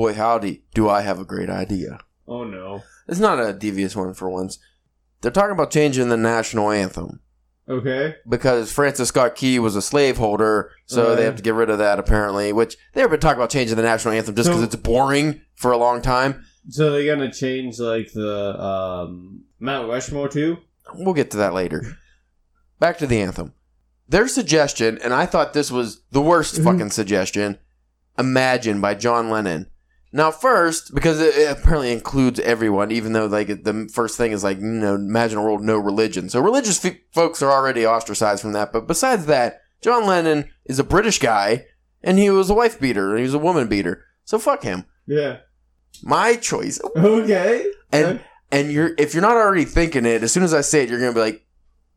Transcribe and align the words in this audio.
boy 0.00 0.14
howdy, 0.14 0.62
do 0.72 0.88
I 0.88 1.02
have 1.02 1.18
a 1.20 1.26
great 1.26 1.50
idea. 1.50 1.98
Oh 2.26 2.42
no. 2.44 2.82
It's 3.06 3.20
not 3.20 3.38
a 3.38 3.52
devious 3.52 3.94
one 3.94 4.14
for 4.14 4.30
once. 4.30 4.58
They're 5.20 5.30
talking 5.30 5.52
about 5.52 5.70
changing 5.70 6.08
the 6.08 6.16
national 6.16 6.70
anthem 6.70 7.20
Okay. 7.68 8.14
because 8.26 8.72
Francis 8.72 9.08
Scott 9.08 9.34
Key 9.36 9.58
was 9.58 9.76
a 9.76 9.82
slaveholder, 9.82 10.70
so 10.86 11.14
they 11.14 11.24
have 11.24 11.36
to 11.36 11.42
get 11.42 11.52
rid 11.54 11.68
of 11.68 11.76
that 11.78 11.98
apparently. 11.98 12.50
Which 12.50 12.78
they've 12.94 13.10
been 13.10 13.20
talking 13.20 13.38
about 13.38 13.50
changing 13.50 13.76
the 13.76 13.82
national 13.82 14.14
anthem 14.14 14.34
just 14.34 14.48
because 14.48 14.60
So- 14.62 14.64
it's 14.66 14.76
boring 14.76 15.42
for 15.54 15.70
a 15.70 15.76
long 15.76 16.00
time. 16.00 16.44
So 16.70 16.90
they're 16.90 17.14
gonna 17.14 17.30
change 17.32 17.78
like 17.78 18.10
the 18.14 18.58
um 18.58 19.42
Mount 19.58 19.86
Rushmore 19.90 20.28
too? 20.30 20.56
We'll 20.94 21.12
get 21.14 21.30
to 21.32 21.36
that 21.36 21.52
later. 21.52 21.82
Back 22.78 22.96
to 22.98 23.06
the 23.06 23.20
anthem. 23.20 23.52
Their 24.08 24.28
suggestion, 24.28 24.98
and 25.04 25.12
I 25.12 25.26
thought 25.26 25.52
this 25.52 25.70
was 25.70 26.00
the 26.10 26.22
worst 26.22 26.58
fucking 26.62 26.90
suggestion, 26.90 27.58
Imagine 28.18 28.80
by 28.82 28.94
John 28.94 29.30
Lennon. 29.30 29.69
Now, 30.12 30.32
first, 30.32 30.92
because 30.94 31.20
it, 31.20 31.48
apparently 31.48 31.92
includes 31.92 32.40
everyone, 32.40 32.90
even 32.90 33.12
though 33.12 33.26
like 33.26 33.46
the 33.46 33.88
first 33.92 34.16
thing 34.16 34.32
is 34.32 34.42
like 34.42 34.58
you 34.58 34.66
know, 34.66 34.96
imagine 34.96 35.38
a 35.38 35.42
world 35.42 35.62
no 35.62 35.78
religion. 35.78 36.28
So 36.28 36.40
religious 36.40 36.84
f- 36.84 36.96
folks 37.12 37.42
are 37.42 37.50
already 37.50 37.86
ostracized 37.86 38.42
from 38.42 38.52
that. 38.52 38.72
But 38.72 38.88
besides 38.88 39.26
that, 39.26 39.60
John 39.82 40.06
Lennon 40.06 40.50
is 40.64 40.78
a 40.78 40.84
British 40.84 41.20
guy, 41.20 41.66
and 42.02 42.18
he 42.18 42.28
was 42.30 42.50
a 42.50 42.54
wife 42.54 42.80
beater, 42.80 43.10
and 43.10 43.18
he 43.18 43.24
was 43.24 43.34
a 43.34 43.38
woman 43.38 43.68
beater. 43.68 44.04
So 44.24 44.38
fuck 44.38 44.64
him. 44.64 44.84
Yeah. 45.06 45.38
My 46.02 46.36
choice. 46.36 46.80
Okay. 46.96 47.70
And 47.92 48.20
and 48.50 48.72
you're 48.72 48.94
if 48.98 49.14
you're 49.14 49.22
not 49.22 49.36
already 49.36 49.64
thinking 49.64 50.06
it, 50.06 50.22
as 50.22 50.32
soon 50.32 50.42
as 50.42 50.54
I 50.54 50.60
say 50.60 50.82
it, 50.82 50.88
you're 50.88 51.00
gonna 51.00 51.12
be 51.12 51.20
like, 51.20 51.46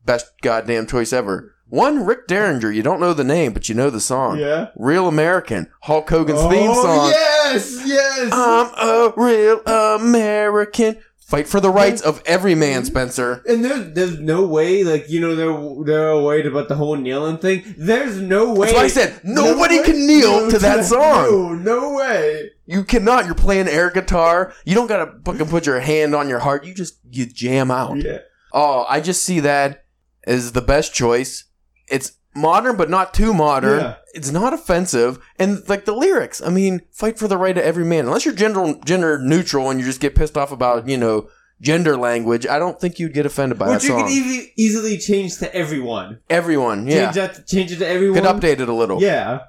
best 0.05 0.27
goddamn 0.41 0.85
choice 0.87 1.13
ever. 1.13 1.55
One, 1.67 2.05
Rick 2.05 2.27
Derringer. 2.27 2.71
You 2.71 2.83
don't 2.83 2.99
know 2.99 3.13
the 3.13 3.23
name, 3.23 3.51
but 3.53 3.67
you 3.67 3.75
know 3.75 3.89
the 3.89 3.99
song. 3.99 4.37
yeah. 4.37 4.67
Real 4.75 5.07
American. 5.07 5.71
Hulk 5.81 6.09
Hogan's 6.09 6.39
oh, 6.41 6.49
theme 6.49 6.73
song. 6.73 7.09
Yes, 7.09 7.81
yes. 7.85 8.29
I'm 8.31 8.67
a 8.77 9.13
real 9.17 9.61
American. 9.65 10.97
Fight 11.25 11.47
for 11.47 11.59
the 11.59 11.69
rights 11.71 12.01
of 12.01 12.21
every 12.27 12.53
man, 12.53 12.85
Spencer. 12.85 13.41
and 13.47 13.63
there's 13.65 13.93
there's 13.93 14.19
no 14.19 14.45
way, 14.45 14.83
like 14.83 15.09
you 15.09 15.19
know, 15.19 15.33
they're 15.35 15.85
they're 15.85 16.21
worried 16.21 16.45
about 16.45 16.67
the 16.67 16.75
whole 16.75 16.95
kneeling 16.95 17.37
thing. 17.37 17.63
There's 17.75 18.21
no 18.21 18.53
way. 18.53 18.67
That's 18.67 18.77
why 18.77 18.83
I 18.83 18.87
said 18.87 19.21
nobody 19.23 19.79
way- 19.79 19.85
can 19.85 20.05
kneel 20.05 20.41
no, 20.41 20.49
to 20.51 20.59
that 20.59 20.85
song. 20.85 21.31
No, 21.31 21.53
no 21.53 21.93
way. 21.93 22.51
You 22.65 22.83
cannot. 22.83 23.25
You're 23.25 23.33
playing 23.35 23.67
air 23.67 23.89
guitar. 23.89 24.53
You 24.65 24.75
don't 24.75 24.85
gotta 24.87 25.13
fucking 25.25 25.47
put 25.47 25.65
your 25.65 25.79
hand 25.79 26.13
on 26.13 26.29
your 26.29 26.39
heart. 26.39 26.65
You 26.65 26.73
just 26.75 26.99
you 27.09 27.25
jam 27.25 27.71
out. 27.71 27.97
Yeah. 28.03 28.19
Oh, 28.51 28.85
I 28.87 28.99
just 28.99 29.23
see 29.23 29.39
that 29.39 29.85
as 30.27 30.51
the 30.51 30.61
best 30.61 30.93
choice. 30.93 31.45
It's 31.93 32.13
modern, 32.35 32.75
but 32.77 32.89
not 32.89 33.13
too 33.13 33.33
modern. 33.33 33.79
Yeah. 33.79 33.95
It's 34.13 34.31
not 34.31 34.53
offensive, 34.53 35.19
and 35.39 35.67
like 35.69 35.85
the 35.85 35.93
lyrics. 35.93 36.41
I 36.41 36.49
mean, 36.49 36.81
fight 36.91 37.17
for 37.19 37.27
the 37.27 37.37
right 37.37 37.57
of 37.57 37.63
every 37.63 37.85
man. 37.85 38.05
Unless 38.05 38.25
you're 38.25 38.33
gender 38.33 38.75
gender 38.85 39.19
neutral 39.19 39.69
and 39.69 39.79
you 39.79 39.85
just 39.85 40.01
get 40.01 40.15
pissed 40.15 40.37
off 40.37 40.51
about 40.51 40.87
you 40.87 40.97
know 40.97 41.29
gender 41.61 41.95
language, 41.95 42.45
I 42.45 42.59
don't 42.59 42.79
think 42.79 42.99
you'd 42.99 43.13
get 43.13 43.25
offended 43.25 43.57
by 43.57 43.69
Which 43.69 43.83
that 43.83 43.87
you 43.87 43.89
song. 43.89 44.03
could 44.03 44.11
easily 44.11 44.53
easily 44.57 44.97
change 44.97 45.37
to 45.37 45.55
everyone. 45.55 46.19
Everyone, 46.29 46.85
yeah, 46.87 47.11
Change 47.11 47.15
that. 47.15 47.47
Change 47.47 47.71
it 47.71 47.77
to 47.77 47.87
everyone. 47.87 48.19
could 48.21 48.29
update 48.29 48.59
it 48.59 48.69
a 48.69 48.73
little. 48.73 49.01
Yeah. 49.01 49.39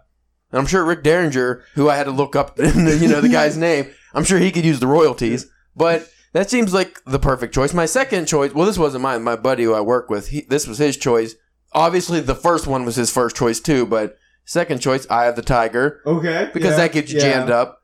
And 0.52 0.60
I'm 0.60 0.66
sure 0.66 0.84
Rick 0.84 1.02
Derringer, 1.02 1.62
who 1.74 1.88
I 1.90 1.96
had 1.96 2.04
to 2.04 2.12
look 2.12 2.36
up, 2.36 2.58
you 2.58 3.08
know, 3.08 3.20
the 3.20 3.28
guy's 3.32 3.56
name, 3.56 3.90
I'm 4.14 4.24
sure 4.24 4.38
he 4.38 4.52
could 4.52 4.64
use 4.64 4.78
the 4.80 4.86
royalties. 4.86 5.46
But 5.74 6.08
that 6.32 6.48
seems 6.48 6.72
like 6.72 7.02
the 7.04 7.18
perfect 7.18 7.52
choice. 7.54 7.74
My 7.74 7.86
second 7.86 8.26
choice, 8.26 8.54
well, 8.54 8.66
this 8.66 8.78
wasn't 8.78 9.02
mine. 9.02 9.24
My 9.24 9.34
buddy 9.36 9.64
who 9.64 9.74
I 9.74 9.80
work 9.80 10.08
with, 10.10 10.28
he, 10.28 10.42
this 10.42 10.66
was 10.68 10.78
his 10.78 10.96
choice. 10.96 11.34
Obviously, 11.74 12.20
the 12.20 12.34
first 12.34 12.66
one 12.66 12.84
was 12.84 12.96
his 12.96 13.10
first 13.10 13.34
choice 13.36 13.60
too, 13.60 13.84
but 13.86 14.16
second 14.44 14.80
choice, 14.80 15.06
Eye 15.10 15.26
of 15.26 15.36
the 15.36 15.42
Tiger, 15.42 16.00
Okay. 16.06 16.50
because 16.54 16.72
yeah, 16.72 16.76
that 16.76 16.92
gets 16.92 17.12
you 17.12 17.18
yeah. 17.18 17.32
jammed 17.32 17.50
up. 17.50 17.82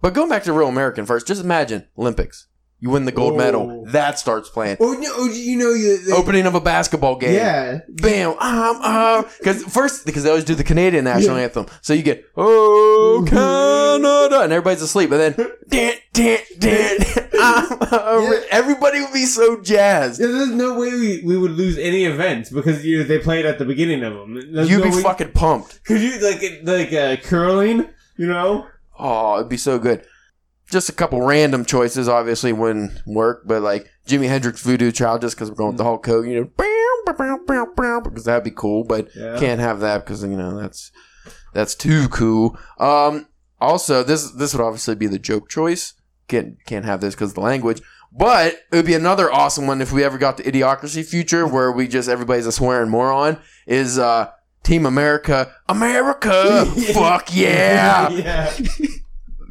But 0.00 0.14
going 0.14 0.28
back 0.28 0.42
to 0.44 0.52
Real 0.52 0.68
American 0.68 1.06
first, 1.06 1.26
just 1.28 1.40
imagine 1.42 1.86
Olympics. 1.96 2.48
You 2.84 2.90
win 2.90 3.04
the 3.04 3.12
gold 3.12 3.34
Oh. 3.34 3.36
medal. 3.36 3.84
That 3.92 4.18
starts 4.18 4.48
playing. 4.48 4.76
Oh, 4.80 4.92
no, 4.94 5.08
oh, 5.14 5.28
you 5.32 5.56
know 5.56 5.70
you. 5.70 5.98
the- 5.98 6.16
Opening 6.16 6.46
of 6.46 6.56
a 6.56 6.60
basketball 6.60 7.14
game. 7.14 7.34
Yeah. 7.34 7.78
Bam, 7.88 8.30
um, 8.40 8.82
um, 8.82 9.24
because 9.38 9.62
first, 9.62 10.04
because 10.04 10.24
they 10.24 10.30
always 10.30 10.42
do 10.44 10.56
the 10.56 10.64
Canadian 10.64 11.04
national 11.04 11.36
Yeah. 11.36 11.44
anthem, 11.44 11.66
so 11.80 11.94
you 11.94 12.02
get 12.02 12.24
oh 12.36 13.24
Canada, 13.24 14.40
and 14.42 14.52
everybody's 14.52 14.82
asleep, 14.82 15.12
and 15.12 15.20
then 15.20 15.48
dan, 15.68 15.94
dan, 16.12 16.38
dan, 16.58 16.96
um, 17.40 17.78
uh, 17.92 18.20
Yeah. 18.32 18.40
everybody 18.50 19.00
would 19.00 19.12
be 19.12 19.26
so 19.26 19.60
jazzed. 19.60 20.20
Yeah, 20.20 20.26
there's 20.26 20.50
no 20.50 20.76
way 20.76 20.90
we, 20.90 21.22
we 21.24 21.36
would 21.38 21.52
lose 21.52 21.78
any 21.78 22.04
events 22.04 22.50
because 22.50 22.84
you 22.84 22.98
know, 22.98 23.04
they 23.04 23.20
played 23.20 23.46
at 23.46 23.60
the 23.60 23.64
beginning 23.64 24.02
of 24.02 24.12
them. 24.14 24.40
There's 24.52 24.68
You'd 24.68 24.84
no 24.84 24.90
be 24.90 25.02
fucking 25.02 25.30
pumped. 25.32 25.84
Could 25.86 26.00
you 26.00 26.18
like 26.18 26.42
like 26.64 26.92
uh, 26.92 27.14
curling? 27.22 27.86
You 28.16 28.26
know? 28.26 28.66
Oh, 28.98 29.36
it'd 29.36 29.48
be 29.48 29.56
so 29.56 29.78
good. 29.78 30.04
Just 30.72 30.88
a 30.88 30.92
couple 30.92 31.20
random 31.20 31.64
choices, 31.66 32.08
obviously 32.08 32.52
wouldn't 32.52 32.92
work, 33.06 33.42
but 33.46 33.60
like 33.62 33.88
Jimi 34.08 34.26
Hendrix 34.26 34.62
Voodoo 34.62 34.90
Child, 34.90 35.20
just 35.20 35.36
because 35.36 35.50
we're 35.50 35.54
going 35.56 35.72
with 35.72 35.76
the 35.78 35.84
Hulk 35.84 36.04
Hogan, 36.06 36.30
you 36.30 36.40
know, 36.40 36.50
because 38.04 38.24
that'd 38.24 38.42
be 38.42 38.50
cool, 38.50 38.82
but 38.82 39.08
Yeah. 39.14 39.38
can't 39.38 39.60
have 39.60 39.80
that 39.80 40.04
because 40.04 40.22
you 40.24 40.36
know 40.36 40.58
that's 40.58 40.90
that's 41.52 41.74
too 41.74 42.08
cool. 42.08 42.58
Um, 42.80 43.26
also, 43.60 44.02
this 44.02 44.30
this 44.32 44.54
would 44.54 44.62
obviously 44.64 44.94
be 44.94 45.06
the 45.06 45.18
joke 45.18 45.48
choice. 45.50 45.92
Can't 46.28 46.56
can't 46.64 46.84
have 46.86 47.00
this 47.02 47.14
because 47.14 47.30
of 47.30 47.34
the 47.34 47.40
language. 47.42 47.82
But 48.10 48.54
it 48.70 48.76
would 48.76 48.86
be 48.86 48.94
another 48.94 49.30
awesome 49.32 49.66
one 49.66 49.80
if 49.82 49.92
we 49.92 50.04
ever 50.04 50.18
got 50.18 50.36
the 50.36 50.42
Idiocracy 50.42 51.04
future 51.04 51.46
where 51.46 51.70
we 51.72 51.86
just 51.88 52.08
everybody's 52.08 52.46
a 52.46 52.52
swearing 52.52 52.90
moron. 52.90 53.38
Is 53.66 53.98
uh, 53.98 54.30
Team 54.62 54.86
America 54.86 55.54
America? 55.68 56.64
Fuck 56.94 57.34
yeah! 57.34 58.08
yeah. 58.10 58.52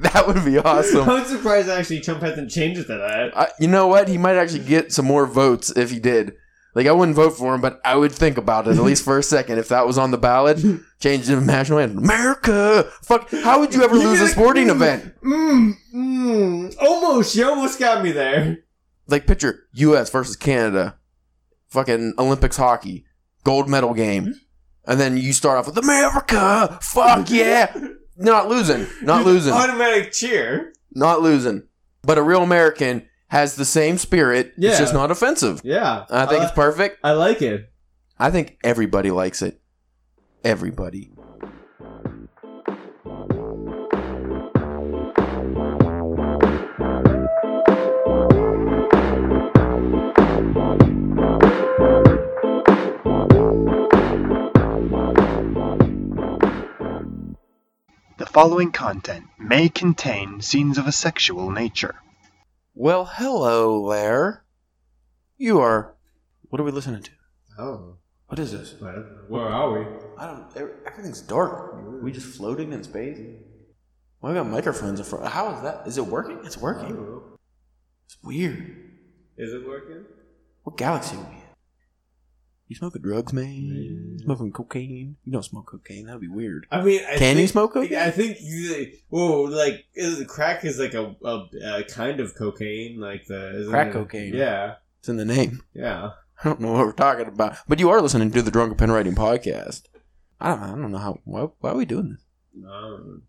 That 0.01 0.25
would 0.25 0.43
be 0.43 0.57
awesome. 0.57 1.07
I'm 1.07 1.25
surprised 1.25 1.69
actually 1.69 1.99
Trump 1.99 2.21
hasn't 2.21 2.49
changed 2.49 2.81
it 2.81 2.87
to 2.87 2.97
that. 2.97 3.37
I, 3.37 3.49
you 3.59 3.67
know 3.67 3.87
what? 3.87 4.07
He 4.07 4.17
might 4.17 4.35
actually 4.35 4.63
get 4.65 4.91
some 4.91 5.05
more 5.05 5.27
votes 5.27 5.71
if 5.75 5.91
he 5.91 5.99
did. 5.99 6.33
Like 6.73 6.87
I 6.87 6.91
wouldn't 6.91 7.15
vote 7.15 7.31
for 7.31 7.53
him, 7.53 7.61
but 7.61 7.79
I 7.83 7.95
would 7.95 8.11
think 8.11 8.37
about 8.37 8.67
it 8.67 8.77
at 8.77 8.83
least 8.83 9.03
for 9.03 9.17
a 9.19 9.23
second 9.23 9.59
if 9.59 9.67
that 9.67 9.85
was 9.85 9.97
on 9.97 10.11
the 10.11 10.17
ballot. 10.17 10.63
Change 10.99 11.27
the 11.27 11.39
national 11.39 11.79
anthem. 11.79 11.99
America. 12.03 12.89
Fuck. 13.03 13.29
How 13.29 13.59
would 13.59 13.75
you 13.75 13.83
ever 13.83 13.95
lose 13.95 14.21
a 14.21 14.27
sporting 14.27 14.69
event? 14.69 15.13
Mm, 15.21 15.73
mm, 15.93 16.75
almost. 16.81 17.35
You 17.35 17.49
almost 17.49 17.79
got 17.79 18.03
me 18.03 18.11
there. 18.11 18.59
Like 19.07 19.27
picture 19.27 19.67
U.S. 19.73 20.09
versus 20.09 20.35
Canada, 20.37 20.97
fucking 21.67 22.13
Olympics 22.17 22.57
hockey, 22.57 23.05
gold 23.43 23.67
medal 23.67 23.93
game, 23.93 24.35
and 24.85 24.99
then 24.99 25.17
you 25.17 25.33
start 25.33 25.57
off 25.57 25.67
with 25.67 25.77
America. 25.77 26.79
Fuck 26.81 27.29
yeah. 27.29 27.75
Not 28.21 28.47
losing. 28.47 28.87
Not 29.01 29.25
losing. 29.25 29.53
Automatic 29.53 30.11
cheer. 30.11 30.73
Not 30.93 31.21
losing. 31.21 31.67
But 32.03 32.17
a 32.17 32.23
real 32.23 32.43
American 32.43 33.07
has 33.27 33.55
the 33.55 33.65
same 33.65 33.97
spirit. 33.97 34.53
Yeah. 34.57 34.71
It's 34.71 34.79
just 34.79 34.93
not 34.93 35.11
offensive. 35.11 35.61
Yeah. 35.63 36.05
I 36.09 36.25
think 36.25 36.43
it's 36.43 36.51
perfect. 36.51 36.99
I 37.03 37.11
like 37.11 37.41
it. 37.41 37.71
I 38.19 38.29
think 38.29 38.57
everybody 38.63 39.09
likes 39.11 39.41
it. 39.41 39.61
Everybody. 40.43 41.11
Following 58.31 58.71
content 58.71 59.25
may 59.37 59.67
contain 59.67 60.39
scenes 60.39 60.77
of 60.77 60.87
a 60.87 60.91
sexual 60.91 61.51
nature. 61.51 61.95
Well, 62.73 63.03
hello 63.03 63.91
there. 63.91 64.45
You 65.37 65.59
are. 65.59 65.95
What 66.43 66.61
are 66.61 66.63
we 66.63 66.71
listening 66.71 67.03
to? 67.03 67.11
Oh. 67.59 67.97
What 68.27 68.39
is 68.39 68.53
this? 68.53 68.75
Where 69.27 69.49
are 69.49 69.77
we? 69.77 69.85
I 70.17 70.27
don't. 70.27 70.71
Everything's 70.87 71.19
dark. 71.19 71.73
Are 71.73 71.99
we 72.01 72.13
just 72.13 72.27
floating 72.37 72.71
in 72.71 72.81
space? 72.85 73.19
Well, 74.21 74.31
I 74.31 74.35
got 74.35 74.47
microphones 74.47 75.01
in 75.01 75.05
front. 75.05 75.27
How 75.27 75.53
is 75.53 75.61
that? 75.63 75.85
Is 75.85 75.97
it 75.97 76.05
working? 76.05 76.39
It's 76.45 76.57
working. 76.57 76.95
Oh. 76.95 77.37
It's 78.05 78.17
weird. 78.23 78.77
Is 79.37 79.51
it 79.51 79.67
working? 79.67 80.05
What 80.63 80.77
galaxy 80.77 81.17
are 81.17 81.19
we 81.19 81.35
in? 81.35 81.40
You 82.71 82.75
smoking 82.75 83.01
drugs, 83.01 83.33
man? 83.33 84.17
Smoking 84.23 84.53
cocaine? 84.53 85.17
You 85.25 85.33
don't 85.33 85.43
smoke 85.43 85.65
cocaine. 85.65 86.05
That'd 86.05 86.21
be 86.21 86.29
weird. 86.29 86.67
I 86.71 86.81
mean, 86.81 87.01
I 87.05 87.17
Can 87.17 87.37
you 87.37 87.45
smoke 87.47 87.73
cocaine? 87.73 87.97
I 87.97 88.11
think. 88.11 88.37
Whoa, 89.09 89.41
like 89.41 89.87
is 89.93 90.23
crack 90.27 90.63
is 90.63 90.79
like 90.79 90.93
a, 90.93 91.13
a, 91.21 91.49
a 91.79 91.83
kind 91.83 92.21
of 92.21 92.33
cocaine, 92.33 92.97
like 92.97 93.25
the 93.27 93.67
Crack 93.69 93.87
it? 93.89 93.91
cocaine. 93.91 94.33
Yeah, 94.33 94.75
It's 94.99 95.09
in 95.09 95.17
the 95.17 95.25
name. 95.25 95.63
yeah. 95.73 96.11
I 96.41 96.47
don't 96.47 96.61
know 96.61 96.71
what 96.71 96.85
we're 96.85 96.93
talking 96.93 97.27
about. 97.27 97.57
But 97.67 97.81
you 97.81 97.89
are 97.89 98.01
listening 98.01 98.31
to 98.31 98.41
the 98.41 98.51
Drunken 98.51 98.77
Pen 98.77 98.89
Writing 98.89 99.15
Podcast. 99.15 99.83
I 100.39 100.51
don't, 100.51 100.63
I 100.63 100.67
don't 100.69 100.91
know 100.93 100.97
how. 100.97 101.19
Why, 101.25 101.49
why 101.59 101.71
are 101.71 101.75
we 101.75 101.83
doing 101.83 102.11
this? 102.11 102.23
Um, 102.65 103.23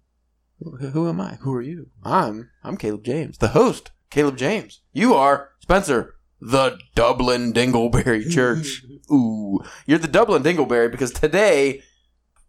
Who, 0.60 0.76
who 0.76 1.08
am 1.08 1.20
I? 1.20 1.34
Who 1.40 1.52
are 1.52 1.62
you? 1.62 1.88
I'm 2.04 2.50
I'm 2.62 2.76
Caleb 2.76 3.02
James, 3.02 3.38
the 3.38 3.48
host. 3.48 3.90
Caleb 4.08 4.36
James. 4.36 4.82
You 4.92 5.14
are 5.14 5.50
Spencer, 5.58 6.14
the 6.40 6.78
Dublin 6.94 7.52
Dingleberry 7.52 8.30
Church. 8.30 8.84
Ooh, 9.12 9.60
you're 9.86 9.98
the 9.98 10.08
Dublin 10.08 10.42
Dingleberry 10.42 10.90
because 10.90 11.10
today, 11.10 11.82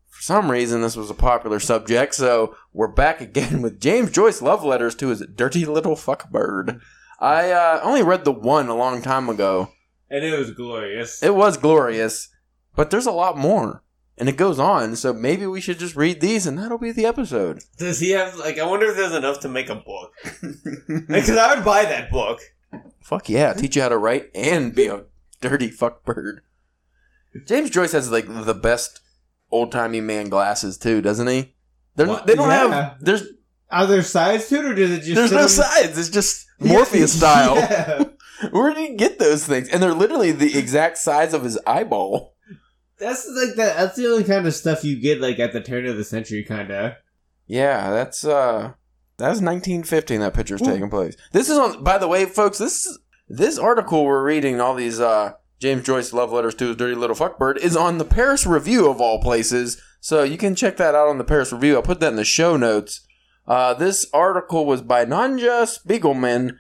for 0.10 0.22
some 0.22 0.50
reason, 0.50 0.82
this 0.82 0.96
was 0.96 1.10
a 1.10 1.16
popular 1.16 1.60
subject, 1.60 2.16
so 2.16 2.56
we're 2.72 2.88
back 2.88 3.20
again 3.20 3.62
with 3.62 3.82
James 3.82 4.12
Joyce 4.12 4.42
love 4.42 4.64
letters 4.64 4.96
to 4.96 5.10
his 5.10 5.26
dirty 5.36 5.66
little 5.66 5.96
fuck 5.96 6.32
bird. 6.32 6.80
I 7.20 7.52
uh, 7.52 7.82
only 7.84 8.02
read 8.04 8.24
the 8.24 8.32
one 8.32 8.70
a 8.70 8.76
long 8.76 9.02
time 9.02 9.28
ago. 9.30 9.72
And 10.10 10.24
it 10.24 10.38
was 10.38 10.52
glorious. 10.52 11.22
It 11.22 11.36
was 11.36 11.58
glorious, 11.58 12.30
but 12.76 12.92
there's 12.92 13.08
a 13.08 13.12
lot 13.12 13.38
more. 13.38 13.84
And 14.18 14.30
it 14.30 14.38
goes 14.38 14.60
on, 14.60 14.96
so 14.96 15.12
maybe 15.12 15.48
we 15.48 15.60
should 15.60 15.80
just 15.80 15.96
read 15.96 16.22
these 16.22 16.46
and 16.46 16.58
that'll 16.58 16.78
be 16.78 16.92
the 16.92 17.06
episode. 17.06 17.64
Does 17.78 18.00
he 18.00 18.12
have 18.12 18.36
like? 18.36 18.60
I 18.60 18.66
wonder 18.66 18.86
if 18.86 18.96
there's 18.96 19.16
enough 19.16 19.40
to 19.40 19.50
make 19.50 19.70
a 19.70 19.76
book. 19.76 20.14
Because 21.08 21.36
I 21.36 21.56
would 21.56 21.66
buy 21.66 21.86
that 21.86 22.12
book. 22.12 22.40
Fuck 23.02 23.28
yeah, 23.28 23.54
teach 23.54 23.76
you 23.76 23.82
how 23.82 23.90
to 23.90 23.98
write 23.98 24.30
and 24.36 24.76
be 24.76 24.86
a 24.86 25.06
dirty 25.42 25.70
fuck 25.70 26.06
bird. 26.06 26.42
James 27.46 27.70
Joyce 27.70 27.92
has 27.94 28.12
like 28.12 28.26
the 28.28 28.54
best 28.54 29.00
old 29.52 29.72
timey 29.72 30.02
man 30.02 30.30
glasses 30.30 30.78
too, 30.78 31.02
doesn't 31.02 31.28
he? 31.28 31.56
They're, 31.96 32.08
they 32.26 32.36
don't 32.36 32.50
Yeah. 32.50 32.70
have 32.72 32.98
there's 33.04 33.24
Are 33.72 33.86
there 33.88 34.02
sides 34.04 34.48
to 34.50 34.56
it, 34.60 34.66
or 34.66 34.76
does 34.76 34.92
it 34.92 35.02
just? 35.02 35.16
there's 35.16 35.32
no 35.32 35.48
sides. 35.48 35.98
It's 35.98 36.10
just 36.10 36.46
Morpheus 36.60 37.18
style. 37.18 37.56
Yeah. 37.56 38.04
Where 38.52 38.74
did 38.74 38.90
he 38.90 38.96
get 38.96 39.20
those 39.20 39.46
things? 39.46 39.70
And 39.70 39.82
they're 39.82 39.94
literally 39.94 40.32
the 40.32 40.58
exact 40.58 40.98
size 40.98 41.34
of 41.34 41.44
his 41.44 41.58
eyeball. 41.66 42.36
That's 43.00 43.26
like 43.28 43.52
the 43.56 43.74
that's 43.76 43.96
the 43.98 44.08
only 44.08 44.24
kind 44.24 44.46
of 44.48 44.54
stuff 44.54 44.84
you 44.84 45.00
get 45.00 45.20
like 45.22 45.40
at 45.40 45.54
the 45.54 45.62
turn 45.62 45.86
of 45.86 45.98
the 45.98 46.04
century, 46.04 46.44
kind 46.44 46.72
of. 46.72 46.94
Yeah, 47.48 47.90
that's 47.92 48.24
uh 48.26 48.74
that's 49.18 49.40
1915 49.42 50.20
that 50.22 50.34
picture's 50.34 50.62
Ooh. 50.62 50.66
taking 50.66 50.90
place. 50.90 51.16
This 51.32 51.50
is 51.50 51.58
on 51.58 51.84
by 51.84 51.98
the 51.98 52.08
way, 52.08 52.26
folks, 52.26 52.58
this 52.60 52.86
is, 52.86 53.00
this 53.28 53.58
article 53.58 54.06
we're 54.06 54.24
reading 54.24 54.60
all 54.62 54.76
these 54.76 55.00
uh 55.00 55.34
James 55.64 55.86
Joyce 55.86 56.12
love 56.12 56.34
letters 56.34 56.56
to 56.56 56.68
his 56.68 56.76
dirty 56.76 56.94
little 56.94 57.16
fuckbird 57.16 57.56
is 57.56 57.78
on 57.78 57.98
the 57.98 58.04
Paris 58.04 58.46
Review 58.46 58.90
of 58.90 59.00
all 59.00 59.22
places. 59.22 59.82
So 60.02 60.22
you 60.22 60.38
can 60.38 60.56
check 60.56 60.76
that 60.76 60.94
out 60.94 61.08
on 61.08 61.20
the 61.20 61.24
Paris 61.24 61.54
Review. 61.54 61.76
I'll 61.76 61.82
put 61.82 62.02
that 62.02 62.10
in 62.10 62.18
the 62.18 62.26
show 62.26 62.58
notes. 62.58 63.08
Uh, 63.48 63.74
this 63.74 64.06
article 64.14 64.66
was 64.66 64.82
by 64.82 65.06
Nadja 65.06 65.64
Spiegelman, 65.64 66.58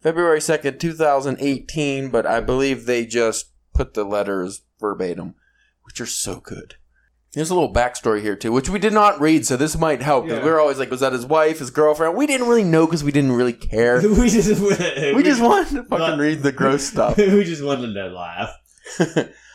February 0.00 0.40
2nd, 0.40 0.80
2018, 0.80 2.10
but 2.10 2.26
I 2.26 2.40
believe 2.40 2.86
they 2.86 3.06
just 3.06 3.52
put 3.72 3.94
the 3.94 4.02
letters 4.02 4.62
verbatim, 4.80 5.36
which 5.84 6.00
are 6.00 6.06
so 6.06 6.40
good. 6.40 6.74
There's 7.32 7.50
a 7.50 7.54
little 7.54 7.72
backstory 7.72 8.22
here 8.22 8.34
too, 8.34 8.50
which 8.50 8.68
we 8.68 8.80
did 8.80 8.92
not 8.92 9.20
read, 9.20 9.46
so 9.46 9.56
this 9.56 9.78
might 9.78 10.02
help. 10.02 10.24
'cause 10.24 10.38
Yeah. 10.38 10.44
we 10.44 10.50
were 10.50 10.58
always 10.58 10.78
like, 10.78 10.90
was 10.90 10.98
that 11.00 11.12
his 11.12 11.24
wife, 11.24 11.60
his 11.60 11.70
girlfriend? 11.70 12.16
We 12.16 12.26
didn't 12.26 12.48
really 12.48 12.64
know 12.64 12.86
because 12.86 13.04
we 13.04 13.12
didn't 13.12 13.32
really 13.32 13.52
care. 13.52 14.00
we 14.08 14.28
just 14.28 14.48
we 14.60 15.22
just 15.22 15.40
wanted 15.40 15.74
to 15.76 15.84
fucking 15.84 16.18
read 16.18 16.42
the 16.42 16.50
gross 16.52 16.82
stuff. 16.84 17.16
we 17.18 17.44
just 17.44 17.62
wanted 17.62 17.94
to 17.94 18.06
laugh. 18.08 18.50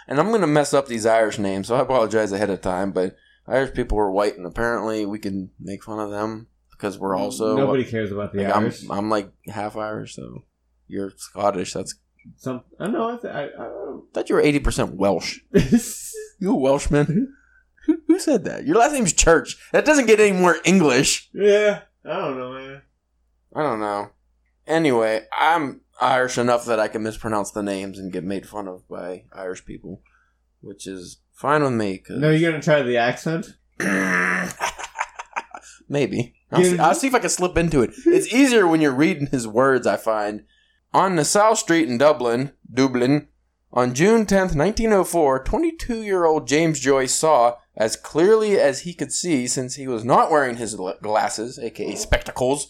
and 0.07 0.19
I'm 0.19 0.31
gonna 0.31 0.48
mess 0.48 0.74
up 0.74 0.88
these 0.88 1.06
Irish 1.06 1.38
names, 1.38 1.68
so 1.68 1.75
I 1.75 1.81
apologize 1.81 2.31
ahead 2.31 2.50
of 2.50 2.62
time. 2.62 2.92
But 2.92 3.16
Irish 3.48 3.74
people 3.74 4.00
are 4.00 4.10
white, 4.12 4.38
and 4.38 4.45
apparently 4.45 5.06
we 5.06 5.19
can 5.19 5.51
make 5.60 5.83
fun 5.83 6.00
of 6.00 6.12
them 6.12 6.48
because 6.72 6.98
we're 6.98 7.16
also 7.16 7.56
uh, 7.56 7.57
nobody 7.60 7.83
cares 7.83 8.12
about 8.12 8.31
the 8.31 8.44
like, 8.44 8.56
I'm, 8.56 8.63
Irish. 8.63 8.83
I'm 8.89 9.10
like 9.10 9.31
half 9.48 9.75
Irish, 9.75 10.16
so 10.16 10.44
you're 10.88 11.12
Scottish. 11.18 11.74
That's 11.74 11.95
Some 12.38 12.62
I 12.80 12.88
know. 12.88 13.18
I, 13.18 13.18
th- 13.22 13.33
I, 13.33 13.44
I 14.19 14.24
you 14.30 14.36
were 14.36 14.42
eighty 14.42 14.60
percent 14.60 14.95
Welsh. 14.95 15.39
You 16.39 16.51
a 16.51 16.56
Welshman? 16.56 17.33
Who, 17.85 17.97
who 18.07 18.19
said 18.19 18.43
that? 18.45 18.65
Your 18.65 18.77
last 18.77 18.93
name's 18.93 19.13
Church. 19.13 19.57
That 19.71 19.85
doesn't 19.85 20.05
get 20.07 20.19
any 20.19 20.31
more 20.33 20.57
English. 20.65 21.29
yeah, 21.33 21.81
I 22.05 22.15
don't 22.17 22.37
know, 22.37 22.53
man. 22.53 22.81
I 23.55 23.61
don't 23.63 23.79
know. 23.79 24.09
Anyway, 24.67 25.25
I'm 25.37 25.81
Irish 26.01 26.37
enough 26.37 26.65
that 26.65 26.79
I 26.79 26.87
can 26.87 27.03
mispronounce 27.03 27.51
the 27.51 27.63
names 27.63 27.99
and 27.99 28.11
get 28.11 28.23
made 28.23 28.47
fun 28.47 28.67
of 28.67 28.87
by 28.87 29.23
Irish 29.33 29.63
people, 29.65 30.01
which 30.61 30.87
is 30.87 31.19
fine 31.33 31.63
with 31.63 31.73
me. 31.73 31.99
'cause- 31.99 32.17
No, 32.17 32.31
you're 32.31 32.51
gonna 32.51 32.61
try 32.63 32.81
the 32.81 32.97
accent. 32.97 33.47
Maybe. 35.88 36.35
I'll 36.51 36.63
see, 36.63 36.79
I'll 36.79 36.95
see 36.95 37.07
if 37.07 37.15
I 37.15 37.19
can 37.19 37.29
slip 37.29 37.57
into 37.57 37.81
it. 37.81 37.91
It's 38.05 38.33
easier 38.33 38.67
when 38.67 38.81
you're 38.81 38.91
reading 38.95 39.27
his 39.27 39.47
words, 39.47 39.85
I 39.85 39.97
find. 39.97 40.43
On 40.93 41.15
Nassau 41.15 41.53
Street 41.53 41.88
in 41.89 41.97
Dublin, 41.97 42.53
Dublin, 42.71 43.27
on 43.71 43.93
June 43.93 44.25
10th, 44.25 44.55
1904, 44.55 45.43
22 45.43 46.01
year 46.01 46.25
old 46.25 46.47
James 46.47 46.79
Joyce 46.79 47.13
saw, 47.13 47.55
as 47.77 47.95
clearly 47.95 48.57
as 48.57 48.81
he 48.81 48.94
could 48.94 49.12
see 49.12 49.48
since 49.48 49.75
he 49.75 49.88
was 49.88 50.06
not 50.06 50.31
wearing 50.31 50.57
his 50.57 50.75
glasses, 51.01 51.60
aka 51.60 51.95
spectacles, 51.95 52.68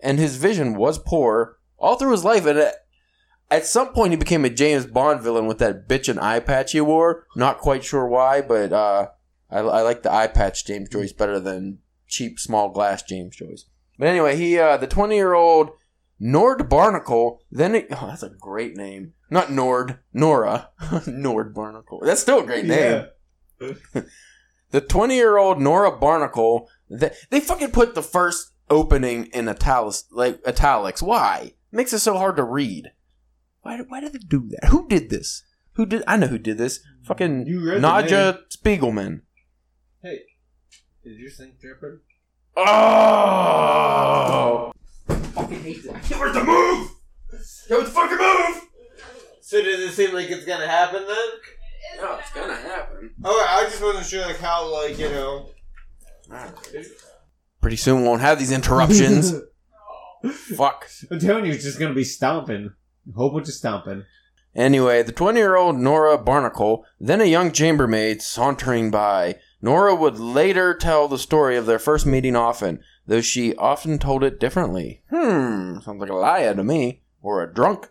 and 0.00 0.18
his 0.18 0.36
vision 0.36 0.74
was 0.74 0.98
poor 0.98 1.58
all 1.78 1.96
through 1.96 2.12
his 2.12 2.24
life. 2.24 2.46
And 2.46 2.72
at, 3.50 3.66
some 3.66 3.92
point, 3.92 4.12
he 4.12 4.16
became 4.16 4.44
a 4.44 4.50
James 4.50 4.86
Bond 4.86 5.20
villain 5.20 5.46
with 5.46 5.58
that 5.58 5.88
bitchin' 5.88 6.20
eye 6.20 6.40
patch 6.40 6.72
he 6.72 6.80
wore. 6.80 7.26
Not 7.36 7.58
quite 7.58 7.84
sure 7.84 8.06
why, 8.06 8.40
but 8.40 8.72
uh, 8.72 9.08
I, 9.50 9.58
I 9.58 9.82
like 9.82 10.02
the 10.02 10.12
eye 10.12 10.26
patch 10.26 10.66
James 10.66 10.88
Joyce 10.88 11.12
better 11.12 11.38
than 11.38 11.78
cheap 12.08 12.38
small 12.38 12.70
glass 12.70 13.02
James 13.02 13.36
Joyce. 13.36 13.66
But 13.98 14.08
anyway, 14.08 14.36
he 14.36 14.58
uh, 14.58 14.76
the 14.76 14.86
20 14.86 15.14
year 15.14 15.34
old 15.34 15.70
Nord 16.18 16.68
Barnacle. 16.68 17.40
Then 17.50 17.74
it, 17.74 17.88
oh, 17.90 18.06
that's 18.08 18.22
a 18.22 18.30
great 18.30 18.76
name. 18.76 19.14
Not 19.30 19.50
Nord, 19.50 19.98
Nora. 20.12 20.70
Nord 21.06 21.54
Barnacle. 21.54 22.00
That's 22.02 22.20
still 22.20 22.40
a 22.40 22.46
great 22.46 22.64
name. 22.64 23.06
The 24.70 24.80
20 24.80 25.14
year 25.14 25.36
old 25.38 25.60
Nora 25.60 25.92
Barnacle. 25.96 26.68
They, 26.90 27.10
they 27.30 27.40
fucking 27.40 27.70
put 27.70 27.94
the 27.94 28.02
first 28.02 28.52
opening 28.68 29.26
in 29.26 29.48
italics, 29.48 30.04
like 30.10 30.40
italics. 30.46 31.02
Why? 31.02 31.52
makes 31.72 31.92
it 31.92 32.00
so 32.00 32.16
hard 32.16 32.36
to 32.36 32.44
read. 32.44 32.92
Why? 33.62 33.78
Why 33.80 34.00
did 34.00 34.12
they 34.14 34.18
do 34.18 34.48
that? 34.48 34.68
Who 34.68 34.88
did 34.88 35.10
this? 35.10 35.44
Who 35.74 35.86
did? 35.86 36.02
I 36.06 36.16
know 36.16 36.26
who 36.28 36.38
did 36.38 36.58
this. 36.58 36.80
Fucking 37.04 37.46
You 37.46 37.60
Nadja 37.60 38.40
Spiegelman. 38.50 39.20
Hey, 40.02 40.20
did 41.04 41.18
you 41.18 41.28
think 41.30 41.60
dripping? 41.60 42.00
Oh! 42.56 43.42
fucking 45.06 45.62
hate 45.62 45.84
that. 45.84 45.96
I 45.96 46.00
can't 46.00 46.20
wait 46.20 46.32
to 46.34 46.44
move! 46.44 46.90
Yo, 47.68 47.82
the 47.82 47.90
fucking 47.90 48.18
move! 48.18 48.62
So 49.42 49.62
does 49.62 49.80
it 49.80 49.92
seem 49.92 50.14
like 50.14 50.30
it's 50.30 50.46
gonna 50.46 50.66
happen 50.66 51.04
then? 51.06 51.28
No, 52.00 52.18
it's 52.18 52.32
gonna 52.32 52.54
happen. 52.54 53.14
Oh, 53.24 53.46
I 53.48 53.64
just 53.64 53.82
wasn't 53.82 54.06
sure 54.06 54.26
like 54.26 54.38
how 54.38 54.70
like 54.72 54.98
you 54.98 55.08
know. 55.08 55.50
Pretty 57.60 57.76
soon 57.76 58.02
we 58.02 58.08
won't 58.08 58.20
have 58.20 58.38
these 58.38 58.52
interruptions. 58.52 59.32
Fuck. 60.56 60.88
I'm 61.10 61.20
telling 61.20 61.46
you, 61.46 61.52
it's 61.52 61.64
just 61.64 61.78
gonna 61.78 61.94
be 61.94 62.04
stomping. 62.04 62.72
A 63.08 63.16
whole 63.16 63.30
bunch 63.30 63.48
of 63.48 63.54
stomping. 63.54 64.04
Anyway, 64.54 65.02
the 65.02 65.12
20 65.12 65.38
year 65.38 65.54
old 65.56 65.76
Nora 65.76 66.16
Barnacle, 66.16 66.84
then 66.98 67.20
a 67.20 67.24
young 67.26 67.52
chambermaid 67.52 68.22
sauntering 68.22 68.90
by. 68.90 69.36
Nora 69.60 69.94
would 69.94 70.18
later 70.18 70.74
tell 70.74 71.08
the 71.08 71.18
story 71.18 71.56
of 71.56 71.66
their 71.66 71.78
first 71.78 72.06
meeting 72.06 72.34
often, 72.36 72.80
though 73.06 73.20
she 73.20 73.54
often 73.56 73.98
told 73.98 74.24
it 74.24 74.40
differently. 74.40 75.02
Hmm, 75.10 75.78
sounds 75.80 76.00
like 76.00 76.10
a 76.10 76.14
liar 76.14 76.54
to 76.54 76.64
me. 76.64 77.02
Or 77.20 77.42
a 77.42 77.52
drunk. 77.52 77.88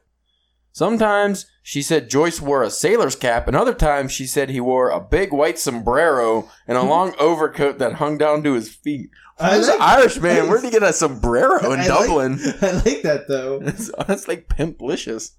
Sometimes 0.76 1.46
she 1.64 1.82
said 1.82 2.10
Joyce 2.10 2.42
wore 2.42 2.62
a 2.62 2.70
sailor's 2.70 3.16
cap, 3.16 3.48
and 3.48 3.56
other 3.56 3.74
times 3.74 4.12
she 4.12 4.28
said 4.28 4.50
he 4.50 4.60
wore 4.60 4.90
a 4.90 5.00
big 5.00 5.32
white 5.32 5.58
sombrero 5.58 6.50
and 6.68 6.78
a 6.78 6.82
mm-hmm. 6.82 6.90
long 6.90 7.16
overcoat 7.18 7.78
that 7.78 7.94
hung 7.94 8.18
down 8.18 8.44
to 8.44 8.52
his 8.52 8.76
feet. 8.76 9.10
Who's 9.40 9.70
like- 9.70 9.78
an 9.78 9.82
Irish 9.82 10.20
man? 10.20 10.50
Where'd 10.50 10.66
he 10.66 10.72
get 10.72 10.84
a 10.84 10.92
sombrero 10.92 11.60
in 11.72 11.80
I 11.80 11.88
like- 11.88 11.88
Dublin? 11.88 12.40
I 12.62 12.72
like 12.72 13.02
that 13.04 13.24
though. 13.30 13.60
That's, 13.64 13.90
that's 14.06 14.28
like 14.28 14.50
pimplicious. 14.50 15.32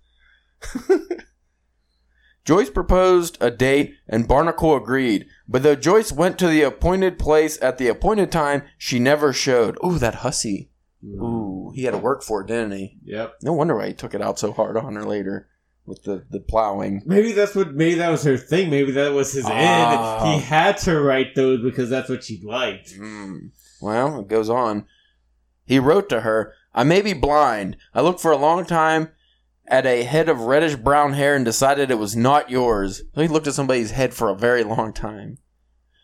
Joyce 2.46 2.70
proposed 2.70 3.36
a 3.38 3.50
date 3.50 3.94
and 4.08 4.26
Barnacle 4.26 4.74
agreed, 4.74 5.26
but 5.46 5.62
though 5.62 5.76
Joyce 5.76 6.12
went 6.12 6.38
to 6.38 6.48
the 6.48 6.62
appointed 6.62 7.18
place 7.18 7.60
at 7.60 7.76
the 7.76 7.88
appointed 7.88 8.32
time, 8.32 8.62
she 8.78 8.98
never 8.98 9.34
showed. 9.34 9.76
Ooh, 9.84 9.98
that 9.98 10.14
hussy. 10.16 10.70
Mm. 11.04 11.20
Ooh, 11.20 11.45
he 11.70 11.84
had 11.84 11.92
to 11.92 11.98
work 11.98 12.22
for 12.22 12.40
it, 12.42 12.46
didn't 12.48 12.72
he? 12.72 12.98
Yep. 13.04 13.34
No 13.42 13.52
wonder 13.52 13.76
why 13.76 13.88
he 13.88 13.94
took 13.94 14.14
it 14.14 14.22
out 14.22 14.38
so 14.38 14.52
hard 14.52 14.76
on 14.76 14.94
her 14.96 15.04
later 15.04 15.48
with 15.84 16.02
the, 16.04 16.24
the 16.30 16.40
plowing. 16.40 17.02
Maybe 17.06 17.32
that's 17.32 17.54
what. 17.54 17.74
Maybe 17.74 17.94
that 17.96 18.10
was 18.10 18.24
her 18.24 18.36
thing. 18.36 18.70
Maybe 18.70 18.92
that 18.92 19.12
was 19.12 19.32
his 19.32 19.44
Ah. 19.46 20.24
end. 20.32 20.34
He 20.34 20.46
had 20.46 20.76
to 20.78 21.00
write 21.00 21.34
those 21.34 21.62
because 21.62 21.88
that's 21.90 22.08
what 22.08 22.24
she 22.24 22.40
liked. 22.44 22.92
Hmm. 22.96 23.38
Well, 23.80 24.20
it 24.20 24.28
goes 24.28 24.48
on. 24.50 24.86
He 25.64 25.78
wrote 25.78 26.08
to 26.10 26.20
her, 26.20 26.52
I 26.74 26.84
may 26.84 27.02
be 27.02 27.12
blind. 27.12 27.76
I 27.94 28.00
looked 28.00 28.20
for 28.20 28.30
a 28.32 28.36
long 28.36 28.64
time 28.64 29.10
at 29.68 29.84
a 29.84 30.04
head 30.04 30.28
of 30.28 30.40
reddish 30.42 30.76
brown 30.76 31.12
hair 31.14 31.34
and 31.34 31.44
decided 31.44 31.90
it 31.90 31.98
was 31.98 32.14
not 32.16 32.50
yours. 32.50 33.02
So 33.14 33.20
he 33.22 33.28
looked 33.28 33.48
at 33.48 33.54
somebody's 33.54 33.90
head 33.90 34.14
for 34.14 34.28
a 34.30 34.36
very 34.36 34.62
long 34.62 34.92
time. 34.92 35.38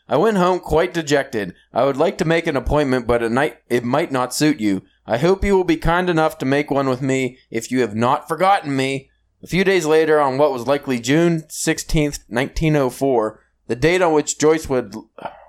I 0.09 0.17
went 0.17 0.37
home 0.37 0.59
quite 0.59 0.93
dejected. 0.93 1.55
I 1.73 1.85
would 1.85 1.97
like 1.97 2.19
to 2.19 2.25
make 2.25 2.47
an 2.49 2.57
appointment, 2.57 3.07
but 3.07 3.23
at 3.23 3.31
night 3.31 3.59
it 3.71 3.85
might 3.85 4.11
not 4.11 4.35
suit 4.35 4.61
you. 4.61 4.83
I 5.07 5.19
hope 5.19 5.45
you 5.45 5.57
will 5.57 5.65
be 5.65 5.77
kind 5.77 6.09
enough 6.09 6.39
to 6.39 6.47
make 6.47 6.71
one 6.71 6.89
with 6.89 7.03
me 7.03 7.39
if 7.51 7.71
you 7.71 7.81
have 7.81 7.95
not 7.95 8.29
forgotten 8.29 8.77
me. 8.77 9.11
A 9.43 9.49
few 9.49 9.65
days 9.65 9.85
later, 9.85 10.21
on 10.21 10.39
what 10.39 10.53
was 10.53 10.67
likely 10.69 11.01
June 11.01 11.43
16th, 11.43 12.21
1904, 12.29 13.41
the 13.67 13.75
date 13.77 14.03
on 14.03 14.13
which 14.13 14.39
Joyce 14.39 14.69
would 14.69 14.95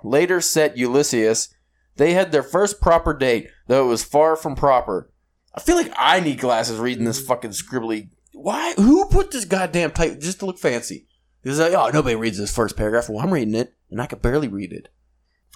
later 0.02 0.40
set 0.40 0.76
Ulysses, 0.76 1.54
they 1.96 2.14
had 2.14 2.32
their 2.32 2.42
first 2.42 2.80
proper 2.80 3.14
date, 3.14 3.48
though 3.68 3.84
it 3.84 3.88
was 3.88 4.02
far 4.02 4.34
from 4.34 4.56
proper. 4.56 5.12
I 5.54 5.60
feel 5.60 5.76
like 5.76 5.92
I 5.96 6.18
need 6.18 6.40
glasses 6.40 6.78
reading 6.80 7.04
this 7.04 7.24
fucking 7.24 7.52
scribbly. 7.52 8.08
Why? 8.32 8.74
Who 8.76 9.06
put 9.06 9.30
this 9.30 9.44
goddamn 9.44 9.92
type 9.92 10.20
just 10.20 10.40
to 10.40 10.46
look 10.46 10.58
fancy? 10.58 11.06
He's 11.44 11.60
like, 11.60 11.74
oh, 11.74 11.90
nobody 11.90 12.16
reads 12.16 12.38
this 12.38 12.54
first 12.54 12.76
paragraph. 12.76 13.08
Well, 13.08 13.24
I'm 13.24 13.32
reading 13.32 13.54
it, 13.54 13.74
and 13.90 14.02
I 14.02 14.06
could 14.06 14.22
barely 14.22 14.48
read 14.48 14.72
it. 14.72 14.88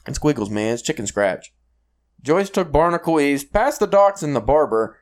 It's 0.06 0.16
Squiggles, 0.16 0.50
man. 0.50 0.74
It's 0.74 0.82
chicken 0.82 1.06
scratch. 1.06 1.52
Joyce 2.22 2.50
took 2.50 2.72
Barnacle 2.72 3.20
East 3.20 3.52
past 3.52 3.80
the 3.80 3.86
docks 3.86 4.22
and 4.22 4.34
the 4.34 4.40
barber. 4.40 4.98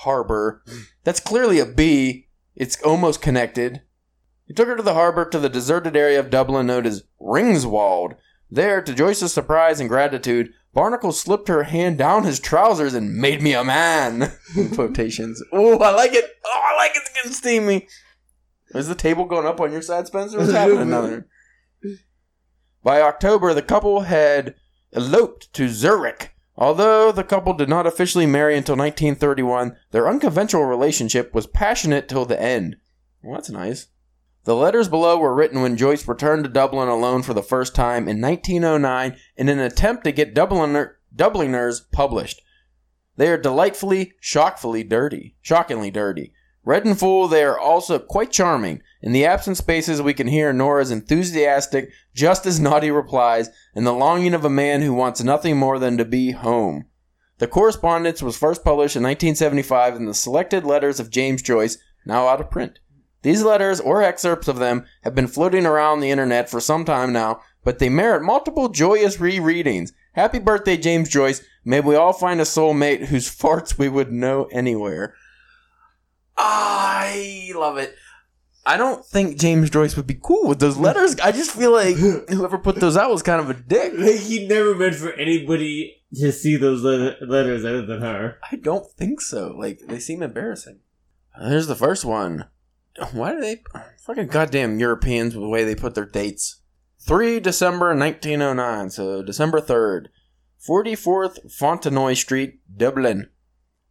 Harbor. 0.00 0.62
That's 1.04 1.20
clearly 1.20 1.58
a 1.58 1.66
B. 1.66 2.28
It's 2.54 2.80
almost 2.82 3.22
connected. 3.22 3.82
He 4.46 4.54
took 4.54 4.68
her 4.68 4.76
to 4.76 4.82
the 4.82 4.94
harbor 4.94 5.24
to 5.24 5.38
the 5.38 5.48
deserted 5.48 5.96
area 5.96 6.20
of 6.20 6.30
Dublin 6.30 6.66
known 6.66 6.86
as 6.86 7.04
Ringsend. 7.20 8.16
There, 8.50 8.80
to 8.80 8.94
Joyce's 8.94 9.32
surprise 9.32 9.80
and 9.80 9.88
gratitude, 9.88 10.52
Barnacle 10.72 11.12
slipped 11.12 11.48
her 11.48 11.64
hand 11.64 11.98
down 11.98 12.24
his 12.24 12.38
trousers 12.38 12.94
and 12.94 13.16
made 13.16 13.42
me 13.42 13.54
a 13.54 13.64
man. 13.64 14.32
Quotations. 14.74 15.42
Oh, 15.52 15.78
I 15.78 15.90
like 15.90 16.12
it. 16.12 16.24
Oh, 16.44 16.60
I 16.62 16.76
like 16.76 16.92
it. 16.92 16.98
It's 16.98 17.12
getting 17.12 17.32
steamy. 17.32 17.88
Is 18.74 18.88
the 18.88 18.94
table 18.94 19.24
going 19.24 19.46
up 19.46 19.60
on 19.60 19.72
your 19.72 19.82
side, 19.82 20.06
Spencer? 20.06 20.38
What's 20.38 20.52
happening 20.52 20.90
down 20.90 21.10
there? 21.10 21.26
By 22.84 23.00
October, 23.00 23.52
the 23.54 23.62
couple 23.62 24.02
had 24.02 24.54
eloped 24.96 25.52
to 25.52 25.68
Zurich. 25.68 26.34
Although 26.56 27.12
the 27.12 27.22
couple 27.22 27.52
did 27.52 27.68
not 27.68 27.86
officially 27.86 28.26
marry 28.26 28.56
until 28.56 28.76
1931, 28.76 29.76
their 29.90 30.08
unconventional 30.08 30.64
relationship 30.64 31.34
was 31.34 31.46
passionate 31.46 32.08
till 32.08 32.24
the 32.24 32.40
end. 32.40 32.76
Well, 33.22 33.34
that's 33.34 33.50
nice. 33.50 33.88
The 34.44 34.56
letters 34.56 34.88
below 34.88 35.18
were 35.18 35.34
written 35.34 35.60
when 35.60 35.76
Joyce 35.76 36.06
returned 36.08 36.44
to 36.44 36.50
Dublin 36.50 36.88
alone 36.88 37.22
for 37.22 37.34
the 37.34 37.42
first 37.42 37.74
time 37.74 38.08
in 38.08 38.20
1909 38.20 39.16
in 39.36 39.48
an 39.48 39.58
attempt 39.58 40.04
to 40.04 40.12
get 40.12 40.34
Dubliner, 40.34 40.94
Dubliners 41.14 41.80
published. 41.92 42.40
They 43.16 43.28
are 43.28 43.38
delightfully, 43.38 44.14
shockfully 44.22 44.88
dirty, 44.88 45.36
shockingly 45.42 45.90
dirty. 45.90 46.32
Read 46.66 46.84
and 46.84 46.98
full, 46.98 47.28
they 47.28 47.44
are 47.44 47.56
also 47.56 48.00
quite 48.00 48.32
charming. 48.32 48.82
In 49.00 49.12
the 49.12 49.24
absent 49.24 49.56
spaces, 49.56 50.02
we 50.02 50.12
can 50.12 50.26
hear 50.26 50.52
Nora's 50.52 50.90
enthusiastic, 50.90 51.92
just 52.12 52.44
as 52.44 52.58
naughty 52.58 52.90
replies, 52.90 53.50
and 53.76 53.86
the 53.86 53.92
longing 53.92 54.34
of 54.34 54.44
a 54.44 54.50
man 54.50 54.82
who 54.82 54.92
wants 54.92 55.22
nothing 55.22 55.56
more 55.56 55.78
than 55.78 55.96
to 55.96 56.04
be 56.04 56.32
home. 56.32 56.86
The 57.38 57.46
correspondence 57.46 58.20
was 58.20 58.36
first 58.36 58.64
published 58.64 58.96
in 58.96 59.04
1975 59.04 59.94
in 59.94 60.06
the 60.06 60.14
Selected 60.14 60.64
Letters 60.64 60.98
of 60.98 61.08
James 61.08 61.40
Joyce, 61.40 61.78
now 62.04 62.26
out 62.26 62.40
of 62.40 62.50
print. 62.50 62.80
These 63.22 63.44
letters, 63.44 63.78
or 63.78 64.02
excerpts 64.02 64.48
of 64.48 64.58
them, 64.58 64.86
have 65.04 65.14
been 65.14 65.28
floating 65.28 65.66
around 65.66 66.00
the 66.00 66.10
internet 66.10 66.50
for 66.50 66.58
some 66.58 66.84
time 66.84 67.12
now, 67.12 67.42
but 67.62 67.78
they 67.78 67.88
merit 67.88 68.24
multiple 68.24 68.70
joyous 68.70 69.18
rereadings. 69.18 69.92
Happy 70.14 70.40
birthday, 70.40 70.76
James 70.76 71.08
Joyce. 71.08 71.44
May 71.64 71.78
we 71.78 71.94
all 71.94 72.12
find 72.12 72.40
a 72.40 72.44
soulmate 72.44 73.06
whose 73.06 73.28
farts 73.28 73.78
we 73.78 73.88
would 73.88 74.10
know 74.10 74.48
anywhere. 74.50 75.14
I 76.36 77.50
love 77.54 77.78
it. 77.78 77.94
I 78.68 78.76
don't 78.76 79.06
think 79.06 79.38
James 79.38 79.70
Joyce 79.70 79.96
would 79.96 80.08
be 80.08 80.18
cool 80.20 80.48
with 80.48 80.58
those 80.58 80.76
letters. 80.76 81.14
I 81.20 81.30
just 81.30 81.52
feel 81.52 81.70
like 81.72 81.94
whoever 82.28 82.58
put 82.58 82.76
those 82.76 82.96
out 82.96 83.10
was 83.10 83.22
kind 83.22 83.40
of 83.40 83.48
a 83.48 83.54
dick. 83.54 83.92
Like, 83.96 84.16
he 84.16 84.46
never 84.48 84.74
meant 84.74 84.96
for 84.96 85.12
anybody 85.12 86.02
to 86.14 86.32
see 86.32 86.56
those 86.56 86.82
le- 86.82 87.14
letters 87.24 87.64
other 87.64 87.86
than 87.86 88.00
her. 88.00 88.38
I 88.50 88.56
don't 88.56 88.90
think 88.92 89.20
so. 89.20 89.54
Like 89.56 89.80
they 89.86 90.00
seem 90.00 90.20
embarrassing. 90.20 90.80
Uh, 91.38 91.48
here's 91.48 91.68
the 91.68 91.76
first 91.76 92.04
one. 92.04 92.46
Why 93.12 93.32
do 93.32 93.40
they 93.40 93.62
fucking 94.04 94.28
goddamn 94.28 94.80
Europeans 94.80 95.34
with 95.34 95.44
the 95.44 95.48
way 95.48 95.64
they 95.64 95.74
put 95.74 95.94
their 95.94 96.06
dates? 96.06 96.62
3 97.06 97.38
December 97.40 97.94
1909, 97.94 98.90
so 98.90 99.22
December 99.22 99.60
3rd. 99.60 100.06
44th 100.66 101.56
Fontenoy 101.56 102.16
Street, 102.16 102.60
Dublin. 102.74 103.28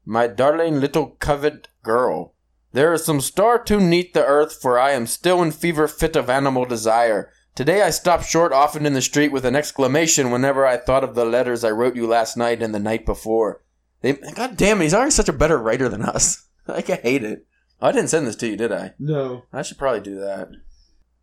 My 0.03 0.27
darling 0.27 0.81
little 0.81 1.11
covet 1.11 1.69
girl. 1.81 2.34
There 2.75 2.91
is 2.91 3.05
some 3.05 3.21
star 3.21 3.57
too 3.57 3.79
neat 3.79 4.13
the 4.13 4.25
earth, 4.25 4.59
for 4.61 4.77
I 4.77 4.91
am 4.91 5.07
still 5.07 5.41
in 5.41 5.51
fever 5.51 5.87
fit 5.87 6.17
of 6.17 6.29
animal 6.29 6.65
desire. 6.65 7.31
Today 7.55 7.81
I 7.81 7.89
stopped 7.89 8.25
short 8.25 8.51
often 8.51 8.85
in 8.85 8.91
the 8.91 9.01
street 9.01 9.31
with 9.31 9.45
an 9.45 9.55
exclamation 9.55 10.29
whenever 10.29 10.65
I 10.65 10.75
thought 10.75 11.05
of 11.05 11.15
the 11.15 11.23
letters 11.23 11.63
I 11.63 11.71
wrote 11.71 11.95
you 11.95 12.05
last 12.05 12.35
night 12.35 12.61
and 12.61 12.75
the 12.75 12.79
night 12.79 13.05
before. 13.05 13.63
They, 14.01 14.11
God 14.11 14.57
damn 14.57 14.81
it, 14.81 14.83
he's 14.83 14.93
already 14.93 15.11
such 15.11 15.29
a 15.29 15.33
better 15.33 15.57
writer 15.57 15.87
than 15.87 16.01
us. 16.01 16.49
like, 16.67 16.89
I 16.89 16.95
hate 16.95 17.23
it. 17.23 17.47
Oh, 17.81 17.87
I 17.87 17.91
didn't 17.93 18.09
send 18.09 18.27
this 18.27 18.35
to 18.35 18.47
you, 18.47 18.57
did 18.57 18.73
I? 18.73 18.93
No. 18.99 19.43
I 19.53 19.61
should 19.61 19.77
probably 19.77 20.01
do 20.01 20.19
that. 20.19 20.49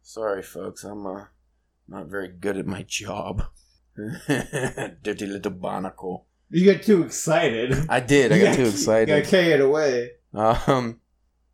Sorry, 0.00 0.42
folks. 0.42 0.84
I'm 0.84 1.06
uh, 1.06 1.24
not 1.86 2.06
very 2.06 2.28
good 2.28 2.56
at 2.56 2.66
my 2.66 2.82
job. 2.82 3.42
Dirty 4.26 5.26
little 5.26 5.52
barnacle. 5.52 6.28
You 6.48 6.72
got 6.72 6.82
too 6.82 7.02
excited. 7.02 7.74
I 7.90 8.00
did. 8.00 8.32
I 8.32 8.38
got 8.38 8.54
too 8.54 8.62
You 8.62 8.68
got 8.68 8.72
excited. 8.72 9.26
carried 9.26 9.60
away. 9.60 10.12
Um. 10.32 11.00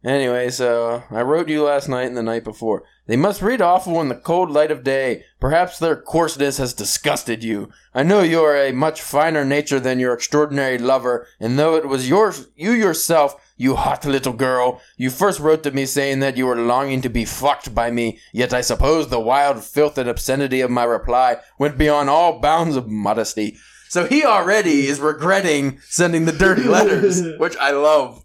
Anyway, 0.04 0.48
so 0.48 1.02
I 1.10 1.22
wrote 1.22 1.48
you 1.48 1.64
last 1.64 1.88
night 1.88 2.06
and 2.06 2.16
the 2.16 2.22
night 2.22 2.44
before. 2.44 2.84
They 3.08 3.16
must 3.16 3.42
read 3.42 3.60
awful 3.60 4.00
in 4.00 4.08
the 4.08 4.14
cold 4.14 4.48
light 4.48 4.70
of 4.70 4.84
day. 4.84 5.24
Perhaps 5.40 5.78
their 5.78 5.96
coarseness 5.96 6.58
has 6.58 6.72
disgusted 6.72 7.42
you. 7.42 7.70
I 7.94 8.04
know 8.04 8.22
you 8.22 8.40
are 8.42 8.56
a 8.56 8.70
much 8.70 9.02
finer 9.02 9.44
nature 9.44 9.80
than 9.80 9.98
your 9.98 10.12
extraordinary 10.12 10.78
lover, 10.78 11.26
and 11.40 11.58
though 11.58 11.74
it 11.74 11.88
was 11.88 12.08
your 12.08 12.32
you 12.54 12.70
yourself, 12.70 13.34
you 13.56 13.74
hot 13.74 14.04
little 14.04 14.34
girl, 14.34 14.80
you 14.96 15.10
first 15.10 15.40
wrote 15.40 15.64
to 15.64 15.72
me 15.72 15.84
saying 15.84 16.20
that 16.20 16.36
you 16.36 16.46
were 16.46 16.54
longing 16.54 17.00
to 17.00 17.08
be 17.08 17.24
fucked 17.24 17.74
by 17.74 17.90
me, 17.90 18.20
yet 18.32 18.54
I 18.54 18.60
suppose 18.60 19.08
the 19.08 19.18
wild 19.18 19.64
filth 19.64 19.98
and 19.98 20.08
obscenity 20.08 20.60
of 20.60 20.70
my 20.70 20.84
reply 20.84 21.38
went 21.58 21.76
beyond 21.76 22.08
all 22.08 22.38
bounds 22.38 22.76
of 22.76 22.88
modesty. 22.88 23.56
So 23.88 24.06
he 24.06 24.22
already 24.24 24.86
is 24.86 25.00
regretting 25.00 25.80
sending 25.88 26.26
the 26.26 26.32
dirty 26.32 26.64
letters, 26.64 27.20
which 27.38 27.56
I 27.56 27.72
love. 27.72 28.24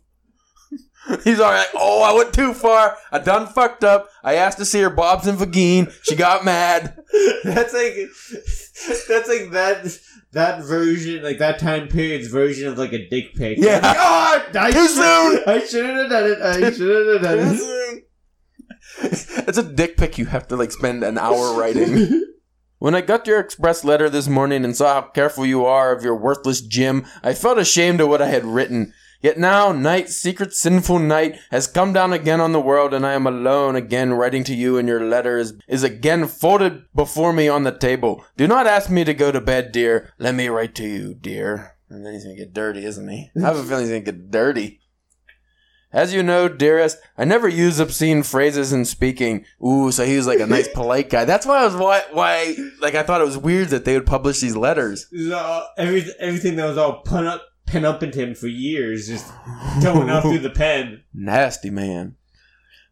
He's 1.24 1.40
already 1.40 1.60
like, 1.60 1.76
oh, 1.76 2.02
I 2.04 2.14
went 2.14 2.34
too 2.34 2.54
far. 2.54 2.98
I 3.12 3.20
done 3.20 3.48
fucked 3.48 3.84
up. 3.84 4.10
I 4.24 4.36
asked 4.36 4.58
to 4.60 4.66
see 4.66 4.82
her 4.82 4.90
Bob's 4.90 5.28
and 5.28 5.38
Vagine. 5.38 5.94
She 6.04 6.16
got 6.16 6.46
mad. 6.46 6.98
that's 7.44 7.74
like 7.74 7.96
that's 9.08 9.28
like 9.28 9.52
that 9.52 10.00
that 10.32 10.64
version, 10.64 11.24
like 11.24 11.40
that 11.40 11.60
time 11.60 11.88
period's 11.88 12.28
version 12.28 12.68
of 12.68 12.78
like 12.78 12.94
a 12.94 13.08
dick 13.10 13.36
pic. 13.36 13.58
Yeah. 13.60 13.80
Like, 13.84 13.98
oh, 14.00 14.46
I 14.60 14.72
Too 14.72 14.88
soon. 14.88 15.44
I 15.46 15.60
shouldn't 15.66 15.98
have 15.98 16.10
done 16.10 16.32
it. 16.32 16.42
I 16.42 16.72
shouldn't 16.72 17.14
have 17.14 17.38
done 17.38 17.56
it. 17.56 18.04
it's 19.48 19.58
a 19.58 19.64
dick 19.64 19.98
pic 19.98 20.18
you 20.18 20.26
have 20.26 20.48
to 20.48 20.56
like 20.56 20.72
spend 20.72 21.04
an 21.04 21.18
hour 21.18 21.58
writing. 21.60 22.30
When 22.84 22.96
I 22.96 23.00
got 23.02 23.28
your 23.28 23.40
express 23.40 23.86
letter 23.86 24.10
this 24.10 24.28
morning 24.28 24.66
and 24.66 24.76
saw 24.76 24.96
how 24.96 25.08
careful 25.08 25.46
you 25.46 25.66
are 25.66 25.96
of 25.96 26.04
your 26.04 26.18
worthless 26.18 26.60
Jim, 26.60 27.06
I 27.24 27.34
felt 27.34 27.58
ashamed 27.58 28.02
of 28.02 28.10
what 28.10 28.22
I 28.22 28.28
had 28.28 28.44
written. 28.44 28.94
Yet 29.24 29.38
now, 29.40 29.72
night, 29.72 30.10
secret 30.10 30.54
sinful 30.54 31.00
night, 31.00 31.40
has 31.50 31.66
come 31.66 31.94
down 31.94 32.12
again 32.12 32.42
on 32.42 32.52
the 32.52 32.60
world, 32.60 32.94
and 32.94 33.06
I 33.06 33.14
am 33.14 33.26
alone 33.26 33.78
again 33.78 34.12
writing 34.14 34.44
to 34.44 34.54
you, 34.54 34.78
and 34.78 34.86
your 34.86 35.02
letter 35.04 35.38
is, 35.38 35.54
is 35.66 35.82
again 35.82 36.28
folded 36.28 36.84
before 36.94 37.32
me 37.32 37.48
on 37.48 37.64
the 37.64 37.72
table. 37.72 38.26
Do 38.36 38.48
not 38.48 38.68
ask 38.68 38.90
me 38.90 39.06
to 39.06 39.14
go 39.14 39.32
to 39.32 39.40
bed, 39.40 39.72
dear. 39.72 40.12
Let 40.20 40.36
me 40.36 40.50
write 40.50 40.76
to 40.76 40.84
you, 40.86 41.14
dear. 41.14 41.78
And 41.90 42.06
then 42.06 42.14
he's 42.14 42.26
gonna 42.26 42.36
get 42.36 42.54
dirty, 42.54 42.84
isn't 42.84 43.08
he? 43.08 43.32
I 43.38 43.40
have 43.40 43.56
a 43.56 43.64
feeling 43.64 43.84
he's 43.86 43.92
gonna 43.92 44.02
get 44.02 44.30
dirty. 44.30 44.82
As 45.94 46.14
you 46.14 46.22
know, 46.24 46.50
dearest, 46.50 46.98
I 47.18 47.24
never 47.24 47.48
use 47.48 47.80
obscene 47.80 48.24
phrases 48.24 48.74
in 48.74 48.84
speaking. 48.84 49.46
Ooh, 49.64 49.92
so 49.92 50.04
he 50.04 50.18
was 50.18 50.26
like 50.28 50.40
a 50.40 50.48
nice, 50.48 50.68
polite 50.74 51.10
guy. 51.12 51.24
That's 51.24 51.46
why 51.46 51.60
I 51.62 51.66
was 51.66 51.76
why 51.76 52.02
why 52.12 52.56
like 52.82 52.96
I 52.96 53.04
thought 53.04 53.22
it 53.22 53.26
was 53.26 53.38
weird 53.38 53.70
that 53.70 53.86
they 53.86 53.94
would 53.94 54.08
publish 54.08 54.42
these 54.42 54.58
letters. 54.58 55.08
All- 55.32 55.70
every, 55.78 56.04
everything 56.20 56.56
that 56.56 56.66
was 56.66 56.78
all 56.80 57.04
pun 57.04 57.28
up, 57.28 57.44
pen 57.74 57.84
up 57.86 58.04
into 58.04 58.20
him 58.20 58.36
for 58.36 58.48
years, 58.48 59.08
just 59.08 59.34
going 59.82 60.08
out 60.08 60.22
through 60.22 60.38
the 60.38 60.50
pen. 60.64 61.02
Nasty 61.12 61.72
man. 61.72 62.16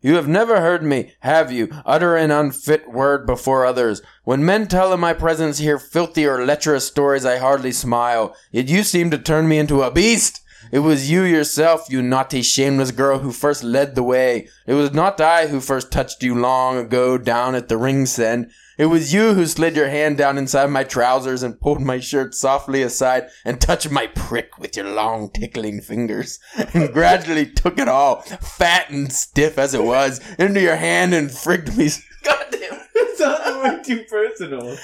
You 0.02 0.16
have 0.16 0.28
never 0.28 0.60
heard 0.60 0.82
me, 0.82 1.14
have 1.20 1.52
you, 1.52 1.70
utter 1.86 2.16
an 2.16 2.32
unfit 2.32 2.92
word 2.92 3.28
before 3.28 3.64
others. 3.64 4.02
When 4.24 4.44
men 4.44 4.68
tell 4.68 4.92
in 4.92 5.00
my 5.00 5.14
presence 5.14 5.60
here 5.60 5.78
filthy 5.78 6.26
or 6.26 6.44
lecherous 6.44 6.88
stories, 6.88 7.24
I 7.24 7.38
hardly 7.38 7.72
smile. 7.72 8.36
Yet 8.52 8.68
you 8.68 8.84
seem 8.84 9.12
to 9.12 9.20
turn 9.20 9.48
me 9.48 9.60
into 9.60 9.84
a 9.84 9.92
beast. 9.92 10.42
It 10.72 10.80
was 10.80 11.12
you 11.12 11.22
yourself, 11.22 11.88
you 11.90 12.02
naughty, 12.02 12.42
shameless 12.42 12.90
girl, 12.90 13.20
who 13.20 13.32
first 13.32 13.64
led 13.64 13.94
the 13.94 14.02
way. 14.02 14.48
It 14.66 14.74
was 14.74 14.94
not 14.94 15.22
I 15.22 15.48
who 15.48 15.60
first 15.60 15.92
touched 15.92 16.24
you 16.24 16.34
long 16.34 16.78
ago 16.78 17.20
down 17.20 17.54
at 17.54 17.68
the 17.68 17.78
Ringsend. 17.78 18.50
It 18.82 18.88
was 18.88 19.14
you 19.14 19.36
who 19.36 19.46
slid 19.46 19.76
your 19.76 19.90
hand 19.90 20.18
down 20.18 20.40
inside 20.40 20.72
my 20.72 20.84
trousers 20.84 21.44
and 21.44 21.62
pulled 21.62 21.82
my 21.82 22.00
shirt 22.00 22.34
softly 22.34 22.82
aside 22.82 23.30
and 23.46 23.62
touched 23.62 23.92
my 23.92 24.08
prick 24.08 24.58
with 24.58 24.76
your 24.76 24.90
long 24.90 25.30
tickling 25.30 25.82
fingers 25.82 26.40
and 26.74 26.92
gradually 26.92 27.46
took 27.46 27.78
it 27.78 27.88
all, 27.88 28.22
fat 28.22 28.90
and 28.90 29.14
stiff 29.14 29.60
as 29.60 29.76
it 29.76 29.84
was, 29.84 30.20
into 30.40 30.60
your 30.62 30.78
hand 30.78 31.14
and 31.14 31.30
frigged 31.30 31.78
me. 31.78 31.90
Goddamn. 32.24 32.80
It 32.96 33.18
sounds 33.20 33.64
way 33.64 33.84
too 33.84 34.04
personal. 34.10 34.76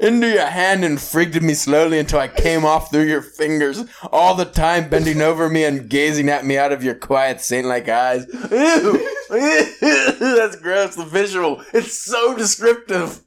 into 0.00 0.28
your 0.28 0.46
hand 0.46 0.84
and 0.84 0.96
frigged 0.96 1.42
me 1.42 1.54
slowly 1.54 1.98
until 1.98 2.20
I 2.20 2.28
came 2.28 2.64
off 2.64 2.92
through 2.92 3.08
your 3.08 3.22
fingers, 3.22 3.82
all 4.12 4.36
the 4.36 4.44
time 4.44 4.88
bending 4.88 5.20
over 5.20 5.48
me 5.48 5.64
and 5.64 5.90
gazing 5.90 6.28
at 6.28 6.46
me 6.46 6.58
out 6.58 6.70
of 6.70 6.84
your 6.84 6.94
quiet 6.94 7.40
saint-like 7.40 7.88
eyes. 7.88 8.24
Ew! 8.52 9.15
That's 9.30 10.56
gross. 10.56 10.96
The 10.96 11.04
visual. 11.04 11.62
It's 11.72 11.98
so 11.98 12.36
descriptive. 12.36 13.22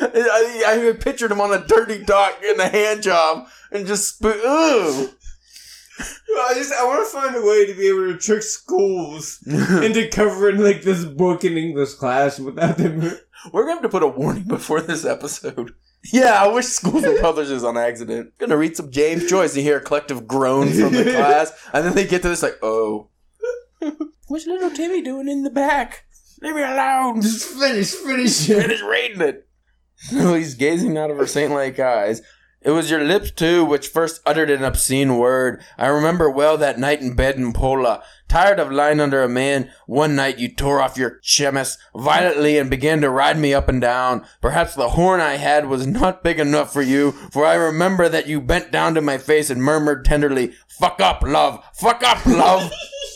I, 0.00 0.62
I, 0.66 0.88
I 0.88 0.92
pictured 0.94 1.30
him 1.30 1.40
on 1.40 1.52
a 1.52 1.66
dirty 1.66 2.02
dock 2.02 2.40
getting 2.40 2.60
a 2.60 2.68
hand 2.68 3.02
job 3.02 3.46
and 3.70 3.86
just 3.86 4.20
spo- 4.20 4.36
Ooh. 4.36 5.10
I 6.34 6.54
just 6.54 6.72
I 6.72 6.84
want 6.84 7.06
to 7.06 7.12
find 7.12 7.36
a 7.36 7.42
way 7.42 7.66
to 7.66 7.74
be 7.74 7.88
able 7.88 8.12
to 8.12 8.18
trick 8.18 8.42
schools 8.42 9.38
into 9.46 10.08
covering 10.08 10.58
like 10.58 10.82
this 10.82 11.04
book 11.04 11.44
in 11.44 11.58
English 11.58 11.94
class 11.94 12.40
without 12.40 12.78
them. 12.78 13.00
We're 13.52 13.64
going 13.64 13.76
to 13.78 13.82
have 13.82 13.82
to 13.82 13.88
put 13.88 14.02
a 14.02 14.08
warning 14.08 14.44
before 14.44 14.80
this 14.80 15.04
episode. 15.04 15.74
Yeah, 16.10 16.42
I 16.42 16.48
wish 16.48 16.66
schools 16.66 17.04
would 17.04 17.20
publish 17.20 17.48
this 17.48 17.62
on 17.62 17.76
accident. 17.76 18.36
Gonna 18.38 18.56
read 18.56 18.76
some 18.76 18.90
James 18.90 19.28
Joyce. 19.28 19.54
You 19.56 19.62
hear 19.62 19.76
a 19.76 19.80
collective 19.80 20.26
groan 20.26 20.68
from 20.72 20.92
the 20.92 21.04
class, 21.16 21.52
and 21.72 21.84
then 21.84 21.94
they 21.94 22.06
get 22.06 22.22
to 22.22 22.28
this 22.28 22.42
like, 22.42 22.58
oh, 22.62 23.08
what's 24.28 24.46
little 24.46 24.70
Timmy 24.70 25.02
doing 25.02 25.28
in 25.28 25.42
the 25.42 25.50
back? 25.50 26.04
Leave 26.40 26.54
me 26.54 26.62
alone. 26.62 27.22
Just 27.22 27.48
finish, 27.48 27.92
finish 27.92 28.48
it. 28.50 28.62
Finish 28.62 28.82
reading 28.82 29.20
it. 29.20 29.48
No, 30.12 30.34
he's 30.34 30.54
gazing 30.54 30.98
out 30.98 31.10
of 31.10 31.16
her 31.18 31.26
saint-like 31.26 31.78
eyes. 31.78 32.22
It 32.64 32.70
was 32.70 32.90
your 32.90 33.02
lips 33.02 33.32
too 33.32 33.64
which 33.64 33.88
first 33.88 34.22
uttered 34.24 34.48
an 34.50 34.62
obscene 34.62 35.18
word. 35.18 35.60
I 35.76 35.88
remember 35.88 36.30
well 36.30 36.56
that 36.58 36.78
night 36.78 37.00
in 37.00 37.16
bed 37.16 37.36
in 37.36 37.52
Pola. 37.52 38.02
Tired 38.28 38.60
of 38.60 38.70
lying 38.70 39.00
under 39.00 39.22
a 39.22 39.28
man, 39.28 39.70
one 39.86 40.14
night 40.14 40.38
you 40.38 40.48
tore 40.48 40.80
off 40.80 40.96
your 40.96 41.18
chemise 41.22 41.76
violently 41.94 42.58
and 42.58 42.70
began 42.70 43.00
to 43.00 43.10
ride 43.10 43.36
me 43.38 43.52
up 43.52 43.68
and 43.68 43.80
down. 43.80 44.24
Perhaps 44.40 44.74
the 44.74 44.90
horn 44.90 45.20
I 45.20 45.36
had 45.36 45.66
was 45.66 45.86
not 45.86 46.22
big 46.22 46.38
enough 46.38 46.72
for 46.72 46.82
you, 46.82 47.12
for 47.32 47.44
I 47.44 47.54
remember 47.54 48.08
that 48.08 48.28
you 48.28 48.40
bent 48.40 48.70
down 48.70 48.94
to 48.94 49.00
my 49.00 49.18
face 49.18 49.50
and 49.50 49.62
murmured 49.62 50.04
tenderly, 50.04 50.52
Fuck 50.68 51.00
up, 51.00 51.22
love! 51.22 51.62
Fuck 51.74 52.02
up, 52.04 52.24
love! 52.24 52.72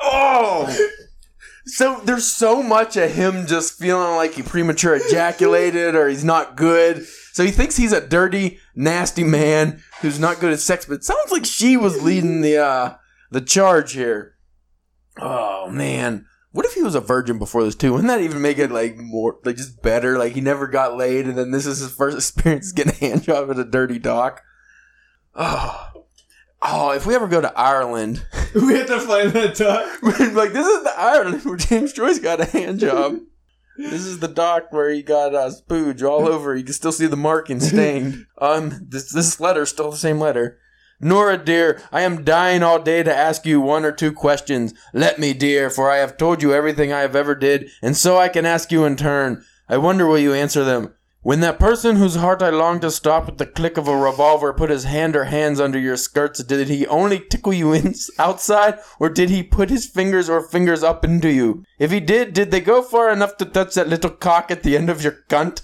oh! 0.00 0.76
So 1.68 2.00
there's 2.02 2.26
so 2.26 2.62
much 2.62 2.96
of 2.96 3.12
him 3.12 3.46
just 3.46 3.78
feeling 3.78 4.16
like 4.16 4.32
he 4.32 4.42
premature 4.42 4.96
ejaculated 4.96 5.94
or 5.94 6.08
he's 6.08 6.24
not 6.24 6.56
good. 6.56 7.06
So 7.34 7.44
he 7.44 7.50
thinks 7.50 7.76
he's 7.76 7.92
a 7.92 8.06
dirty, 8.06 8.58
nasty 8.74 9.22
man 9.22 9.82
who's 10.00 10.18
not 10.18 10.40
good 10.40 10.54
at 10.54 10.60
sex, 10.60 10.86
but 10.86 11.04
sounds 11.04 11.30
like 11.30 11.44
she 11.44 11.76
was 11.76 12.02
leading 12.02 12.40
the 12.40 12.56
uh 12.56 12.94
the 13.30 13.42
charge 13.42 13.92
here. 13.92 14.36
Oh 15.20 15.68
man. 15.70 16.24
What 16.52 16.64
if 16.64 16.72
he 16.72 16.82
was 16.82 16.94
a 16.94 17.00
virgin 17.00 17.38
before 17.38 17.62
this 17.64 17.74
too? 17.74 17.92
Wouldn't 17.92 18.08
that 18.08 18.22
even 18.22 18.40
make 18.40 18.56
it 18.56 18.70
like 18.70 18.96
more 18.96 19.38
like 19.44 19.56
just 19.56 19.82
better? 19.82 20.18
Like 20.18 20.32
he 20.32 20.40
never 20.40 20.68
got 20.68 20.96
laid 20.96 21.26
and 21.26 21.36
then 21.36 21.50
this 21.50 21.66
is 21.66 21.80
his 21.80 21.92
first 21.92 22.16
experience 22.36 22.72
getting 22.72 22.94
a 22.94 22.96
hand 22.96 23.24
job 23.24 23.50
at 23.50 23.58
a 23.58 23.64
dirty 23.64 23.98
dock. 23.98 24.42
Oh. 25.34 26.06
Oh, 26.60 26.90
if 26.90 27.06
we 27.06 27.14
ever 27.14 27.28
go 27.28 27.40
to 27.40 27.58
Ireland, 27.58 28.24
we 28.54 28.74
have 28.78 28.88
to 28.88 29.00
find 29.00 29.30
that 29.32 29.56
doc. 29.56 30.02
like 30.34 30.52
this 30.52 30.66
is 30.66 30.82
the 30.82 30.94
Ireland 30.96 31.42
where 31.44 31.56
James 31.56 31.92
Joyce 31.92 32.18
got 32.18 32.40
a 32.40 32.44
hand 32.44 32.80
job. 32.80 33.18
This 33.76 34.04
is 34.04 34.18
the 34.18 34.26
dock 34.26 34.72
where 34.72 34.90
he 34.90 35.02
got 35.02 35.36
uh, 35.36 35.50
spooge 35.50 36.02
all 36.02 36.26
over. 36.26 36.56
You 36.56 36.64
can 36.64 36.74
still 36.74 36.90
see 36.90 37.06
the 37.06 37.16
marking 37.16 37.60
stained. 37.60 38.26
Um, 38.40 38.86
this 38.88 39.12
this 39.12 39.38
letter's 39.38 39.70
still 39.70 39.92
the 39.92 39.96
same 39.96 40.18
letter. 40.18 40.58
Nora, 41.00 41.38
dear, 41.38 41.80
I 41.92 42.00
am 42.00 42.24
dying 42.24 42.64
all 42.64 42.80
day 42.80 43.04
to 43.04 43.14
ask 43.14 43.46
you 43.46 43.60
one 43.60 43.84
or 43.84 43.92
two 43.92 44.12
questions. 44.12 44.74
Let 44.92 45.20
me, 45.20 45.32
dear, 45.32 45.70
for 45.70 45.92
I 45.92 45.98
have 45.98 46.16
told 46.16 46.42
you 46.42 46.52
everything 46.52 46.92
I 46.92 47.02
have 47.02 47.14
ever 47.14 47.36
did, 47.36 47.70
and 47.80 47.96
so 47.96 48.18
I 48.18 48.28
can 48.28 48.44
ask 48.44 48.72
you 48.72 48.84
in 48.84 48.96
turn. 48.96 49.44
I 49.68 49.76
wonder 49.76 50.08
will 50.08 50.18
you 50.18 50.34
answer 50.34 50.64
them. 50.64 50.94
When 51.22 51.40
that 51.40 51.58
person 51.58 51.96
whose 51.96 52.14
heart 52.14 52.42
I 52.42 52.50
longed 52.50 52.82
to 52.82 52.92
stop 52.92 53.26
with 53.26 53.38
the 53.38 53.46
click 53.46 53.76
of 53.76 53.88
a 53.88 53.96
revolver 53.96 54.52
put 54.52 54.70
his 54.70 54.84
hand 54.84 55.16
or 55.16 55.24
hands 55.24 55.58
under 55.58 55.78
your 55.78 55.96
skirts, 55.96 56.42
did 56.44 56.68
he 56.68 56.86
only 56.86 57.18
tickle 57.18 57.52
you 57.52 57.72
in, 57.72 57.94
outside, 58.20 58.78
or 59.00 59.10
did 59.10 59.28
he 59.28 59.42
put 59.42 59.68
his 59.68 59.84
fingers 59.84 60.30
or 60.30 60.40
fingers 60.40 60.84
up 60.84 61.04
into 61.04 61.28
you? 61.30 61.64
If 61.78 61.90
he 61.90 61.98
did, 61.98 62.34
did 62.34 62.52
they 62.52 62.60
go 62.60 62.82
far 62.82 63.10
enough 63.10 63.36
to 63.38 63.44
touch 63.44 63.74
that 63.74 63.88
little 63.88 64.10
cock 64.10 64.52
at 64.52 64.62
the 64.62 64.76
end 64.76 64.88
of 64.88 65.02
your 65.02 65.24
cunt? 65.28 65.62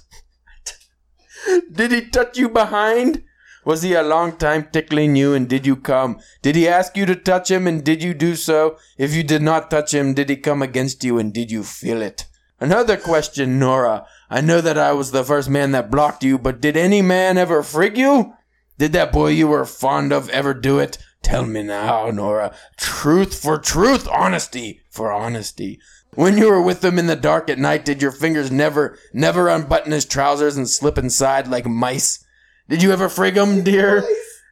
did 1.73 1.93
he 1.93 2.09
touch 2.11 2.37
you 2.37 2.49
behind? 2.49 3.23
Was 3.65 3.83
he 3.83 3.95
a 3.95 4.03
long 4.03 4.37
time 4.37 4.69
tickling 4.73 5.15
you 5.15 5.35
and 5.35 5.49
did 5.49 5.67
you 5.67 5.77
come? 5.77 6.19
Did 6.43 6.57
he 6.57 6.67
ask 6.67 6.97
you 6.97 7.07
to 7.07 7.15
touch 7.15 7.51
him 7.51 7.69
and 7.69 7.83
did 7.85 8.03
you 8.03 8.13
do 8.13 8.35
so? 8.35 8.77
If 8.99 9.15
you 9.15 9.23
did 9.23 9.41
not 9.41 9.71
touch 9.71 9.95
him, 9.95 10.15
did 10.15 10.29
he 10.29 10.37
come 10.37 10.63
against 10.63 11.05
you 11.05 11.19
and 11.19 11.33
did 11.33 11.53
you 11.53 11.63
feel 11.63 12.03
it? 12.03 12.27
Another 12.61 12.97
question, 12.97 13.59
Nora. 13.59 14.07
I 14.31 14.41
know 14.41 14.61
that 14.61 14.79
I 14.79 14.93
was 14.93 15.11
the 15.11 15.25
first 15.25 15.49
man 15.49 15.73
that 15.73 15.91
blocked 15.91 16.25
you, 16.25 16.39
but 16.39 16.61
did 16.61 16.77
any 16.77 17.03
man 17.03 17.39
ever 17.39 17.63
frig 17.63 17.97
you? 17.97 18.35
Did 18.79 18.93
that 18.93 19.13
boy 19.13 19.29
you 19.29 19.49
were 19.49 19.65
fond 19.65 20.13
of 20.13 20.29
ever 20.31 20.55
do 20.55 20.79
it? 20.79 20.99
Tell 21.23 21.47
me 21.47 21.63
now, 21.63 22.11
Nora. 22.11 22.55
Truth 22.77 23.41
for 23.41 23.59
truth, 23.59 24.09
honesty 24.09 24.81
for 24.91 25.13
honesty. 25.13 25.81
When 26.15 26.39
you 26.39 26.49
were 26.49 26.63
with 26.63 26.85
him 26.85 26.99
in 26.99 27.07
the 27.07 27.17
dark 27.17 27.51
at 27.51 27.59
night, 27.59 27.85
did 27.85 28.01
your 28.01 28.13
fingers 28.13 28.51
never, 28.51 28.99
never 29.13 29.49
unbutton 29.49 29.93
his 29.93 30.05
trousers 30.05 30.57
and 30.57 30.69
slip 30.69 30.99
inside 30.99 31.49
like 31.49 31.67
mice? 31.67 32.25
Did 32.69 32.83
you 32.83 32.93
ever 32.93 33.09
frig 33.09 33.35
him, 33.35 33.65
dear? 33.65 34.07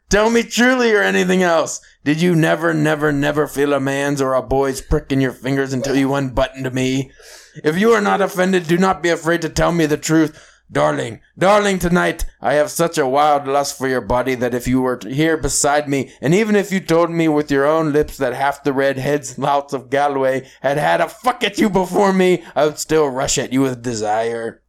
Tell 0.09 0.29
me 0.29 0.43
truly 0.43 0.93
or 0.93 1.03
anything 1.03 1.43
else. 1.43 1.81
Did 2.05 2.21
you 2.21 2.35
never, 2.35 2.75
never, 2.75 3.13
never 3.13 3.47
feel 3.47 3.73
a 3.73 3.81
man's 3.81 4.21
or 4.21 4.35
a 4.35 4.43
boy's 4.43 4.81
prick 4.81 5.13
in 5.13 5.21
your 5.21 5.33
fingers 5.33 5.73
until 5.73 5.97
you 5.97 6.15
unbuttoned 6.15 6.73
me? 6.75 7.11
If 7.57 7.79
you 7.79 7.91
are 7.91 8.01
not 8.01 8.21
offended, 8.21 8.67
do 8.67 8.79
not 8.79 9.03
be 9.03 9.09
afraid 9.11 9.43
to 9.43 9.49
tell 9.49 9.73
me 9.73 9.87
the 9.87 9.97
truth. 9.97 10.49
Darling, 10.71 11.21
darling, 11.37 11.79
tonight 11.79 12.25
I 12.41 12.55
have 12.55 12.71
such 12.71 12.97
a 12.97 13.07
wild 13.07 13.47
lust 13.47 13.77
for 13.77 13.87
your 13.87 14.01
body 14.01 14.35
that 14.37 14.55
if 14.55 14.67
you 14.67 14.81
were 14.81 14.99
here 15.07 15.37
beside 15.37 15.87
me, 15.87 16.13
and 16.23 16.33
even 16.35 16.57
if 16.57 16.73
you 16.73 16.81
told 16.81 17.11
me 17.11 17.29
with 17.29 17.51
your 17.51 17.67
own 17.67 17.93
lips 17.93 18.17
that 18.17 18.33
half 18.33 18.65
the 18.65 18.73
red 18.73 18.97
heads 18.97 19.39
louts 19.39 19.73
of 19.75 19.91
Galway 19.91 20.49
had 20.63 20.79
had 20.79 21.03
a 21.03 21.11
fuck 21.11 21.45
at 21.45 21.59
you 21.59 21.69
before 21.69 22.15
me, 22.15 22.43
I 22.57 22.65
would 22.65 22.79
still 22.79 23.09
rush 23.09 23.37
at 23.37 23.53
you 23.53 23.61
with 23.61 23.83
desire. 23.83 24.63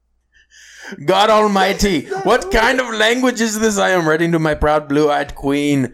God 1.06 1.30
Almighty, 1.30 2.08
what 2.24 2.52
kind 2.52 2.82
of 2.82 2.94
language 2.94 3.40
is 3.40 3.60
this 3.60 3.78
I 3.78 3.92
am 3.92 4.06
writing 4.06 4.34
to 4.34 4.40
my 4.40 4.56
proud 4.56 4.90
blue-eyed 4.90 5.36
queen? 5.36 5.94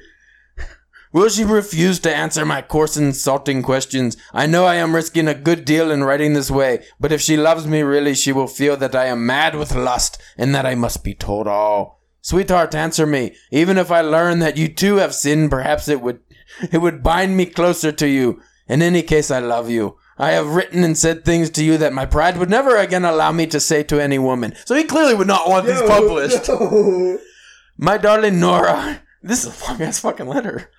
Will 1.12 1.30
she 1.30 1.44
refuse 1.44 2.00
to 2.02 2.16
answer 2.16 2.46
my 2.46 2.62
coarse 2.62 2.96
insulting 2.96 3.64
questions? 3.64 4.16
I 4.32 4.46
know 4.46 4.66
I 4.66 4.76
am 4.76 4.94
risking 4.94 5.28
a 5.28 5.34
good 5.34 5.66
deal 5.66 5.90
in 5.90 6.04
writing 6.04 6.34
this 6.34 6.52
way, 6.52 6.86
but 7.00 7.12
if 7.12 7.20
she 7.20 7.36
loves 7.36 7.66
me 7.66 7.82
really, 7.82 8.14
she 8.14 8.32
will 8.32 8.46
feel 8.46 8.78
that 8.78 8.94
I 8.94 9.06
am 9.06 9.26
mad 9.26 9.56
with 9.56 9.74
lust 9.74 10.22
and 10.38 10.54
that 10.54 10.68
I 10.68 10.76
must 10.76 11.04
be 11.04 11.16
told 11.16 11.48
all. 11.48 12.00
Sweetheart, 12.22 12.76
answer 12.76 13.08
me. 13.08 13.36
Even 13.50 13.80
if 13.80 13.90
I 13.90 14.02
learn 14.02 14.38
that 14.40 14.58
you 14.58 14.68
too 14.68 14.98
have 14.98 15.16
sinned, 15.16 15.50
perhaps 15.50 15.88
it 15.88 16.02
would, 16.02 16.20
it 16.72 16.78
would 16.78 17.02
bind 17.02 17.36
me 17.36 17.48
closer 17.48 17.92
to 17.92 18.08
you. 18.08 18.40
In 18.68 18.84
any 18.84 19.02
case, 19.02 19.32
I 19.32 19.40
love 19.40 19.68
you. 19.68 19.98
I 20.20 20.32
have 20.32 20.54
written 20.54 20.84
and 20.84 20.96
said 20.96 21.26
things 21.26 21.50
to 21.52 21.64
you 21.64 21.78
that 21.78 21.94
my 21.94 22.06
pride 22.06 22.38
would 22.38 22.52
never 22.52 22.78
again 22.78 23.06
allow 23.06 23.32
me 23.32 23.48
to 23.48 23.60
say 23.60 23.82
to 23.84 24.00
any 24.00 24.20
woman. 24.20 24.54
So 24.66 24.76
he 24.76 24.84
clearly 24.84 25.16
would 25.16 25.28
not 25.28 25.50
want 25.50 25.66
these 25.66 25.82
published. 25.82 26.48
No. 26.50 27.18
My 27.78 27.98
darling 27.98 28.42
Nora, 28.42 29.02
this 29.24 29.46
is 29.46 29.60
a 29.60 29.66
long 29.66 29.82
ass 29.82 30.00
fucking 30.00 30.28
letter. 30.28 30.70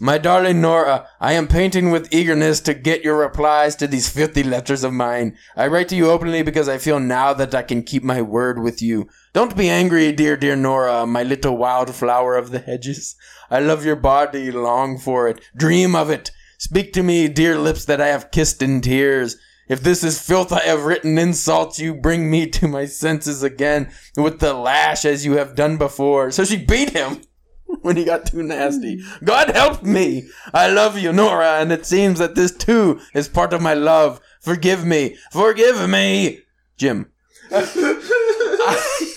My 0.00 0.16
darling 0.16 0.60
Nora, 0.60 1.08
I 1.20 1.32
am 1.32 1.48
painting 1.48 1.90
with 1.90 2.14
eagerness 2.14 2.60
to 2.60 2.74
get 2.74 3.02
your 3.02 3.16
replies 3.16 3.74
to 3.76 3.88
these 3.88 4.08
filthy 4.08 4.44
letters 4.44 4.84
of 4.84 4.92
mine. 4.92 5.36
I 5.56 5.66
write 5.66 5.88
to 5.88 5.96
you 5.96 6.08
openly 6.08 6.42
because 6.42 6.68
I 6.68 6.78
feel 6.78 7.00
now 7.00 7.32
that 7.32 7.52
I 7.52 7.62
can 7.62 7.82
keep 7.82 8.04
my 8.04 8.22
word 8.22 8.60
with 8.60 8.80
you. 8.80 9.08
Don't 9.32 9.56
be 9.56 9.68
angry, 9.68 10.12
dear, 10.12 10.36
dear 10.36 10.54
Nora, 10.54 11.04
my 11.04 11.24
little 11.24 11.56
wild 11.56 11.92
flower 11.92 12.36
of 12.36 12.52
the 12.52 12.60
hedges. 12.60 13.16
I 13.50 13.58
love 13.58 13.84
your 13.84 13.96
body, 13.96 14.52
long 14.52 14.98
for 14.98 15.26
it, 15.26 15.40
dream 15.56 15.96
of 15.96 16.10
it. 16.10 16.30
Speak 16.58 16.92
to 16.92 17.02
me, 17.02 17.26
dear 17.26 17.58
lips 17.58 17.84
that 17.86 18.00
I 18.00 18.06
have 18.06 18.30
kissed 18.30 18.62
in 18.62 18.80
tears. 18.80 19.36
If 19.68 19.82
this 19.82 20.04
is 20.04 20.22
filth 20.22 20.52
I 20.52 20.60
have 20.60 20.84
written 20.84 21.18
insults, 21.18 21.80
you 21.80 21.92
bring 21.92 22.30
me 22.30 22.46
to 22.50 22.68
my 22.68 22.84
senses 22.84 23.42
again 23.42 23.90
with 24.16 24.38
the 24.38 24.54
lash 24.54 25.04
as 25.04 25.24
you 25.24 25.32
have 25.38 25.56
done 25.56 25.76
before. 25.76 26.30
So 26.30 26.44
she 26.44 26.64
beat 26.64 26.90
him 26.90 27.20
when 27.82 27.96
he 27.96 28.04
got 28.04 28.26
too 28.26 28.42
nasty. 28.42 29.02
God 29.22 29.50
help 29.50 29.82
me! 29.82 30.28
I 30.54 30.68
love 30.68 30.98
you, 30.98 31.12
Nora, 31.12 31.58
and 31.60 31.70
it 31.72 31.86
seems 31.86 32.18
that 32.18 32.34
this 32.34 32.52
too 32.52 33.00
is 33.14 33.28
part 33.28 33.52
of 33.52 33.60
my 33.62 33.74
love. 33.74 34.20
Forgive 34.40 34.84
me! 34.84 35.16
Forgive 35.32 35.88
me! 35.88 36.40
Jim. 36.76 37.10
I- 37.50 39.14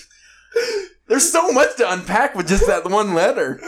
there's 1.08 1.32
so 1.32 1.52
much 1.52 1.76
to 1.78 1.92
unpack 1.92 2.36
with 2.36 2.48
just 2.48 2.68
that 2.68 2.90
one 2.90 3.14
letter. 3.14 3.60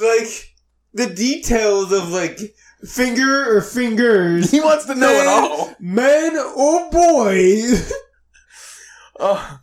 Like 0.00 0.54
the 0.92 1.06
details 1.06 1.92
of 1.92 2.08
like 2.10 2.38
finger 2.84 3.56
or 3.56 3.60
fingers. 3.62 4.50
He 4.50 4.60
wants 4.60 4.86
to 4.86 4.94
know 4.94 5.10
it 5.12 5.26
all. 5.26 5.74
Man 5.80 6.36
or 6.36 6.90
boy. 6.90 7.62
Oh. 9.20 9.60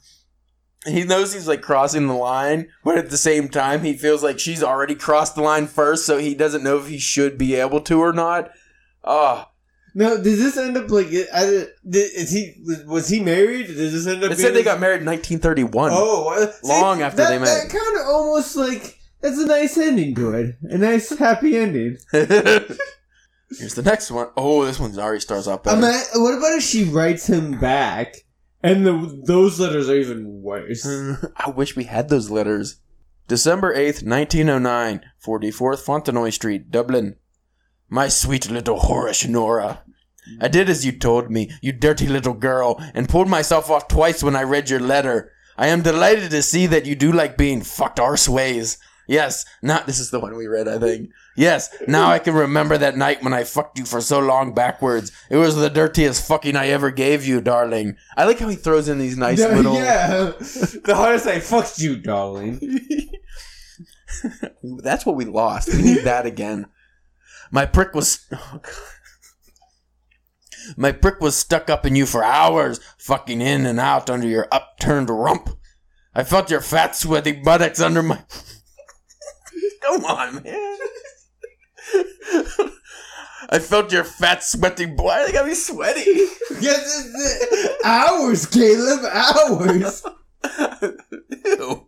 He 0.88 1.04
knows 1.04 1.34
he's 1.34 1.48
like 1.48 1.62
crossing 1.62 2.08
the 2.08 2.14
line, 2.16 2.70
but 2.84 2.98
at 2.98 3.10
the 3.12 3.18
same 3.18 3.50
time, 3.50 3.84
he 3.84 3.94
feels 3.94 4.24
like 4.24 4.40
she's 4.40 4.64
already 4.64 4.96
crossed 4.96 5.36
the 5.36 5.44
line 5.44 5.68
first, 5.68 6.06
so 6.08 6.18
he 6.18 6.34
doesn't 6.34 6.64
know 6.64 6.78
if 6.80 6.88
he 6.88 6.98
should 6.98 7.38
be 7.38 7.54
able 7.56 7.82
to 7.82 8.00
or 8.00 8.12
not. 8.14 8.50
Oh, 9.04 9.46
Now, 9.94 10.16
did 10.16 10.24
this 10.24 10.58
end 10.58 10.78
up 10.78 10.90
like? 10.90 11.08
I, 11.34 11.46
did, 11.88 12.12
is 12.16 12.32
he 12.32 12.56
was 12.88 13.10
he 13.10 13.20
married? 13.20 13.68
Did 13.68 13.78
this 13.78 14.08
end 14.08 14.24
up? 14.24 14.32
it 14.32 14.40
said 14.40 14.56
they 14.56 14.64
got 14.64 14.80
married 14.80 15.02
in 15.02 15.06
1931. 15.08 15.92
Oh, 15.94 16.52
Long 16.64 17.02
after 17.04 17.18
that, 17.18 17.30
they 17.30 17.38
met. 17.38 17.46
That 17.46 17.70
kind 17.70 18.00
of 18.02 18.08
almost 18.08 18.56
like 18.56 18.98
that's 19.22 19.38
a 19.38 19.46
nice 19.46 19.78
ending 19.78 20.16
to 20.16 20.34
it. 20.34 20.56
A 20.64 20.78
nice 20.80 21.16
happy 21.16 21.58
ending. 21.58 21.98
Here's 22.12 23.76
the 23.76 23.84
next 23.84 24.10
one. 24.10 24.30
Oh, 24.38 24.66
this 24.66 24.80
one 24.80 24.98
already 24.98 25.20
starts 25.20 25.46
off 25.46 25.64
better. 25.64 25.78
Ima- 25.78 26.04
what 26.16 26.34
about 26.38 26.54
if 26.58 26.64
she 26.64 26.86
writes 26.86 27.28
him 27.28 27.60
back, 27.60 28.16
and 28.64 28.86
the, 28.86 29.22
those 29.26 29.60
letters 29.60 29.90
are 29.90 29.96
even 29.96 30.42
worse? 30.42 30.86
I 31.36 31.50
wish 31.50 31.76
we 31.76 31.86
had 31.86 32.10
those 32.10 32.30
letters. 32.30 32.78
December 33.28 33.74
8th, 33.76 34.06
1909, 34.06 35.02
44th 35.24 35.86
Fontenoy 35.86 36.34
Street, 36.34 36.70
Dublin. 36.70 37.16
My 37.90 38.08
sweet 38.08 38.50
little 38.50 38.80
whorish 38.80 39.28
Nora. 39.28 39.84
I 40.40 40.48
did 40.48 40.70
as 40.70 40.86
you 40.86 40.92
told 40.92 41.32
me, 41.32 41.52
you 41.62 41.72
dirty 41.72 42.08
little 42.08 42.34
girl, 42.34 42.82
and 42.94 43.10
pulled 43.10 43.28
myself 43.28 43.70
off 43.70 43.88
twice 43.88 44.24
when 44.24 44.36
I 44.36 44.44
read 44.44 44.70
your 44.70 44.80
letter. 44.80 45.32
I 45.58 45.68
am 45.68 45.82
delighted 45.82 46.32
to 46.32 46.42
see 46.42 46.68
that 46.68 46.86
you 46.86 46.96
do 46.96 47.12
like 47.12 47.38
being 47.38 47.62
fucked 47.62 48.00
arse 48.00 48.30
ways. 48.30 48.78
Yes, 49.08 49.46
not 49.62 49.86
this 49.88 50.00
is 50.00 50.12
the 50.12 50.20
one 50.20 50.36
we 50.36 50.48
read, 50.48 50.68
I 50.68 50.78
think. 50.80 51.10
Yes, 51.42 51.74
now 51.88 52.12
I 52.12 52.20
can 52.20 52.36
remember 52.36 52.78
that 52.78 52.96
night 52.96 53.24
when 53.24 53.34
I 53.34 53.46
fucked 53.46 53.80
you 53.80 53.86
for 53.86 54.00
so 54.00 54.20
long 54.20 54.54
backwards. 54.54 55.12
It 55.28 55.38
was 55.38 55.56
the 55.56 55.72
dirtiest 55.72 56.28
fucking 56.28 56.56
I 56.56 56.68
ever 56.68 56.92
gave 56.92 57.26
you, 57.26 57.42
darling. 57.42 57.98
I 58.16 58.26
like 58.26 58.38
how 58.38 58.48
he 58.48 58.56
throws 58.56 58.88
in 58.88 59.00
these 59.00 59.18
nice 59.18 59.40
Yeah, 59.44 59.48
little. 59.48 59.74
yeah. 59.74 60.34
The 60.86 60.94
hardest 60.96 61.26
I 61.26 61.40
fucked 61.40 61.80
you, 61.80 61.96
darling. 61.98 62.60
That's 64.84 65.04
what 65.04 65.16
we 65.16 65.26
lost. 65.26 65.74
We 65.74 65.82
need 65.82 66.04
that 66.04 66.28
again. 66.28 66.68
My 67.50 67.66
prick 67.66 67.96
was. 67.96 68.24
oh, 68.32 68.62
My 70.78 70.92
prick 70.92 71.22
was 71.22 71.36
stuck 71.36 71.72
up 71.72 71.88
in 71.88 71.96
you 71.96 72.06
for 72.06 72.24
hours, 72.24 72.80
fucking 73.00 73.42
in 73.42 73.66
and 73.66 73.80
out 73.80 74.12
under 74.12 74.28
your 74.28 74.48
upturned 74.52 75.10
rump. 75.10 75.50
I 76.14 76.24
felt 76.24 76.52
your 76.52 76.62
fat, 76.62 76.96
sweaty 76.96 77.32
buttocks 77.32 77.82
under 77.82 78.04
my. 78.04 78.20
Come 79.82 80.06
on, 80.06 80.44
man. 80.44 80.78
I 83.50 83.60
felt 83.60 83.92
your 83.92 84.04
fat, 84.04 84.44
sweaty. 84.44 84.86
Why 84.86 85.26
they 85.26 85.34
got 85.34 85.48
me 85.48 85.54
sweaty? 85.56 86.06
Yes, 86.60 87.10
it's, 87.14 87.84
uh, 87.84 87.88
hours, 87.88 88.46
Caleb, 88.46 89.04
hours. 89.12 90.04
Ew. 91.46 91.88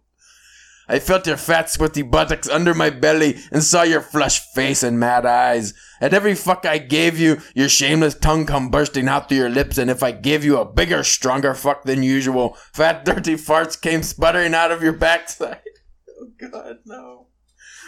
I 0.90 1.00
felt 1.00 1.26
your 1.26 1.38
fat, 1.38 1.70
sweaty 1.70 2.02
buttocks 2.02 2.50
under 2.50 2.74
my 2.74 2.90
belly 2.90 3.38
and 3.52 3.64
saw 3.64 3.84
your 3.84 4.02
flushed 4.02 4.54
face 4.54 4.84
and 4.84 5.00
mad 5.00 5.26
eyes. 5.26 5.74
At 6.02 6.14
every 6.14 6.36
fuck 6.36 6.66
I 6.66 6.78
gave 6.80 7.18
you, 7.18 7.40
your 7.56 7.70
shameless 7.70 8.16
tongue 8.16 8.46
come 8.46 8.70
bursting 8.70 9.08
out 9.08 9.30
through 9.30 9.38
your 9.38 9.50
lips, 9.50 9.78
and 9.78 9.90
if 9.90 10.04
I 10.04 10.12
gave 10.12 10.44
you 10.44 10.58
a 10.58 10.66
bigger, 10.66 11.04
stronger 11.04 11.54
fuck 11.54 11.84
than 11.84 12.04
usual, 12.04 12.58
fat, 12.74 13.06
dirty 13.06 13.36
farts 13.36 13.80
came 13.80 14.04
sputtering 14.04 14.54
out 14.54 14.72
of 14.72 14.84
your 14.84 14.94
backside. 14.94 15.62
Oh 16.20 16.28
God, 16.52 16.80
no. 16.86 17.28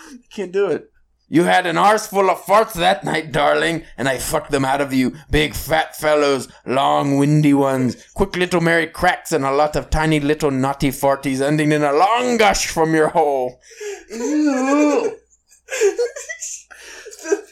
I 0.09 0.17
can't 0.33 0.53
do 0.53 0.67
it. 0.67 0.89
You 1.27 1.43
had 1.43 1.65
an 1.65 1.77
arse 1.77 2.05
full 2.05 2.29
of 2.29 2.41
farts 2.43 2.73
that 2.73 3.03
night, 3.03 3.31
darling, 3.31 3.83
and 3.97 4.07
I 4.07 4.19
fucked 4.19 4.51
them 4.51 4.63
out 4.63 4.79
of 4.79 4.93
you. 4.93 5.15
Big 5.31 5.55
fat 5.55 5.95
fellows, 5.95 6.47
long 6.67 7.17
windy 7.17 7.53
ones, 7.53 7.97
quick 8.13 8.35
little 8.35 8.61
merry 8.61 8.85
cracks, 8.85 9.31
and 9.31 9.43
a 9.43 9.51
lot 9.51 9.75
of 9.75 9.89
tiny 9.89 10.19
little 10.19 10.51
naughty 10.51 10.89
farties 10.89 11.41
ending 11.41 11.71
in 11.71 11.81
a 11.83 11.93
long 11.93 12.37
gush 12.37 12.67
from 12.67 12.93
your 12.93 13.09
hole. 13.09 13.59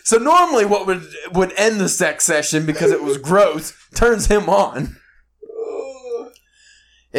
so 0.04 0.18
normally 0.20 0.66
what 0.66 0.86
would 0.86 1.04
would 1.34 1.52
end 1.58 1.80
the 1.80 1.90
sex 1.90 2.26
session 2.26 2.68
because 2.68 2.92
it 2.92 3.02
was 3.02 3.18
gross 3.18 3.74
turns 3.96 4.28
him 4.28 4.50
on. 4.50 4.98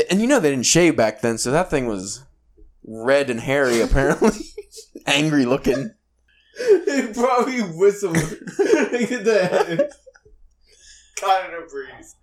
And 0.09 0.21
you 0.21 0.27
know 0.27 0.39
they 0.39 0.51
didn't 0.51 0.67
shave 0.67 0.97
back 0.97 1.21
then, 1.21 1.39
so 1.39 1.51
that 1.51 1.71
thing 1.71 1.87
was 1.87 2.25
red 2.85 3.29
and 3.29 3.41
hairy 3.41 3.81
apparently. 3.81 4.39
Angry 5.07 5.45
looking. 5.45 5.95
He 6.57 7.13
probably 7.13 7.61
whistled. 7.61 8.17
Look 8.17 9.13
at 9.13 9.25
that. 9.25 9.93
Caught 11.21 11.51
in 11.51 11.63
a 11.63 11.67
breeze. 11.67 12.17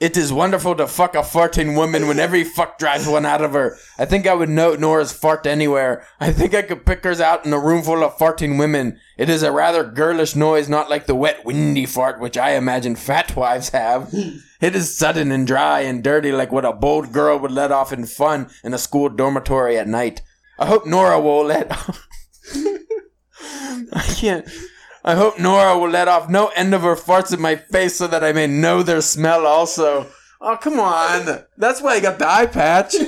It 0.00 0.16
is 0.16 0.32
wonderful 0.32 0.74
to 0.76 0.86
fuck 0.86 1.14
a 1.14 1.18
farting 1.18 1.76
woman 1.76 2.08
when 2.08 2.18
every 2.18 2.42
fuck 2.42 2.78
drives 2.78 3.06
one 3.06 3.26
out 3.26 3.42
of 3.42 3.52
her. 3.52 3.76
I 3.98 4.06
think 4.06 4.26
I 4.26 4.32
would 4.32 4.48
know 4.48 4.74
Nora's 4.74 5.12
fart 5.12 5.46
anywhere. 5.46 6.06
I 6.18 6.32
think 6.32 6.54
I 6.54 6.62
could 6.62 6.86
pick 6.86 7.04
hers 7.04 7.20
out 7.20 7.44
in 7.44 7.52
a 7.52 7.58
room 7.58 7.82
full 7.82 8.02
of 8.02 8.16
farting 8.16 8.58
women. 8.58 8.98
It 9.18 9.28
is 9.28 9.42
a 9.42 9.52
rather 9.52 9.84
girlish 9.84 10.34
noise, 10.34 10.70
not 10.70 10.88
like 10.88 11.04
the 11.04 11.14
wet, 11.14 11.44
windy 11.44 11.84
fart 11.84 12.18
which 12.18 12.38
I 12.38 12.52
imagine 12.52 12.96
fat 12.96 13.36
wives 13.36 13.68
have. 13.68 14.10
It 14.62 14.74
is 14.74 14.96
sudden 14.96 15.30
and 15.30 15.46
dry 15.46 15.80
and 15.80 16.02
dirty 16.02 16.32
like 16.32 16.50
what 16.50 16.64
a 16.64 16.72
bold 16.72 17.12
girl 17.12 17.38
would 17.38 17.52
let 17.52 17.70
off 17.70 17.92
in 17.92 18.06
fun 18.06 18.48
in 18.64 18.72
a 18.72 18.78
school 18.78 19.10
dormitory 19.10 19.76
at 19.76 19.86
night. 19.86 20.22
I 20.58 20.64
hope 20.64 20.86
Nora 20.86 21.20
will 21.20 21.44
let. 21.44 21.70
I 23.92 24.14
can't. 24.16 24.48
I 25.04 25.14
hope 25.14 25.38
Nora 25.38 25.78
will 25.78 25.88
let 25.88 26.08
off 26.08 26.28
no 26.28 26.48
end 26.48 26.74
of 26.74 26.82
her 26.82 26.94
farts 26.94 27.32
in 27.32 27.40
my 27.40 27.56
face 27.56 27.96
so 27.96 28.06
that 28.06 28.22
I 28.22 28.32
may 28.32 28.46
know 28.46 28.82
their 28.82 29.00
smell 29.00 29.46
also. 29.46 30.10
Oh, 30.40 30.56
come 30.56 30.78
on. 30.80 31.44
That's 31.56 31.80
why 31.82 31.94
I 31.94 32.00
got 32.00 32.18
the 32.18 32.28
eye 32.28 32.46
patch. 32.46 32.92
they 32.92 33.06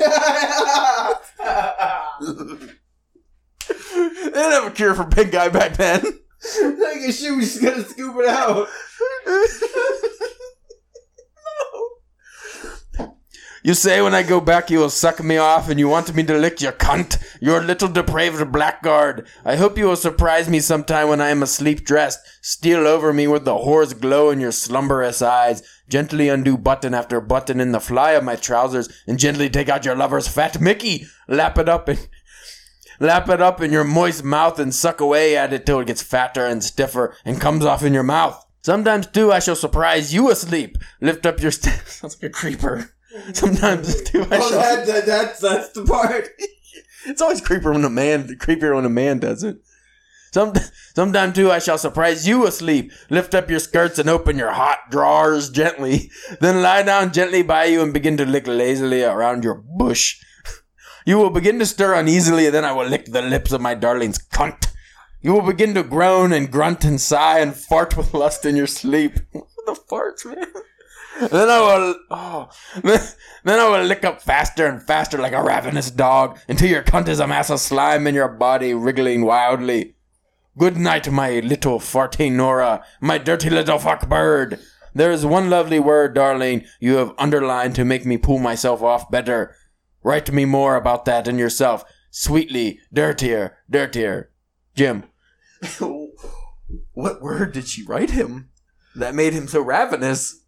didn't 4.25 4.53
have 4.53 4.67
a 4.67 4.71
cure 4.71 4.95
for 4.95 5.05
pink 5.05 5.35
eye 5.35 5.49
back 5.49 5.77
then. 5.77 6.03
like 6.63 7.13
she 7.13 7.31
was 7.31 7.55
just 7.55 7.63
gonna 7.63 7.85
scoop 7.85 8.17
it 8.19 8.29
out. 8.29 8.69
You 13.65 13.75
say 13.75 14.03
when 14.03 14.13
I 14.13 14.25
go 14.25 14.41
back 14.41 14.71
you 14.71 14.81
will 14.81 14.91
suck 14.91 15.23
me 15.23 15.37
off 15.37 15.69
and 15.69 15.79
you 15.79 15.89
want 15.89 16.13
me 16.17 16.25
to 16.25 16.37
lick 16.37 16.61
your 16.61 16.73
cunt, 16.73 17.23
your 17.41 17.63
little 17.63 17.87
depraved 17.87 18.51
blackguard. 18.51 19.25
I 19.45 19.55
hope 19.55 19.79
you 19.79 19.87
will 19.87 19.95
surprise 19.95 20.49
me 20.49 20.59
sometime 20.59 21.09
when 21.09 21.21
I 21.21 21.29
am 21.29 21.45
asleep 21.45 21.85
dressed, 21.85 22.19
steal 22.41 22.89
over 22.89 23.13
me 23.13 23.29
with 23.29 23.45
the 23.45 23.59
whore's 23.59 23.95
glow 23.95 24.31
in 24.31 24.41
your 24.41 24.51
slumberous 24.51 25.23
eyes, 25.23 25.63
gently 25.89 26.29
undo 26.29 26.59
button 26.59 26.93
after 26.93 27.21
button 27.21 27.61
in 27.61 27.71
the 27.71 27.79
fly 27.79 28.13
of 28.13 28.25
my 28.25 28.35
trousers, 28.35 28.89
and 29.07 29.21
gently 29.21 29.49
take 29.49 29.69
out 29.69 29.85
your 29.85 29.95
lover's 29.95 30.27
fat 30.27 30.61
Mickey, 30.61 31.07
lap 31.29 31.57
it 31.57 31.69
up 31.69 31.87
and 31.87 32.09
lap 32.99 33.29
it 33.29 33.41
up 33.41 33.61
in 33.61 33.71
your 33.71 33.85
moist 33.85 34.25
mouth 34.25 34.59
and 34.59 34.75
suck 34.75 35.01
away 35.01 35.37
at 35.37 35.53
it 35.53 35.67
till 35.67 35.79
it 35.79 35.87
gets 35.87 36.03
fatter 36.03 36.47
and 36.47 36.65
stiffer 36.65 37.15
and 37.25 37.41
comes 37.41 37.65
off 37.65 37.85
in 37.85 37.95
your 37.95 38.03
mouth. 38.03 38.45
Sometimes 38.63 39.07
too 39.07 39.31
I 39.31 39.39
shall 39.39 39.55
surprise 39.55 40.13
you 40.13 40.33
asleep, 40.33 40.79
lift 41.01 41.27
up 41.27 41.41
your 41.41 41.53
st- 41.53 41.81
sounds 41.87 42.21
like 42.21 42.31
a 42.31 42.35
creeper. 42.35 42.93
Sometimes 43.35 44.03
too 44.03 44.23
I 44.31 44.39
Oh, 44.39 44.51
shall 44.51 44.61
that, 44.61 44.87
that, 44.87 45.07
that's, 45.07 45.41
that's 45.41 45.69
the 45.71 45.85
part. 45.85 46.29
it's 47.07 47.21
always 47.21 47.41
creeper 47.41 47.73
when 47.73 47.85
a 47.85 47.91
man 47.91 48.27
creepier 48.39 48.75
when 48.75 48.85
a 48.85 48.91
man 48.91 49.19
does 49.19 49.43
it. 49.43 49.59
Some 50.33 50.55
sometime 50.95 51.33
too 51.35 51.51
I 51.51 51.59
shall 51.59 51.77
surprise 51.77 52.27
you 52.27 52.47
asleep. 52.47 52.91
Lift 53.11 53.35
up 53.35 53.51
your 53.51 53.59
skirts 53.59 53.99
and 53.99 54.09
open 54.09 54.39
your 54.39 54.53
hot 54.53 54.91
drawers 54.91 55.51
gently. 55.51 56.11
Then 56.41 56.63
lie 56.63 56.83
down 56.83 57.13
gently 57.13 57.43
by 57.43 57.67
you 57.67 57.83
and 57.83 57.93
begin 57.93 58.17
to 58.17 58.25
lick 58.25 58.47
lazily 58.47 59.03
around 59.05 59.45
your 59.45 59.57
bush. 59.57 60.21
You 61.05 61.19
will 61.19 61.31
begin 61.31 61.59
to 61.59 61.67
stir 61.67 61.95
uneasily, 61.95 62.47
and 62.47 62.55
then 62.55 62.65
I 62.65 62.71
will 62.71 62.87
lick 62.87 63.07
the 63.07 63.23
lips 63.23 63.51
of 63.51 63.61
my 63.61 63.75
darling's 63.75 64.21
cunt. 64.21 64.69
You 65.21 65.33
will 65.33 65.43
begin 65.43 65.75
to 65.75 65.83
groan 65.83 66.33
and 66.33 66.49
grunt 66.49 66.85
and 66.85 67.01
sigh 67.01 67.41
and 67.41 67.57
fart 67.57 67.97
with 67.97 68.15
lust 68.15 68.47
in 68.47 68.55
your 68.55 68.69
sleep. 68.69 69.15
The 69.33 69.77
farts, 69.91 70.25
man? 70.25 70.47
Then 71.21 71.49
I 71.49 71.61
will, 71.61 71.95
oh, 72.11 72.49
then, 72.83 73.01
then 73.45 73.59
I 73.61 73.69
will 73.69 73.85
lick 73.85 74.05
up 74.05 74.23
faster 74.23 74.67
and 74.67 74.83
faster 74.83 75.19
like 75.19 75.33
a 75.33 75.43
ravenous 75.43 75.91
dog 75.91 76.39
until 76.49 76.69
your 76.69 76.83
cunt 76.83 77.09
is 77.09 77.21
a 77.21 77.27
mass 77.27 77.51
of 77.51 77.61
slime 77.61 78.07
in 78.07 78.15
your 78.15 78.29
body 78.29 78.75
wriggling 78.75 79.25
wildly. 79.25 79.95
Good 80.59 80.77
night, 80.77 81.11
my 81.11 81.41
little 81.41 81.79
farting 81.79 82.33
Nora, 82.33 82.85
my 83.01 83.19
dirty 83.19 83.51
little 83.51 83.79
fuck 83.79 84.09
bird. 84.09 84.59
There 84.95 85.11
is 85.11 85.25
one 85.25 85.49
lovely 85.49 85.79
word, 85.79 86.15
darling, 86.15 86.65
you 86.81 86.97
have 86.97 87.15
underlined 87.19 87.75
to 87.77 87.85
make 87.85 88.05
me 88.05 88.19
pull 88.19 88.39
myself 88.39 88.83
off 88.83 89.11
better. 89.11 89.55
Write 90.03 90.31
me 90.33 90.45
more 90.45 90.77
about 90.77 91.05
that 91.07 91.29
and 91.29 91.39
yourself. 91.39 91.85
Sweetly, 92.11 92.81
dirtier, 92.93 93.57
dirtier. 93.71 94.31
Jim. 94.75 95.05
what 96.93 97.23
word 97.23 97.53
did 97.53 97.69
she 97.69 97.85
write 97.85 98.11
him 98.11 98.51
that 98.95 99.15
made 99.15 99.33
him 99.33 99.49
so 99.49 99.63
ravenous? 99.63 100.42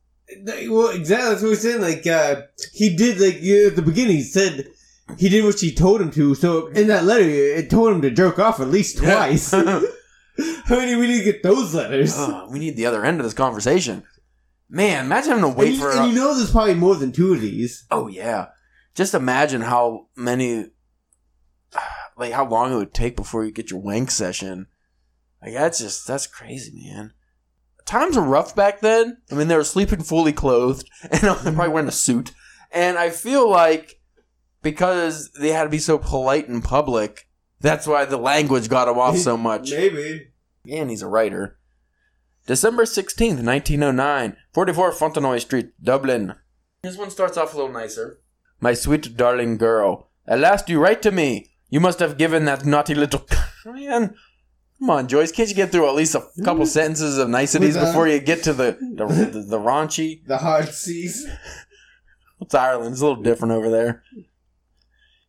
Well, 0.68 0.88
exactly. 0.88 1.28
That's 1.30 1.42
what 1.42 1.48
we're 1.50 1.56
saying. 1.56 1.80
Like, 1.80 2.06
uh, 2.06 2.42
he 2.72 2.96
did, 2.96 3.20
like, 3.20 3.42
you 3.42 3.62
know, 3.62 3.68
at 3.68 3.76
the 3.76 3.82
beginning, 3.82 4.16
he 4.16 4.22
said 4.22 4.68
he 5.18 5.28
did 5.28 5.44
what 5.44 5.58
she 5.58 5.74
told 5.74 6.00
him 6.00 6.10
to. 6.12 6.34
So, 6.34 6.68
in 6.68 6.87
that 6.88 7.04
letter, 7.04 7.28
it 7.28 7.70
told 7.70 7.92
him 7.92 8.02
to 8.02 8.10
jerk 8.10 8.38
off 8.38 8.60
at 8.60 8.68
least 8.68 8.98
twice. 8.98 9.54
How 10.64 10.76
many 10.76 10.96
we 10.96 11.06
need 11.06 11.18
to 11.18 11.24
get 11.24 11.42
those 11.42 11.74
letters? 11.74 12.14
Oh, 12.16 12.48
we 12.50 12.58
need 12.58 12.76
the 12.76 12.87
other 12.87 13.04
end 13.04 13.20
of 13.20 13.24
this 13.24 13.34
conversation. 13.34 14.04
Man, 14.68 15.06
imagine 15.06 15.30
having 15.30 15.44
to 15.44 15.56
wait 15.56 15.68
and, 15.68 15.76
you, 15.76 15.80
for. 15.80 15.92
and 15.92 16.08
you 16.08 16.14
know 16.14 16.34
there's 16.34 16.50
probably 16.50 16.74
more 16.74 16.96
than 16.96 17.12
two 17.12 17.32
of 17.32 17.40
these. 17.40 17.87
oh 17.90 18.08
yeah, 18.08 18.48
just 18.94 19.14
imagine 19.14 19.60
how 19.60 20.08
many, 20.16 20.70
like 22.16 22.32
how 22.32 22.48
long 22.48 22.72
it 22.72 22.76
would 22.76 22.94
take 22.94 23.14
before 23.14 23.44
you 23.44 23.52
get 23.52 23.70
your 23.70 23.80
wank 23.80 24.10
session. 24.10 24.66
Like 25.40 25.52
that's 25.52 25.78
just 25.78 26.06
that's 26.06 26.26
crazy, 26.26 26.72
man. 26.74 27.12
Times 27.86 28.16
were 28.16 28.22
rough 28.22 28.56
back 28.56 28.80
then. 28.80 29.18
I 29.30 29.34
mean, 29.34 29.48
they 29.48 29.56
were 29.56 29.64
sleeping 29.64 30.02
fully 30.02 30.32
clothed, 30.32 30.88
and 31.10 31.20
they're 31.20 31.34
probably 31.34 31.68
wearing 31.68 31.88
a 31.88 31.92
suit. 31.92 32.32
And 32.72 32.98
I 32.98 33.10
feel 33.10 33.48
like 33.48 34.00
because 34.62 35.30
they 35.38 35.50
had 35.50 35.64
to 35.64 35.68
be 35.68 35.78
so 35.78 35.98
polite 35.98 36.48
in 36.48 36.62
public, 36.62 37.28
that's 37.60 37.86
why 37.86 38.04
the 38.04 38.16
language 38.16 38.68
got 38.68 38.86
them 38.86 38.98
off 38.98 39.18
so 39.18 39.36
much. 39.50 39.70
Maybe. 39.70 40.28
And 40.70 40.90
he's 40.90 41.02
a 41.02 41.08
writer. 41.08 41.58
December 42.46 42.84
16th, 42.84 43.42
1909, 43.42 44.36
44 44.52 44.92
Fontenoy 44.92 45.40
Street, 45.40 45.70
Dublin. 45.82 46.34
This 46.82 46.98
one 46.98 47.10
starts 47.10 47.38
off 47.38 47.54
a 47.54 47.56
little 47.56 47.72
nicer. 47.72 48.20
My 48.60 48.74
sweet 48.74 49.16
darling 49.16 49.56
girl, 49.56 50.10
at 50.26 50.40
last 50.40 50.68
you 50.68 50.78
write 50.80 51.00
to 51.02 51.10
me. 51.10 51.50
You 51.70 51.80
must 51.80 51.98
have 51.98 52.18
given 52.18 52.44
that 52.44 52.64
naughty 52.64 52.94
little 52.94 53.26
man. 53.64 54.14
Come 54.80 54.90
on, 54.90 55.08
Joyce. 55.08 55.32
Can't 55.32 55.48
you 55.48 55.54
get 55.54 55.72
through 55.72 55.88
at 55.88 55.94
least 55.94 56.14
a 56.14 56.24
couple 56.44 56.66
sentences 56.78 57.18
of 57.18 57.28
niceties 57.28 57.74
Without- 57.74 57.87
before 57.87 58.08
you 58.08 58.20
get 58.20 58.42
to 58.44 58.52
the 58.52 58.76
the, 58.94 59.06
the, 59.32 59.40
the 59.40 59.58
raunchy? 59.58 60.26
The 60.26 60.38
hard 60.38 60.68
C's. 60.68 61.26
What's 62.38 62.54
Ireland? 62.54 62.92
It's 62.92 63.00
a 63.00 63.06
little 63.06 63.22
different 63.22 63.52
over 63.52 63.70
there. 63.70 64.02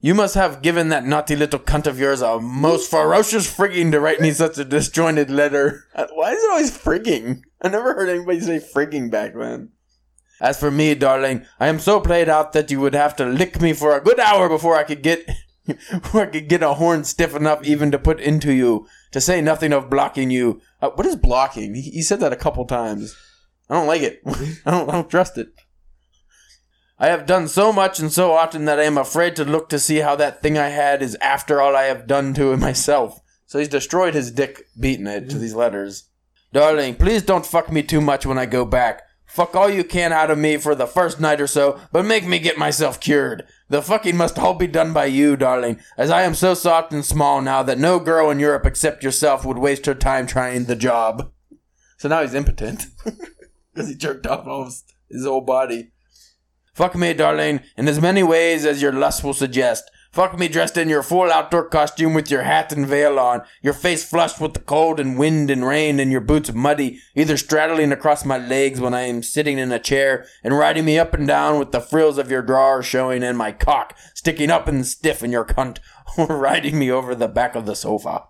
You 0.01 0.13
must 0.13 0.36
have 0.36 0.62
given 0.62 0.89
that 0.89 1.05
naughty 1.05 1.36
little 1.36 1.60
cunt 1.60 1.88
of 1.88 1.99
yours 1.99 2.21
a 2.21 2.39
most 2.39 2.91
ferocious 2.91 3.51
frigging 3.51 3.91
to 3.91 3.99
write 3.99 4.19
me 4.21 4.31
such 4.31 4.58
a 4.58 4.65
disjointed 4.65 5.31
letter. 5.31 5.86
Uh, 5.95 6.05
Why 6.13 6.31
is 6.34 6.43
it 6.43 6.51
always 6.51 6.77
frigging? 6.77 7.41
I 7.62 7.69
never 7.69 7.93
heard 7.95 8.10
anybody 8.10 8.39
say 8.41 8.60
frigging 8.60 9.10
back 9.10 9.34
then. 9.34 9.69
As 10.41 10.60
for 10.60 10.69
me, 10.69 10.93
darling, 10.95 11.45
I 11.60 11.67
am 11.67 11.79
so 11.79 12.01
played 12.01 12.27
out 12.29 12.51
that 12.53 12.69
you 12.69 12.81
would 12.81 12.93
have 12.93 13.15
to 13.15 13.25
lick 13.25 13.62
me 13.62 13.73
for 13.73 13.95
a 13.95 14.01
good 14.03 14.19
hour 14.19 14.49
before 14.49 14.75
I 14.75 14.84
could 14.84 15.01
get 15.01 15.27
before 15.65 16.21
I 16.21 16.25
could 16.28 16.47
get 16.47 16.63
a 16.63 16.75
horn 16.75 17.04
stiff 17.04 17.36
enough 17.36 17.63
even 17.63 17.91
to 17.91 17.99
put 17.99 18.19
into 18.19 18.51
you. 18.51 18.88
To 19.12 19.21
say 19.21 19.41
nothing 19.41 19.73
of 19.73 19.89
blocking 19.89 20.30
you. 20.30 20.62
Uh, 20.82 20.89
what 20.91 21.08
is 21.08 21.15
blocking? 21.15 21.75
He, 21.75 21.82
he 21.82 22.01
said 22.01 22.19
that 22.19 22.34
a 22.34 22.38
couple 22.38 22.65
times. 22.65 23.15
I 23.69 23.75
don't 23.75 23.88
like 23.88 24.01
it. 24.01 24.21
I 24.65 24.71
don't. 24.71 24.89
I 24.89 24.93
don't 24.93 25.10
trust 25.10 25.38
it. 25.38 25.49
I 26.97 27.08
have 27.08 27.25
done 27.25 27.47
so 27.47 27.73
much 27.73 27.99
and 27.99 28.12
so 28.12 28.32
often 28.32 28.65
that 28.65 28.80
I 28.80 28.84
am 28.84 28.97
afraid 28.97 29.36
to 29.36 29.43
look 29.43 29.67
to 29.69 29.80
see 29.80 29.97
how 29.97 30.15
that 30.15 30.41
thing 30.41 30.58
I 30.58 30.69
had 30.69 31.01
is 31.01 31.15
after 31.15 31.60
all 31.60 31.75
I 31.75 31.84
have 31.84 32.08
done 32.08 32.34
to 32.36 32.54
it 32.54 32.58
myself. 32.60 33.19
So 33.45 33.60
he's 33.60 33.67
destroyed 33.67 34.13
his 34.13 34.32
dick 34.32 34.63
beating 34.80 35.08
it 35.08 35.30
to 35.30 35.38
these 35.38 35.54
letters. 35.54 36.10
Darling, 36.54 36.95
please 36.95 37.21
don't 37.21 37.45
fuck 37.45 37.71
me 37.71 37.84
too 37.84 37.99
much 37.99 38.25
when 38.25 38.38
I 38.38 38.45
go 38.45 38.63
back. 38.63 39.01
Fuck 39.36 39.54
all 39.54 39.69
you 39.69 39.84
can 39.84 40.13
out 40.13 40.32
of 40.32 40.38
me 40.38 40.56
for 40.56 40.76
the 40.76 40.88
first 40.88 41.19
night 41.19 41.41
or 41.41 41.48
so, 41.48 41.78
but 41.91 42.06
make 42.06 42.26
me 42.26 42.39
get 42.39 42.58
myself 42.58 43.02
cured. 43.02 43.45
The 43.67 43.82
fucking 43.82 44.15
must 44.15 44.39
all 44.39 44.54
be 44.54 44.65
done 44.65 44.93
by 44.93 45.08
you, 45.08 45.36
darling, 45.36 45.82
as 45.98 46.10
I 46.10 46.21
am 46.21 46.34
so 46.34 46.54
soft 46.54 46.93
and 46.93 47.04
small 47.04 47.41
now 47.41 47.62
that 47.63 47.78
no 47.78 48.00
girl 48.00 48.30
in 48.30 48.39
Europe 48.39 48.65
except 48.65 49.04
yourself 49.04 49.43
would 49.43 49.58
waste 49.58 49.88
her 49.88 49.93
time 49.93 50.26
trying 50.26 50.63
the 50.63 50.76
job. 50.78 51.34
So 51.98 52.08
now 52.08 52.21
he's 52.21 52.34
impotent. 52.34 52.86
Because 53.74 53.89
he 53.89 53.95
jerked 53.95 54.26
off 54.26 54.48
all 54.48 54.63
his, 54.63 55.26
whole 55.26 55.41
body. 55.41 55.91
Fuck 56.74 56.95
me, 56.95 57.13
darling, 57.13 57.60
in 57.76 57.89
as 57.89 58.00
many 58.00 58.24
ways 58.24 58.65
as 58.65 58.82
your 58.82 58.93
lust 58.93 59.21
will 59.21 59.34
suggest. 59.34 59.91
Fuck 60.15 60.39
me 60.39 60.47
dressed 60.47 60.78
in 60.78 60.88
your 60.88 61.04
full 61.04 61.30
outdoor 61.30 61.67
costume 61.67 62.13
with 62.13 62.32
your 62.32 62.43
hat 62.43 62.71
and 62.71 62.88
veil 62.88 63.19
on, 63.19 63.41
your 63.62 63.73
face 63.73 64.10
flushed 64.10 64.39
with 64.39 64.54
the 64.54 64.62
cold 64.62 64.97
and 64.97 65.19
wind 65.19 65.51
and 65.51 65.67
rain, 65.67 65.99
and 65.99 66.10
your 66.10 66.21
boots 66.21 66.54
muddy, 66.54 67.01
either 67.15 67.36
straddling 67.36 67.91
across 67.91 68.23
my 68.23 68.38
legs 68.38 68.80
when 68.80 68.93
I 68.93 69.01
am 69.01 69.21
sitting 69.21 69.58
in 69.58 69.73
a 69.73 69.78
chair, 69.78 70.25
and 70.41 70.58
riding 70.58 70.86
me 70.86 70.97
up 70.97 71.13
and 71.13 71.28
down 71.28 71.60
with 71.60 71.73
the 71.73 71.82
frills 71.82 72.17
of 72.17 72.32
your 72.32 72.41
drawers 72.41 72.86
showing 72.86 73.23
and 73.23 73.38
my 73.38 73.51
cock 73.51 73.93
sticking 74.13 74.49
up 74.49 74.69
and 74.69 74.88
stiff 74.88 75.21
in 75.21 75.34
your 75.34 75.43
cunt, 75.43 75.80
or 76.17 76.28
riding 76.28 76.80
me 76.80 76.89
over 76.89 77.13
the 77.13 77.28
back 77.28 77.54
of 77.54 77.65
the 77.65 77.75
sofa. 77.75 78.23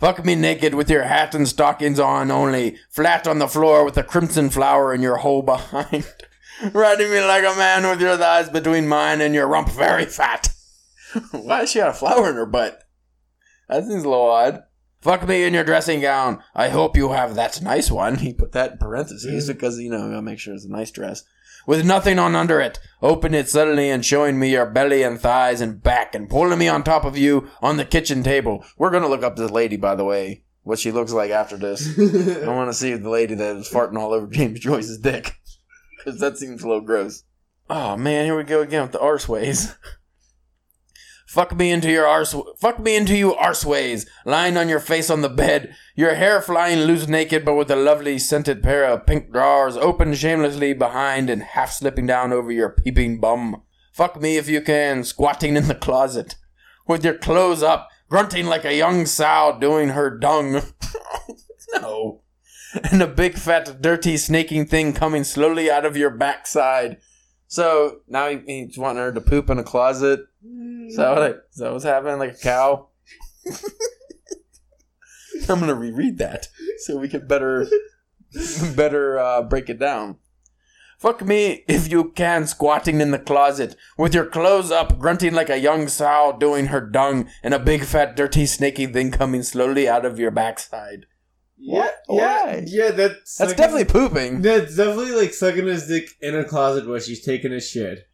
Fuck 0.00 0.24
me 0.24 0.34
naked 0.34 0.74
with 0.74 0.90
your 0.90 1.04
hat 1.04 1.36
and 1.36 1.46
stockings 1.46 2.00
on 2.00 2.32
only, 2.32 2.78
flat 2.90 3.28
on 3.28 3.38
the 3.38 3.46
floor 3.46 3.84
with 3.84 3.96
a 3.96 4.02
crimson 4.02 4.50
flower 4.50 4.92
in 4.92 5.02
your 5.02 5.18
hole 5.18 5.42
behind. 5.54 6.04
Riding 6.72 7.12
me 7.12 7.20
like 7.20 7.44
a 7.44 7.56
man 7.56 7.88
with 7.88 8.00
your 8.00 8.16
thighs 8.16 8.50
between 8.50 8.88
mine 8.88 9.20
and 9.20 9.36
your 9.36 9.46
rump 9.46 9.68
very 9.68 10.04
fat. 10.04 10.52
Why 11.32 11.60
has 11.60 11.70
she 11.70 11.78
got 11.78 11.90
a 11.90 11.92
flower 11.92 12.30
in 12.30 12.36
her 12.36 12.46
butt? 12.46 12.82
That 13.68 13.84
seems 13.84 14.04
a 14.04 14.08
little 14.08 14.30
odd. 14.30 14.62
Fuck 15.00 15.28
me 15.28 15.44
in 15.44 15.54
your 15.54 15.64
dressing 15.64 16.00
gown. 16.00 16.42
I 16.54 16.70
hope 16.70 16.96
you 16.96 17.12
have 17.12 17.36
that 17.36 17.62
nice 17.62 17.90
one. 17.90 18.16
He 18.16 18.32
put 18.32 18.52
that 18.52 18.72
in 18.72 18.78
parentheses 18.78 19.44
mm-hmm. 19.44 19.52
because, 19.52 19.78
you 19.78 19.90
know, 19.90 20.10
gotta 20.10 20.22
make 20.22 20.40
sure 20.40 20.54
it's 20.54 20.64
a 20.64 20.70
nice 20.70 20.90
dress. 20.90 21.24
With 21.66 21.84
nothing 21.84 22.18
on 22.18 22.34
under 22.34 22.60
it. 22.60 22.80
Open 23.02 23.34
it 23.34 23.48
suddenly 23.48 23.90
and 23.90 24.04
showing 24.04 24.38
me 24.38 24.50
your 24.50 24.66
belly 24.66 25.02
and 25.02 25.20
thighs 25.20 25.60
and 25.60 25.82
back 25.82 26.14
and 26.14 26.28
pulling 26.28 26.58
me 26.58 26.66
on 26.66 26.82
top 26.82 27.04
of 27.04 27.16
you 27.16 27.48
on 27.62 27.76
the 27.76 27.84
kitchen 27.84 28.22
table. 28.22 28.64
We're 28.76 28.90
gonna 28.90 29.08
look 29.08 29.22
up 29.22 29.36
this 29.36 29.50
lady, 29.50 29.76
by 29.76 29.94
the 29.94 30.04
way. 30.04 30.44
What 30.62 30.78
she 30.78 30.90
looks 30.90 31.12
like 31.12 31.30
after 31.30 31.56
this. 31.56 31.98
I 31.98 32.48
want 32.48 32.68
to 32.70 32.74
see 32.74 32.94
the 32.94 33.08
lady 33.08 33.34
that 33.34 33.56
was 33.56 33.70
farting 33.70 33.98
all 33.98 34.12
over 34.12 34.26
James 34.26 34.60
Joyce's 34.60 34.98
dick. 34.98 35.34
Because 35.98 36.20
that 36.20 36.38
seems 36.38 36.62
a 36.62 36.68
little 36.68 36.80
gross. 36.80 37.24
Oh 37.68 37.96
man, 37.96 38.24
here 38.24 38.36
we 38.36 38.44
go 38.44 38.62
again 38.62 38.82
with 38.82 38.92
the 38.92 38.98
arseways. 38.98 39.76
Fuck 41.28 41.54
me 41.54 41.70
into 41.70 41.90
your 41.90 42.06
arse. 42.06 42.34
Fuck 42.56 42.78
me 42.78 42.96
into 42.96 43.14
you 43.14 43.34
arseways, 43.34 44.06
lying 44.24 44.56
on 44.56 44.66
your 44.70 44.80
face 44.80 45.10
on 45.10 45.20
the 45.20 45.28
bed, 45.28 45.76
your 45.94 46.14
hair 46.14 46.40
flying 46.40 46.80
loose 46.80 47.06
naked, 47.06 47.44
but 47.44 47.54
with 47.54 47.70
a 47.70 47.76
lovely 47.76 48.18
scented 48.18 48.62
pair 48.62 48.86
of 48.86 49.04
pink 49.04 49.30
drawers 49.30 49.76
open 49.76 50.14
shamelessly 50.14 50.72
behind 50.72 51.28
and 51.28 51.42
half 51.42 51.70
slipping 51.70 52.06
down 52.06 52.32
over 52.32 52.50
your 52.50 52.70
peeping 52.70 53.20
bum. 53.20 53.60
Fuck 53.92 54.18
me 54.18 54.38
if 54.38 54.48
you 54.48 54.62
can, 54.62 55.04
squatting 55.04 55.54
in 55.54 55.68
the 55.68 55.74
closet, 55.74 56.36
with 56.86 57.04
your 57.04 57.18
clothes 57.18 57.62
up, 57.62 57.90
grunting 58.08 58.46
like 58.46 58.64
a 58.64 58.74
young 58.74 59.04
sow 59.04 59.54
doing 59.60 59.90
her 59.90 60.08
dung. 60.08 60.62
no. 61.82 62.22
And 62.90 63.02
a 63.02 63.06
big 63.06 63.34
fat 63.34 63.82
dirty 63.82 64.16
snaking 64.16 64.64
thing 64.64 64.94
coming 64.94 65.24
slowly 65.24 65.70
out 65.70 65.84
of 65.84 65.94
your 65.94 66.10
backside. 66.10 66.96
So 67.48 68.00
now 68.08 68.30
he, 68.30 68.38
he's 68.46 68.78
wanting 68.78 69.02
her 69.02 69.12
to 69.12 69.20
poop 69.20 69.50
in 69.50 69.58
a 69.58 69.64
closet. 69.64 70.20
Is 70.88 70.96
that, 70.96 71.10
what 71.10 71.22
I, 71.22 71.28
is 71.28 71.56
that 71.58 71.72
what's 71.72 71.84
happening? 71.84 72.18
Like 72.18 72.32
a 72.32 72.38
cow? 72.38 72.88
I'm 75.48 75.60
gonna 75.60 75.74
reread 75.74 76.18
that 76.18 76.48
so 76.78 76.98
we 76.98 77.08
can 77.08 77.26
better 77.26 77.66
better 78.74 79.18
uh, 79.18 79.42
break 79.42 79.68
it 79.68 79.78
down. 79.78 80.16
Fuck 80.98 81.24
me 81.24 81.64
if 81.68 81.90
you 81.90 82.10
can, 82.10 82.46
squatting 82.46 83.00
in 83.00 83.12
the 83.12 83.18
closet 83.18 83.76
with 83.96 84.14
your 84.14 84.26
clothes 84.26 84.72
up, 84.72 84.98
grunting 84.98 85.32
like 85.32 85.48
a 85.48 85.58
young 85.58 85.86
sow 85.86 86.36
doing 86.38 86.66
her 86.66 86.80
dung, 86.80 87.28
and 87.42 87.54
a 87.54 87.58
big 87.58 87.84
fat 87.84 88.16
dirty 88.16 88.46
snaky 88.46 88.86
thing 88.86 89.12
coming 89.12 89.42
slowly 89.44 89.88
out 89.88 90.04
of 90.04 90.18
your 90.18 90.32
backside. 90.32 91.06
Yeah, 91.56 91.90
Why? 92.06 92.18
yeah, 92.18 92.60
yeah. 92.66 92.90
That's 92.90 93.36
That's 93.36 93.54
definitely 93.54 93.84
pooping. 93.84 94.42
That's 94.42 94.76
definitely 94.76 95.12
like 95.12 95.34
sucking 95.34 95.66
his 95.66 95.86
dick 95.86 96.08
in 96.20 96.34
a 96.34 96.44
closet 96.44 96.88
where 96.88 97.00
she's 97.00 97.24
taking 97.24 97.52
a 97.52 97.60
shit. 97.60 98.06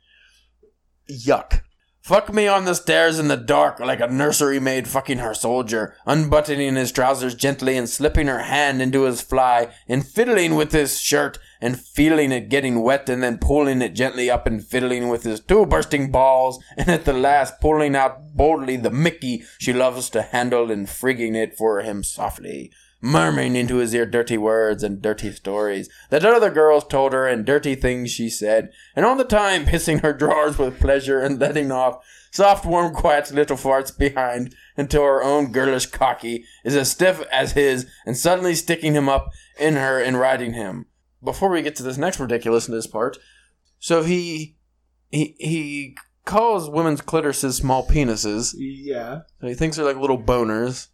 Yuck. 1.11 1.61
Fuck 2.05 2.35
me 2.35 2.47
on 2.47 2.67
the 2.67 2.75
stairs 2.75 3.19
in 3.19 3.29
the 3.29 3.37
dark 3.39 3.81
like 3.81 4.01
a 4.01 4.07
nursery 4.07 4.61
maid 4.61 4.87
fucking 4.87 5.21
her 5.21 5.33
soldier, 5.33 5.97
unbuttoning 6.05 6.75
his 6.75 6.93
trousers 6.93 7.35
gently 7.35 7.79
and 7.79 7.89
slipping 7.89 8.27
her 8.27 8.41
hand 8.41 8.83
into 8.83 9.05
his 9.05 9.23
fly 9.23 9.73
and 9.89 10.07
fiddling 10.07 10.55
with 10.55 10.73
his 10.73 11.01
shirt 11.01 11.39
and 11.63 11.81
feeling 11.81 12.31
it 12.31 12.51
getting 12.51 12.83
wet 12.83 13.09
and 13.09 13.23
then 13.23 13.39
pulling 13.39 13.81
it 13.81 13.95
gently 13.95 14.29
up 14.29 14.47
and 14.47 14.67
fiddling 14.67 15.09
with 15.09 15.23
his 15.23 15.41
two 15.41 15.65
bursting 15.65 16.11
balls 16.11 16.63
and 16.77 16.91
at 16.91 17.07
the 17.07 17.15
last 17.15 17.59
pulling 17.59 17.97
out 17.97 18.37
boldly 18.37 18.77
the 18.77 18.91
Mickey 18.91 19.43
she 19.57 19.73
loves 19.73 20.11
to 20.11 20.21
handle 20.21 20.71
and 20.71 20.89
frigging 20.89 21.35
it 21.35 21.57
for 21.57 21.81
him 21.81 22.03
softly 22.03 22.71
murmuring 23.05 23.55
into 23.55 23.77
his 23.77 23.95
ear 23.95 24.07
dirty 24.07 24.39
words 24.39 24.83
and 24.83 25.03
dirty 25.03 25.31
stories 25.31 25.91
that 26.09 26.25
other 26.25 26.51
girls 26.51 26.85
told 26.87 27.13
her 27.13 27.29
and 27.29 27.45
dirty 27.45 27.75
things 27.75 28.11
she 28.11 28.31
said, 28.31 28.71
and 28.97 29.05
all 29.05 29.15
the 29.15 29.25
time 29.25 29.67
pissing 29.67 30.01
her 30.01 30.15
drawers 30.15 30.57
with 30.57 30.81
pleasure 30.81 31.21
and 31.21 31.39
letting 31.39 31.71
off 31.71 32.03
soft, 32.31 32.65
warm, 32.65 32.95
quiet 32.95 33.31
little 33.31 33.59
farts 33.59 33.97
behind 33.97 34.55
until 34.75 35.03
her 35.03 35.23
own 35.23 35.53
girlish 35.53 35.85
cocky 35.85 36.47
is 36.65 36.75
as 36.75 36.91
stiff 36.91 37.21
as 37.31 37.53
his 37.53 37.87
and 38.07 38.17
suddenly 38.17 38.55
sticking 38.55 38.95
him 38.95 39.07
up 39.07 39.29
in 39.61 39.75
her 39.75 40.01
and 40.01 40.19
riding 40.19 40.55
him. 40.55 40.87
Before 41.23 41.51
we 41.51 41.61
get 41.61 41.77
to 41.77 41.83
this 41.83 41.99
next 41.99 42.19
ridiculousness 42.19 42.87
part, 42.87 43.19
so 43.79 44.03
he 44.03 44.57
he 45.11 45.37
he 45.39 45.97
calls 46.25 46.71
women's 46.71 47.03
clitorises 47.03 47.53
small 47.53 47.87
penises. 47.87 48.55
Yeah. 48.57 49.21
So 49.43 49.47
he 49.47 49.55
thinks 49.55 49.77
they're 49.77 49.85
like 49.85 49.97
little 49.97 50.21
boners, 50.21 50.89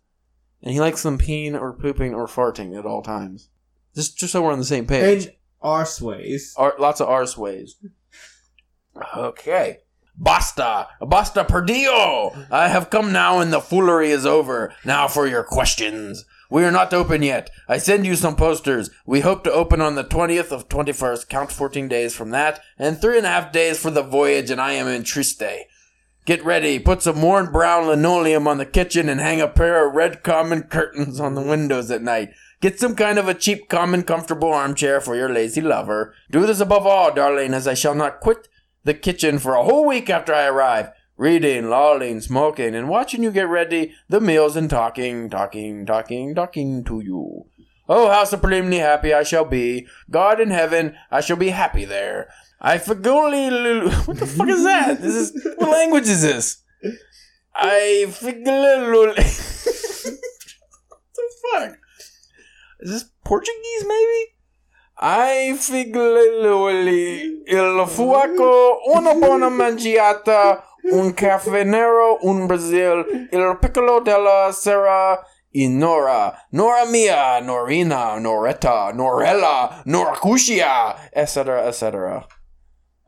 and 0.63 0.73
he 0.73 0.81
likes 0.81 1.03
them 1.03 1.19
peeing 1.19 1.59
or 1.59 1.73
pooping 1.73 2.15
or 2.15 2.27
farting 2.27 2.79
at 2.79 2.87
all 2.87 3.03
times. 3.03 3.49
Just 3.95 4.19
just 4.19 4.33
so 4.33 4.43
we're 4.43 4.53
on 4.53 4.59
the 4.59 4.65
same 4.65 4.87
page. 4.87 5.27
And 5.27 5.35
arseways. 5.63 6.53
Ar- 6.57 6.77
lots 6.79 7.01
of 7.01 7.09
arse 7.09 7.37
ways. 7.37 7.77
Okay. 9.17 9.79
Basta! 10.17 10.89
Basta 11.01 11.45
per 11.45 11.63
Dio! 11.63 12.33
I 12.51 12.69
have 12.69 12.91
come 12.91 13.11
now 13.11 13.39
and 13.39 13.53
the 13.53 13.61
foolery 13.61 14.11
is 14.11 14.27
over. 14.27 14.75
Now 14.85 15.09
for 15.09 15.27
your 15.27 15.43
questions. 15.43 16.27
We 16.51 16.65
are 16.65 16.71
not 16.71 16.93
open 16.93 17.23
yet. 17.23 17.49
I 17.69 17.79
send 17.79 18.05
you 18.05 18.17
some 18.17 18.37
posters. 18.37 18.91
We 19.07 19.21
hope 19.21 19.45
to 19.45 19.53
open 19.53 19.81
on 19.81 19.95
the 19.95 20.05
20th 20.05 20.51
of 20.51 20.69
21st. 20.69 21.29
Count 21.29 21.53
14 21.53 21.89
days 21.89 22.15
from 22.15 22.31
that. 22.31 22.61
And 22.77 23.01
three 23.01 23.17
and 23.17 23.25
a 23.25 23.31
half 23.31 23.53
days 23.53 23.81
for 23.81 23.91
the 23.91 24.03
voyage 24.03 24.51
and 24.51 24.61
I 24.61 24.73
am 24.73 24.89
in 24.89 25.05
Trieste. 25.05 25.65
Get 26.31 26.45
ready. 26.45 26.79
Put 26.79 27.03
some 27.03 27.23
worn 27.23 27.51
brown 27.51 27.89
linoleum 27.89 28.47
on 28.47 28.59
the 28.59 28.65
kitchen 28.65 29.09
and 29.09 29.21
hang 29.21 29.41
a 29.41 29.49
pair 29.49 29.85
of 29.85 29.97
red 29.97 30.23
common 30.23 30.63
curtains 30.63 31.19
on 31.19 31.35
the 31.35 31.43
windows 31.43 31.91
at 31.91 32.03
night. 32.03 32.31
Get 32.61 32.79
some 32.79 32.95
kind 32.95 33.19
of 33.19 33.27
a 33.27 33.35
cheap, 33.35 33.69
common, 33.69 34.05
comfortable 34.05 34.53
armchair 34.53 35.01
for 35.01 35.17
your 35.17 35.29
lazy 35.29 35.61
lover. 35.61 36.15
Do 36.31 36.47
this 36.47 36.61
above 36.61 36.87
all, 36.87 37.13
darling, 37.13 37.53
as 37.53 37.67
I 37.67 37.75
shall 37.75 37.97
not 37.97 38.21
quit 38.21 38.47
the 38.85 38.95
kitchen 38.95 39.41
for 39.41 39.57
a 39.57 39.65
whole 39.65 39.85
week 39.85 40.09
after 40.09 40.33
I 40.33 40.45
arrive. 40.45 40.93
Reading, 41.17 41.69
lolling, 41.69 42.21
smoking, 42.21 42.77
and 42.77 42.89
watching 42.89 43.25
you 43.25 43.33
get 43.33 43.49
ready 43.49 43.93
the 44.09 44.21
meals 44.21 44.55
and 44.55 44.71
talking, 44.71 45.31
talking, 45.31 45.85
talking, 45.85 46.37
talking 46.37 46.85
to 46.85 47.01
you. 47.01 47.47
Oh, 47.89 48.09
how 48.09 48.23
supremely 48.23 48.79
happy 48.79 49.13
I 49.13 49.25
shall 49.25 49.47
be. 49.47 49.89
God 50.09 50.41
in 50.41 50.51
heaven, 50.51 50.95
I 51.11 51.23
shall 51.23 51.37
be 51.37 51.49
happy 51.49 51.85
there. 51.85 52.29
I 52.61 52.79
figurely. 52.79 53.89
What 54.07 54.19
the 54.19 54.27
fuck 54.27 54.49
is 54.49 54.65
that? 54.65 55.01
This 55.01 55.15
is 55.15 55.55
what 55.57 55.71
language 55.71 56.09
is 56.09 56.23
this? 56.23 56.63
I 57.55 58.07
figurely. 58.11 59.07
what 59.15 59.17
the 61.15 61.27
fuck? 61.43 61.79
Is 62.81 62.91
this 62.91 63.05
Portuguese, 63.25 63.85
maybe? 63.87 64.35
I 65.03 65.57
figlili 65.57 67.43
il 67.47 67.85
fuoco, 67.89 68.83
una 68.95 69.15
buona 69.15 69.49
mangiata, 69.49 70.63
un 70.93 71.15
caffè 71.15 71.65
nero, 71.65 72.19
un 72.21 72.47
Brazil, 72.47 73.29
il 73.33 73.57
piccolo 73.59 74.01
della 74.01 74.51
sera, 74.53 75.19
e 75.51 75.69
Nora, 75.69 76.47
Nora 76.51 76.85
mia, 76.85 77.41
Norina, 77.41 78.19
Noretta, 78.19 78.93
Norella, 78.93 79.81
Noracushia, 79.87 81.11
etc., 81.11 81.65
etc. 81.65 82.27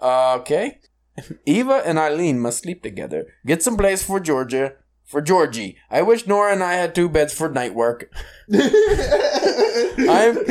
Okay. 0.02 0.80
Eva 1.46 1.82
and 1.84 1.98
Eileen 1.98 2.40
must 2.40 2.62
sleep 2.62 2.82
together. 2.82 3.26
Get 3.46 3.62
some 3.62 3.76
place 3.76 4.02
for 4.02 4.18
Georgia. 4.20 4.74
For 5.04 5.20
Georgie. 5.20 5.76
I 5.90 6.00
wish 6.00 6.26
Nora 6.26 6.52
and 6.52 6.62
I 6.62 6.72
had 6.74 6.94
two 6.94 7.08
beds 7.08 7.34
for 7.34 7.50
night 7.50 7.74
work. 7.74 8.10
I'm 8.52 10.38
a 10.38 10.44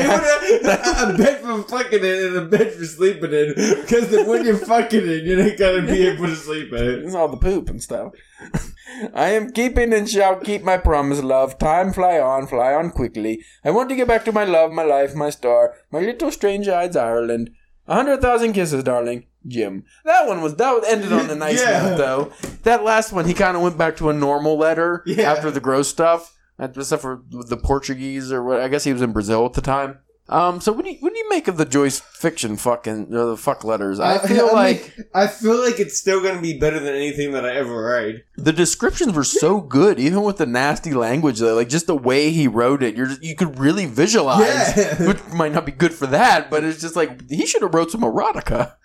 bed 1.18 1.42
for 1.42 1.64
fucking 1.64 2.04
in 2.04 2.24
and 2.26 2.36
a 2.36 2.46
bed 2.46 2.72
for 2.74 2.86
sleeping 2.86 3.34
in. 3.34 3.54
Because 3.56 4.12
when 4.28 4.46
you're 4.46 4.58
fucking 4.58 5.02
in, 5.02 5.26
you 5.26 5.40
ain't 5.40 5.58
gonna 5.58 5.88
be 5.88 6.06
able 6.08 6.28
to 6.28 6.36
sleep 6.36 6.72
in. 6.74 7.06
It's 7.06 7.16
all 7.16 7.30
the 7.30 7.38
poop 7.38 7.70
and 7.72 7.82
stuff. 7.82 8.14
I 9.16 9.30
am 9.30 9.52
keeping 9.52 9.94
and 9.94 10.08
shall 10.08 10.36
keep 10.36 10.64
my 10.64 10.78
promise, 10.78 11.24
love. 11.24 11.58
Time 11.58 11.92
fly 11.92 12.20
on, 12.20 12.46
fly 12.46 12.76
on 12.76 12.92
quickly. 12.92 13.44
I 13.64 13.72
want 13.72 13.90
to 13.90 13.96
get 13.96 14.08
back 14.08 14.26
to 14.26 14.32
my 14.32 14.44
love, 14.44 14.72
my 14.72 14.84
life, 14.84 15.16
my 15.16 15.32
star, 15.32 15.74
my 15.92 16.02
little 16.02 16.30
strange 16.30 16.68
eyes 16.68 16.96
Ireland. 16.96 17.50
A 17.92 17.96
hundred 17.96 18.22
thousand 18.22 18.54
kisses, 18.54 18.84
darling. 18.86 19.26
Jim. 19.46 19.84
That 20.06 20.28
one 20.28 20.42
was 20.42 20.56
that 20.56 20.84
ended 20.88 21.12
on 21.12 21.30
a 21.30 21.36
nice 21.48 21.60
Yeah. 21.62 21.90
note 21.90 21.98
though. 21.98 22.32
That 22.64 22.84
last 22.84 23.12
one, 23.12 23.26
he 23.26 23.34
kind 23.34 23.58
of 23.58 23.64
went 23.64 23.78
back 23.78 23.98
to 23.98 24.10
a 24.10 24.14
normal 24.14 24.58
letter 24.58 25.04
Yeah. 25.06 25.30
after 25.32 25.52
the 25.52 25.60
gross 25.60 25.90
stuff, 25.90 26.38
except 26.58 27.02
for 27.02 27.22
the 27.30 27.58
Portuguese 27.58 28.32
or 28.32 28.44
what. 28.44 28.62
I 28.62 28.68
guess 28.70 28.84
he 28.86 28.94
was 28.94 29.02
in 29.02 29.12
Brazil 29.12 29.46
at 29.46 29.54
the 29.54 29.62
time. 29.62 30.00
Um, 30.30 30.62
so 30.62 30.72
what 30.72 30.86
do 30.86 30.92
you 30.92 30.98
what 31.00 31.12
do 31.12 31.20
you 31.20 31.28
make 31.30 31.48
of 31.50 31.58
the 31.58 31.66
Joyce 31.66 32.00
fiction 32.00 32.56
fucking 32.56 33.14
uh, 33.14 33.26
the 33.26 33.38
fuck 33.38 33.64
letters? 33.66 34.00
I 34.00 34.18
feel 34.28 34.48
I 34.48 34.52
like 34.54 34.98
mean, 34.98 35.06
I 35.14 35.28
feel 35.28 35.62
like 35.62 35.80
it's 35.80 35.98
still 35.98 36.22
gonna 36.24 36.42
be 36.42 36.58
better 36.58 36.80
than 36.80 36.94
anything 36.96 37.34
that 37.34 37.44
I 37.46 37.54
ever 37.56 37.84
write. 37.84 38.24
the 38.38 38.54
descriptions 38.54 39.14
were 39.14 39.26
so 39.26 39.60
good, 39.60 40.00
even 40.00 40.22
with 40.22 40.38
the 40.38 40.46
nasty 40.46 40.94
language. 40.94 41.40
Though, 41.40 41.56
like 41.56 41.68
just 41.70 41.88
the 41.88 41.96
way 41.96 42.32
he 42.32 42.48
wrote 42.48 42.82
it, 42.82 42.96
you're 42.96 43.10
you 43.22 43.36
could 43.36 43.60
really 43.60 43.86
visualize. 43.88 44.78
Yeah. 44.78 45.08
Which 45.08 45.24
might 45.34 45.52
not 45.52 45.66
be 45.66 45.74
good 45.74 45.94
for 45.94 46.08
that, 46.08 46.50
but 46.50 46.64
it's 46.64 46.80
just 46.80 46.96
like 46.96 47.30
he 47.30 47.46
should 47.46 47.62
have 47.62 47.74
wrote 47.74 47.92
some 47.92 48.02
erotica. 48.02 48.76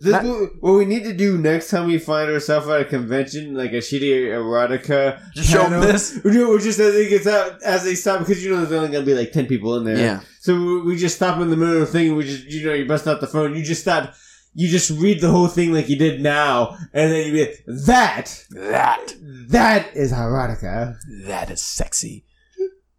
This, 0.00 0.12
what, 0.24 0.50
what 0.60 0.72
we 0.72 0.84
need 0.84 1.04
to 1.04 1.12
do 1.12 1.38
next 1.38 1.70
time 1.70 1.86
we 1.86 1.98
find 1.98 2.30
ourselves 2.30 2.68
at 2.68 2.80
a 2.80 2.84
convention, 2.84 3.54
like 3.54 3.72
a 3.72 3.76
shitty 3.76 4.26
erotica. 4.28 5.20
Just 5.34 5.50
show 5.50 5.62
'em 5.62 5.70
panel, 5.70 5.86
this? 5.86 6.18
We 6.24 6.32
do 6.32 6.54
it 6.56 6.62
just 6.62 6.78
as 6.78 6.94
it 6.94 7.08
gets 7.08 7.26
out, 7.26 7.62
as 7.62 7.84
they 7.84 7.94
stop, 7.94 8.20
because 8.20 8.44
you 8.44 8.50
know 8.50 8.58
there's 8.64 8.72
only 8.72 8.88
gonna 8.92 9.04
be 9.06 9.14
like 9.14 9.32
ten 9.32 9.46
people 9.46 9.76
in 9.76 9.84
there. 9.84 9.96
Yeah. 9.98 10.20
So 10.40 10.54
we- 10.54 10.80
we 10.82 10.96
just 10.96 11.16
stop 11.16 11.40
in 11.40 11.50
the 11.50 11.56
middle 11.56 11.74
of 11.74 11.80
the 11.80 11.86
thing. 11.86 12.16
We 12.16 12.24
just, 12.24 12.44
you 12.46 12.66
know, 12.66 12.74
you 12.74 12.86
bust 12.86 13.06
out 13.06 13.20
the 13.20 13.26
phone. 13.26 13.54
You 13.56 13.62
just 13.62 13.80
start. 13.82 14.10
You 14.56 14.68
just 14.68 14.90
read 14.90 15.20
the 15.20 15.30
whole 15.30 15.48
thing 15.48 15.72
like 15.72 15.88
you 15.88 15.96
did 15.98 16.20
now, 16.20 16.76
and 16.92 17.10
then 17.10 17.26
you 17.26 17.32
be 17.32 17.40
like, 17.46 17.64
that, 17.86 18.44
That 18.50 19.12
that 19.48 19.96
is 19.96 20.12
erotica. 20.12 20.96
that 21.26 21.50
is 21.50 21.60
sexy. 21.60 22.24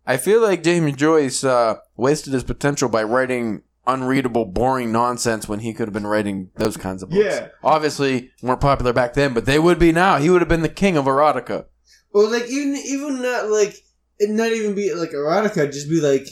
I 0.05 0.17
feel 0.17 0.41
like 0.41 0.63
James 0.63 0.95
Joyce 0.97 1.43
uh, 1.45 1.75
wasted 1.95 2.33
his 2.33 2.43
potential 2.43 2.89
by 2.89 3.03
writing 3.03 3.63
unreadable, 3.87 4.45
boring 4.45 4.91
nonsense 4.91 5.47
when 5.47 5.59
he 5.59 5.73
could 5.73 5.87
have 5.87 5.93
been 5.93 6.07
writing 6.07 6.51
those 6.55 6.77
kinds 6.77 7.03
of 7.03 7.09
books. 7.09 7.23
Yeah. 7.23 7.49
Obviously, 7.63 8.31
weren't 8.41 8.61
popular 8.61 8.93
back 8.93 9.13
then, 9.13 9.33
but 9.33 9.45
they 9.45 9.59
would 9.59 9.79
be 9.79 9.91
now. 9.91 10.17
He 10.17 10.29
would 10.29 10.41
have 10.41 10.49
been 10.49 10.61
the 10.61 10.69
king 10.69 10.97
of 10.97 11.05
erotica. 11.05 11.65
Or 12.13 12.29
like 12.29 12.47
even 12.47 12.75
even 12.75 13.21
not 13.21 13.49
like 13.49 13.75
it 14.19 14.29
not 14.29 14.51
even 14.51 14.75
be 14.75 14.93
like 14.93 15.11
erotica, 15.11 15.71
just 15.71 15.89
be 15.89 15.99
like 15.99 16.27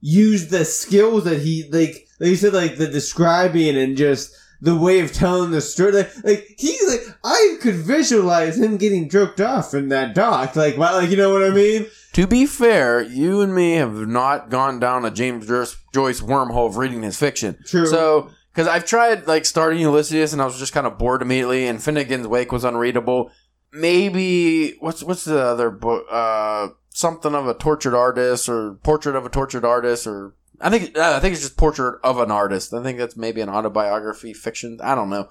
use 0.00 0.48
the 0.48 0.64
skills 0.64 1.24
that 1.24 1.40
he 1.40 1.68
like 1.72 2.06
like 2.20 2.30
you 2.30 2.36
said 2.36 2.52
like 2.52 2.76
the 2.76 2.86
describing 2.86 3.76
and 3.76 3.96
just 3.96 4.36
the 4.60 4.76
way 4.76 5.00
of 5.00 5.12
telling 5.12 5.50
the 5.50 5.60
story 5.60 5.92
like 5.92 6.24
like 6.24 6.46
he 6.58 6.76
like 6.86 7.00
I 7.24 7.56
could 7.60 7.76
visualize 7.76 8.58
him 8.58 8.76
getting 8.76 9.08
jerked 9.08 9.40
off 9.40 9.72
in 9.72 9.88
that 9.88 10.14
dock 10.14 10.56
like 10.56 10.76
like 10.76 11.08
you 11.08 11.16
know 11.16 11.32
what 11.32 11.42
I 11.42 11.50
mean 11.50 11.86
To 12.14 12.26
be 12.26 12.46
fair, 12.46 13.02
you 13.02 13.40
and 13.40 13.54
me 13.54 13.72
have 13.74 13.94
not 14.08 14.48
gone 14.48 14.78
down 14.80 15.04
a 15.04 15.10
James 15.10 15.46
Joyce- 15.46 16.20
wormhole 16.20 16.68
of 16.68 16.76
reading 16.76 17.02
his 17.02 17.18
fiction. 17.18 17.58
True. 17.66 17.86
So, 17.86 18.30
because 18.52 18.68
I've 18.68 18.84
tried 18.84 19.26
like 19.26 19.44
starting 19.44 19.80
Ulysses 19.80 20.32
and 20.32 20.40
I 20.40 20.44
was 20.44 20.58
just 20.58 20.72
kind 20.72 20.86
of 20.86 20.96
bored 20.96 21.22
immediately, 21.22 21.66
and 21.66 21.80
Finnegans 21.80 22.26
Wake 22.26 22.52
was 22.52 22.64
unreadable. 22.64 23.30
Maybe 23.72 24.76
what's 24.78 25.02
what's 25.02 25.24
the 25.24 25.40
other 25.42 25.70
book? 25.70 26.06
Uh, 26.10 26.68
something 26.90 27.34
of 27.34 27.48
a 27.48 27.54
tortured 27.54 27.96
artist 27.96 28.48
or 28.48 28.74
Portrait 28.84 29.16
of 29.16 29.26
a 29.26 29.28
Tortured 29.28 29.64
Artist 29.64 30.06
or 30.06 30.36
I 30.60 30.70
think 30.70 30.96
uh, 30.96 31.14
I 31.16 31.20
think 31.20 31.32
it's 31.32 31.42
just 31.42 31.56
Portrait 31.56 31.98
of 32.04 32.20
an 32.20 32.30
Artist. 32.30 32.72
I 32.72 32.82
think 32.84 32.98
that's 32.98 33.16
maybe 33.16 33.40
an 33.40 33.48
autobiography 33.48 34.32
fiction. 34.32 34.78
I 34.80 34.94
don't 34.94 35.10
know. 35.10 35.28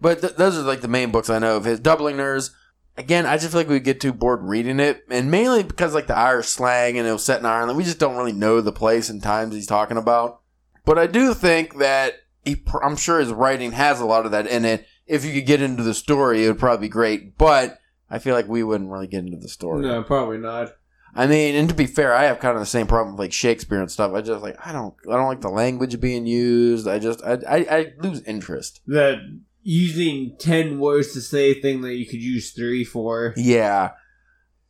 But 0.00 0.20
th- 0.20 0.34
those 0.36 0.58
are 0.58 0.62
like 0.62 0.82
the 0.82 0.88
main 0.88 1.10
books 1.10 1.30
I 1.30 1.38
know 1.38 1.56
of 1.56 1.64
his. 1.64 1.80
Dubliners, 1.80 2.50
again, 2.96 3.26
I 3.26 3.36
just 3.36 3.50
feel 3.52 3.60
like 3.60 3.68
we 3.68 3.80
get 3.80 4.00
too 4.00 4.12
bored 4.12 4.42
reading 4.42 4.80
it, 4.80 5.04
and 5.10 5.30
mainly 5.30 5.62
because 5.62 5.94
like 5.94 6.06
the 6.06 6.16
Irish 6.16 6.48
slang 6.48 6.98
and 6.98 7.06
it 7.06 7.12
was 7.12 7.24
set 7.24 7.40
in 7.40 7.46
Ireland, 7.46 7.76
we 7.76 7.84
just 7.84 7.98
don't 7.98 8.16
really 8.16 8.32
know 8.32 8.60
the 8.60 8.72
place 8.72 9.08
and 9.08 9.22
times 9.22 9.54
he's 9.54 9.66
talking 9.66 9.96
about. 9.96 10.40
But 10.84 10.98
I 10.98 11.06
do 11.06 11.34
think 11.34 11.78
that 11.78 12.14
he, 12.44 12.62
I'm 12.82 12.96
sure 12.96 13.20
his 13.20 13.32
writing 13.32 13.72
has 13.72 14.00
a 14.00 14.06
lot 14.06 14.26
of 14.26 14.32
that 14.32 14.46
in 14.46 14.64
it. 14.64 14.86
If 15.06 15.24
you 15.24 15.32
could 15.32 15.46
get 15.46 15.62
into 15.62 15.82
the 15.82 15.94
story, 15.94 16.44
it 16.44 16.48
would 16.48 16.58
probably 16.58 16.86
be 16.86 16.90
great. 16.90 17.38
But 17.38 17.78
I 18.10 18.18
feel 18.18 18.34
like 18.34 18.48
we 18.48 18.62
wouldn't 18.62 18.90
really 18.90 19.06
get 19.06 19.24
into 19.24 19.38
the 19.38 19.48
story. 19.48 19.82
no 19.82 20.02
probably 20.02 20.38
not 20.38 20.72
I 21.14 21.26
mean, 21.26 21.54
and 21.56 21.68
to 21.68 21.74
be 21.74 21.86
fair, 21.86 22.14
I 22.14 22.24
have 22.24 22.38
kind 22.38 22.54
of 22.54 22.60
the 22.60 22.66
same 22.66 22.86
problem 22.86 23.14
with 23.14 23.20
like 23.20 23.32
Shakespeare 23.32 23.80
and 23.80 23.90
stuff. 23.90 24.12
I 24.14 24.22
just 24.22 24.42
like 24.42 24.56
I 24.66 24.72
don't 24.72 24.94
I 25.08 25.16
don't 25.16 25.28
like 25.28 25.42
the 25.42 25.50
language 25.50 26.00
being 26.00 26.26
used. 26.26 26.88
I 26.88 26.98
just 26.98 27.22
I 27.22 27.38
I, 27.48 27.56
I 27.70 27.92
lose 27.98 28.22
interest. 28.22 28.80
that 28.86 29.18
using 29.62 30.36
10 30.38 30.78
words 30.78 31.12
to 31.12 31.20
say 31.20 31.50
a 31.50 31.60
thing 31.60 31.82
that 31.82 31.94
you 31.94 32.06
could 32.06 32.22
use 32.22 32.52
three 32.52 32.84
for 32.84 33.34
Yeah. 33.36 33.92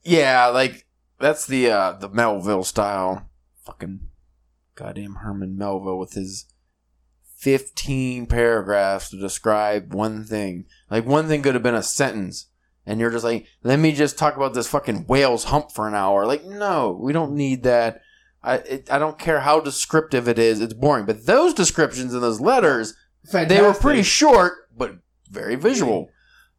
Yeah, 0.04 0.46
like 0.48 0.86
that's 1.18 1.46
the 1.46 1.70
uh 1.70 1.92
the 1.92 2.08
Melville 2.08 2.64
style. 2.64 3.28
Fucking 3.64 4.00
goddamn 4.74 5.16
Herman 5.16 5.56
Melville 5.56 5.98
with 5.98 6.14
his 6.14 6.46
15 7.36 8.26
paragraphs 8.26 9.10
to 9.10 9.16
describe 9.18 9.94
one 9.94 10.24
thing. 10.24 10.64
Like 10.90 11.06
one 11.06 11.28
thing 11.28 11.42
could 11.42 11.54
have 11.54 11.62
been 11.62 11.74
a 11.74 11.82
sentence 11.82 12.48
and 12.86 13.00
you're 13.00 13.10
just 13.10 13.24
like, 13.24 13.46
"Let 13.62 13.78
me 13.78 13.92
just 13.92 14.18
talk 14.18 14.36
about 14.36 14.54
this 14.54 14.68
fucking 14.68 15.06
whale's 15.06 15.44
hump 15.44 15.70
for 15.70 15.86
an 15.86 15.94
hour." 15.94 16.26
Like, 16.26 16.44
no, 16.44 16.98
we 17.00 17.12
don't 17.12 17.32
need 17.34 17.62
that. 17.62 18.00
I 18.42 18.56
it, 18.56 18.92
I 18.92 18.98
don't 18.98 19.18
care 19.18 19.40
how 19.40 19.60
descriptive 19.60 20.28
it 20.28 20.38
is. 20.38 20.60
It's 20.60 20.74
boring. 20.74 21.06
But 21.06 21.26
those 21.26 21.54
descriptions 21.54 22.12
in 22.12 22.20
those 22.20 22.40
letters 22.40 22.94
Fantastic. 23.26 23.48
they 23.56 23.62
were 23.64 23.74
pretty 23.74 24.02
short, 24.02 24.61
but 24.76 24.96
very 25.30 25.54
visual. 25.56 26.08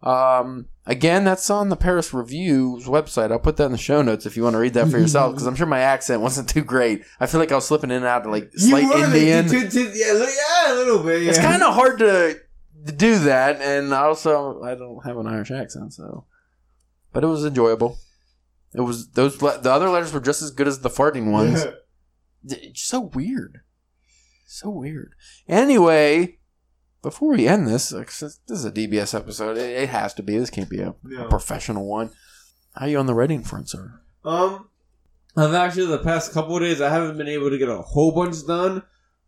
Um, 0.02 0.68
again, 0.86 1.24
that's 1.24 1.50
on 1.50 1.70
the 1.70 1.76
Paris 1.78 2.14
Review's 2.14 2.86
website. 2.86 3.32
I'll 3.32 3.40
put 3.40 3.56
that 3.58 3.68
in 3.68 3.72
the 3.72 3.78
show 3.78 4.02
notes 4.02 4.26
if 4.26 4.36
you 4.36 4.44
want 4.44 4.56
to 4.56 4.60
read 4.60 4.74
that 4.74 4.90
for 4.90 4.98
yourself, 5.00 5.32
because 5.34 5.46
I'm 5.48 5.56
sure 5.56 5.66
my 5.68 5.80
accent 5.80 6.22
wasn't 6.22 6.50
too 6.50 6.64
great. 6.64 7.04
I 7.20 7.26
feel 7.26 7.40
like 7.40 7.52
I 7.52 7.56
was 7.56 7.66
slipping 7.66 7.90
in 7.90 7.98
and 7.98 8.06
out 8.06 8.26
of 8.26 8.32
like 8.32 8.52
slight 8.56 8.84
Indian. 8.84 9.46
yeah, 9.48 10.14
li- 10.14 10.36
yeah, 10.38 10.74
a 10.74 10.76
little 10.76 11.02
bit. 11.04 11.24
Yeah. 11.24 11.30
It's 11.30 11.40
kind 11.40 11.64
of 11.64 11.74
hard 11.74 12.00
to, 12.00 12.38
to 12.86 12.92
do 12.92 13.20
that, 13.20 13.62
and 13.62 13.94
also 13.94 14.62
I 14.62 14.76
don't 14.76 15.06
have 15.06 15.18
an 15.18 15.28
Irish 15.28 15.52
accent, 15.52 15.94
so. 15.94 16.26
But 17.14 17.24
it 17.24 17.28
was 17.28 17.46
enjoyable. 17.46 17.98
It 18.76 18.82
was 18.82 19.10
those 19.12 19.42
le- 19.42 19.62
the 19.62 19.72
other 19.72 19.88
letters 19.88 20.12
were 20.12 20.20
just 20.20 20.42
as 20.42 20.52
good 20.52 20.68
as 20.68 20.80
the 20.80 20.90
farting 20.90 21.32
ones. 21.32 21.64
It's 22.46 22.84
so 22.84 23.00
weird. 23.00 23.62
So 24.46 24.70
weird. 24.70 25.14
Anyway, 25.48 26.40
before 27.04 27.32
we 27.32 27.48
end 27.48 27.68
this, 27.68 27.90
this 27.90 28.40
is 28.50 28.66
a 28.66 28.72
DBS 28.72 29.14
episode. 29.14 29.58
It, 29.58 29.84
it 29.84 29.90
has 29.90 30.14
to 30.16 30.24
be. 30.24 30.38
This 30.38 30.50
can't 30.50 30.70
be 30.70 30.80
a, 30.80 30.96
a 31.20 31.30
professional 31.30 31.86
one. 31.86 32.12
How 32.76 32.86
are 32.86 32.90
you 32.90 32.98
on 32.98 33.06
the 33.06 33.14
writing 33.14 33.44
front, 33.44 33.70
sir? 33.70 34.00
Um, 34.26 34.70
I've 35.36 35.54
actually 35.54 35.88
the 35.88 36.00
past 36.00 36.32
couple 36.32 36.56
of 36.56 36.62
days 36.62 36.82
I 36.82 36.90
haven't 36.90 37.18
been 37.18 37.28
able 37.28 37.50
to 37.50 37.58
get 37.58 37.70
a 37.70 37.82
whole 37.82 38.14
bunch 38.14 38.48
done, 38.48 38.84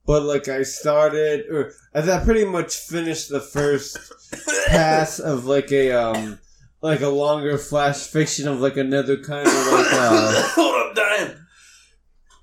but 0.06 0.24
like 0.24 0.48
I 0.48 0.64
started 0.64 1.46
or 1.52 1.74
I 1.94 2.24
pretty 2.24 2.46
much 2.46 2.76
finished 2.76 3.30
the 3.30 3.42
first 3.42 3.98
pass 4.67 5.19
of 5.19 5.46
like 5.46 5.71
a 5.71 5.92
um 5.92 6.40
like 6.82 7.02
a 7.02 7.10
longer 7.10 7.58
flash 7.58 8.08
fiction 8.08 8.48
of 8.48 8.62
like 8.62 8.78
another 8.78 9.17
kind 9.17 9.48
of 9.48 9.54
like 9.54 9.88
uh 9.92 10.44
Hold 10.56 10.76
up, 10.76 10.96
dying. 10.96 11.36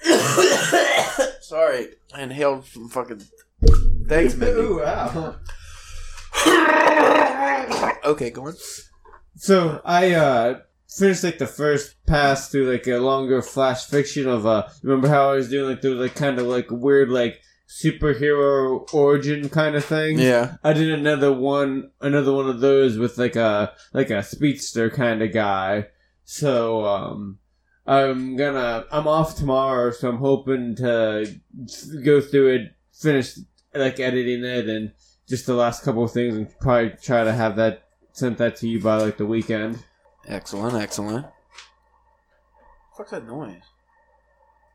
Sorry, 1.40 1.88
I 2.14 2.22
inhaled 2.22 2.66
some 2.66 2.88
fucking. 2.90 3.22
Thanks, 4.08 4.34
Mindy. 4.34 4.60
Ooh, 4.60 4.78
wow. 4.80 5.36
okay, 8.04 8.30
go 8.30 8.46
on. 8.46 8.54
So 9.36 9.80
I 9.84 10.12
uh 10.12 10.60
finished 10.88 11.24
like 11.24 11.38
the 11.38 11.46
first 11.46 11.96
pass 12.06 12.50
through 12.50 12.70
like 12.70 12.86
a 12.86 12.98
longer 12.98 13.42
flash 13.42 13.86
fiction 13.86 14.28
of 14.28 14.46
uh 14.46 14.68
remember 14.82 15.08
how 15.08 15.30
I 15.30 15.36
was 15.36 15.48
doing 15.48 15.70
like 15.70 15.82
through 15.82 15.94
like 15.94 16.14
kind 16.14 16.38
of 16.38 16.46
like 16.46 16.70
weird 16.70 17.08
like 17.08 17.40
superhero 17.68 18.92
origin 18.92 19.48
kind 19.48 19.76
of 19.76 19.84
thing? 19.84 20.18
Yeah. 20.18 20.56
I 20.62 20.72
did 20.72 20.90
another 20.90 21.32
one 21.32 21.90
another 22.00 22.32
one 22.32 22.48
of 22.48 22.60
those 22.60 22.98
with 22.98 23.18
like 23.18 23.36
a 23.36 23.72
like 23.92 24.10
a 24.10 24.22
speedster 24.22 24.90
kind 24.90 25.22
of 25.22 25.32
guy. 25.32 25.86
So 26.24 26.84
um 26.84 27.38
I'm 27.86 28.36
gonna. 28.36 28.84
I'm 28.92 29.08
off 29.08 29.36
tomorrow, 29.36 29.90
so 29.90 30.08
I'm 30.08 30.18
hoping 30.18 30.76
to 30.76 31.26
go 32.04 32.20
through 32.20 32.54
it, 32.54 32.76
finish 32.92 33.38
like 33.74 33.98
editing 34.00 34.44
it, 34.44 34.68
and 34.68 34.92
just 35.28 35.46
the 35.46 35.54
last 35.54 35.82
couple 35.84 36.04
of 36.04 36.12
things, 36.12 36.36
and 36.36 36.48
probably 36.60 36.90
try 37.02 37.24
to 37.24 37.32
have 37.32 37.56
that 37.56 37.84
sent 38.12 38.38
that 38.38 38.56
to 38.56 38.68
you 38.68 38.80
by 38.80 38.96
like 38.96 39.16
the 39.16 39.26
weekend. 39.26 39.78
Excellent, 40.28 40.74
excellent. 40.80 41.26
What's 42.96 43.10
that 43.10 43.26
noise? 43.26 43.60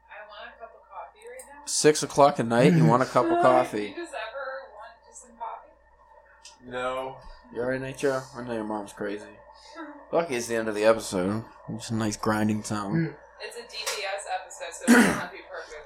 I 0.10 0.26
want 0.28 0.50
a 0.56 0.60
cup 0.60 0.72
of 0.74 0.90
coffee 0.90 1.24
right 1.30 1.56
now. 1.60 1.62
Six 1.66 2.04
o'clock 2.04 2.40
at 2.40 2.48
night. 2.48 2.74
You 2.74 2.86
want 2.86 3.04
a 3.04 3.06
cup 3.06 3.26
of 3.26 3.32
Do 3.32 3.36
coffee? 3.42 3.84
you 3.84 3.96
just 3.96 4.12
ever 4.14 4.74
want 4.74 4.92
just 5.08 5.22
some 5.22 5.32
coffee? 5.38 6.70
No. 6.72 7.18
You 7.54 7.62
alright, 7.62 7.80
Nature? 7.80 8.24
I 8.36 8.44
know 8.44 8.54
your 8.54 8.64
mom's 8.64 8.92
crazy. 8.94 9.24
Lucky 10.12 10.36
it's 10.36 10.48
the 10.48 10.56
end 10.56 10.68
of 10.68 10.76
the 10.76 10.84
episode. 10.84 11.44
It's 11.70 11.92
a 11.92 11.96
nice 11.96 12.18
grinding 12.18 12.64
sound. 12.64 13.14
It's 13.42 13.56
a 13.58 13.62
DBS 13.62 14.26
episode, 14.42 14.92
so 14.92 15.28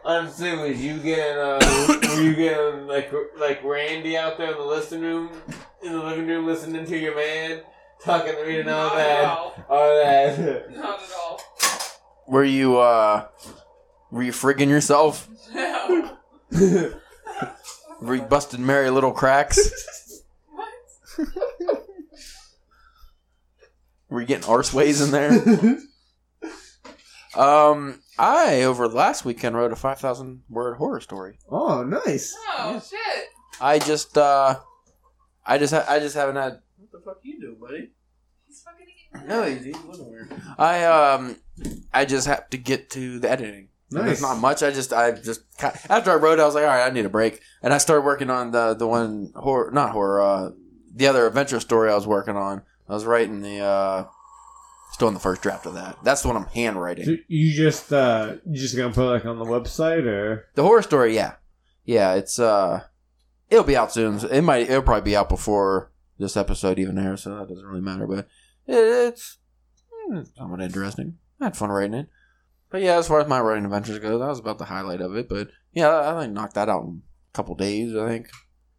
I'm 0.06 0.30
saying, 0.30 0.60
was 0.60 0.82
you 0.84 0.98
getting, 0.98 1.38
uh, 1.38 1.60
were 2.16 2.22
you 2.22 2.36
getting 2.36 2.88
like 2.88 3.12
like 3.40 3.64
Randy 3.64 4.18
out 4.18 4.38
there 4.38 4.52
in 4.52 4.58
the 4.58 4.64
listening 4.64 5.04
room, 5.04 5.30
in 5.84 5.92
the 5.94 6.00
living 6.04 6.28
room, 6.28 6.46
listening 6.46 6.86
to 6.86 6.98
your 6.98 7.16
man 7.16 7.62
talking 8.04 8.34
to 8.34 8.46
me 8.46 8.60
and 8.60 8.70
all 8.70 8.88
Not 8.90 8.96
that, 8.96 9.24
all. 9.26 9.56
all 9.70 9.88
that. 10.04 10.72
Not 10.76 11.00
at 11.04 11.10
all. 11.16 11.40
Were 12.28 12.44
you, 12.44 12.80
uh, 12.80 13.28
were 14.10 14.24
you 14.24 14.32
frigging 14.32 14.70
yourself? 14.70 15.28
No. 15.54 16.18
Were 18.02 18.16
you 18.16 18.24
busting 18.24 18.66
merry 18.66 18.90
little 18.90 19.12
cracks? 19.12 19.60
What? 21.18 21.86
Were 24.10 24.22
you 24.22 24.28
getting 24.28 24.50
arseways 24.50 25.04
in 25.04 25.12
there? 25.12 25.78
Um, 27.36 28.02
I, 28.20 28.64
over 28.64 28.88
the 28.88 28.96
last 28.96 29.24
weekend, 29.26 29.56
wrote 29.56 29.72
a 29.72 29.76
5,000 29.76 30.44
word 30.50 30.76
horror 30.78 31.00
story. 31.02 31.38
oh, 31.50 31.84
nice. 31.84 32.36
Oh 32.58 32.74
Yeah. 32.74 32.80
shit! 32.82 33.26
I 33.62 33.80
just, 33.80 34.18
uh, 34.18 34.60
I 35.46 35.58
just, 35.58 35.74
ha- 35.74 35.86
I 35.88 36.00
just 36.00 36.16
haven't 36.16 36.36
had. 36.36 36.60
What 36.78 36.92
the 36.92 37.00
fuck 37.06 37.18
you 37.24 37.40
do, 37.40 37.56
buddy? 37.60 37.92
He's 38.48 38.62
fucking 38.62 38.86
eating. 39.16 39.28
No, 39.28 39.44
he's, 39.44 39.64
he's 39.64 39.76
living 39.86 40.10
weird. 40.12 40.34
I, 40.58 40.84
um, 40.86 41.38
I 41.94 42.06
just 42.06 42.28
have 42.28 42.50
to 42.50 42.58
get 42.58 42.90
to 42.92 43.20
the 43.20 43.30
editing. 43.32 43.70
Nice. 43.92 44.12
It's 44.14 44.22
not 44.22 44.40
much. 44.40 44.64
I 44.64 44.72
just, 44.72 44.94
I 44.94 45.12
just 45.12 45.42
ca- 45.58 45.78
after 45.90 46.12
I 46.12 46.16
wrote, 46.16 46.40
it, 46.40 46.42
I 46.42 46.46
was 46.46 46.56
like, 46.56 46.64
all 46.64 46.70
right, 46.70 46.86
I 46.86 46.90
need 46.92 47.06
a 47.06 47.10
break, 47.10 47.42
and 47.62 47.74
I 47.74 47.78
started 47.78 48.06
working 48.06 48.30
on 48.30 48.52
the 48.52 48.74
the 48.74 48.88
one 48.88 49.32
horror, 49.36 49.70
not 49.72 49.92
horror, 49.92 50.22
uh, 50.22 50.52
the 50.94 51.08
other 51.08 51.28
adventure 51.28 51.60
story 51.60 51.92
I 51.92 51.96
was 51.96 52.08
working 52.08 52.36
on. 52.38 52.62
I 52.90 52.94
was 52.94 53.06
writing 53.06 53.42
the, 53.42 53.60
uh, 53.60 54.06
still 54.92 55.08
in 55.08 55.14
the 55.14 55.20
first 55.20 55.42
draft 55.42 55.66
of 55.66 55.74
that. 55.74 55.98
That's 56.04 56.22
the 56.22 56.28
one 56.28 56.38
I'm 56.38 56.46
handwriting. 56.48 57.06
So 57.06 57.16
you 57.28 57.54
just 57.54 57.92
uh, 57.92 58.36
you 58.46 58.60
just 58.60 58.76
gonna 58.76 58.94
put 58.94 59.08
it, 59.08 59.14
like 59.14 59.26
on 59.26 59.40
the 59.40 59.46
website 59.46 60.06
or? 60.06 60.48
The 60.56 60.64
horror 60.64 60.82
story, 60.82 61.16
yeah, 61.16 61.36
yeah. 61.86 62.14
It's 62.14 62.40
uh, 62.40 62.84
it'll 63.50 63.64
be 63.64 63.78
out 63.78 63.92
soon. 63.92 64.20
It 64.32 64.42
might, 64.42 64.70
it'll 64.70 64.82
probably 64.82 65.12
be 65.12 65.16
out 65.16 65.30
before 65.30 65.92
this 66.18 66.38
episode 66.38 66.80
even 66.80 66.98
airs, 66.98 67.24
so 67.24 67.36
that 67.36 67.50
doesn't 67.50 67.66
really 67.66 67.82
matter. 67.82 68.08
But 68.08 68.28
it, 68.68 68.76
it's 68.76 69.38
hmm, 69.92 70.22
somewhat 70.36 70.62
interesting. 70.62 71.18
I 71.40 71.46
had 71.46 71.58
fun 71.58 71.70
writing 71.70 71.96
it. 71.96 72.10
But 72.70 72.82
yeah, 72.82 72.98
as 72.98 73.08
far 73.08 73.20
as 73.20 73.28
my 73.28 73.42
writing 73.42 73.66
adventures 73.66 74.00
go, 74.00 74.18
that 74.18 74.28
was 74.28 74.40
about 74.40 74.58
the 74.58 74.66
highlight 74.66 75.02
of 75.02 75.16
it. 75.16 75.28
But 75.28 75.50
yeah, 75.74 76.16
I 76.16 76.22
think 76.22 76.34
knocked 76.34 76.56
that 76.56 76.70
out 76.70 76.84
in 76.84 77.02
a 77.34 77.36
couple 77.36 77.56
days. 77.56 77.96
I 77.96 78.08
think, 78.08 78.30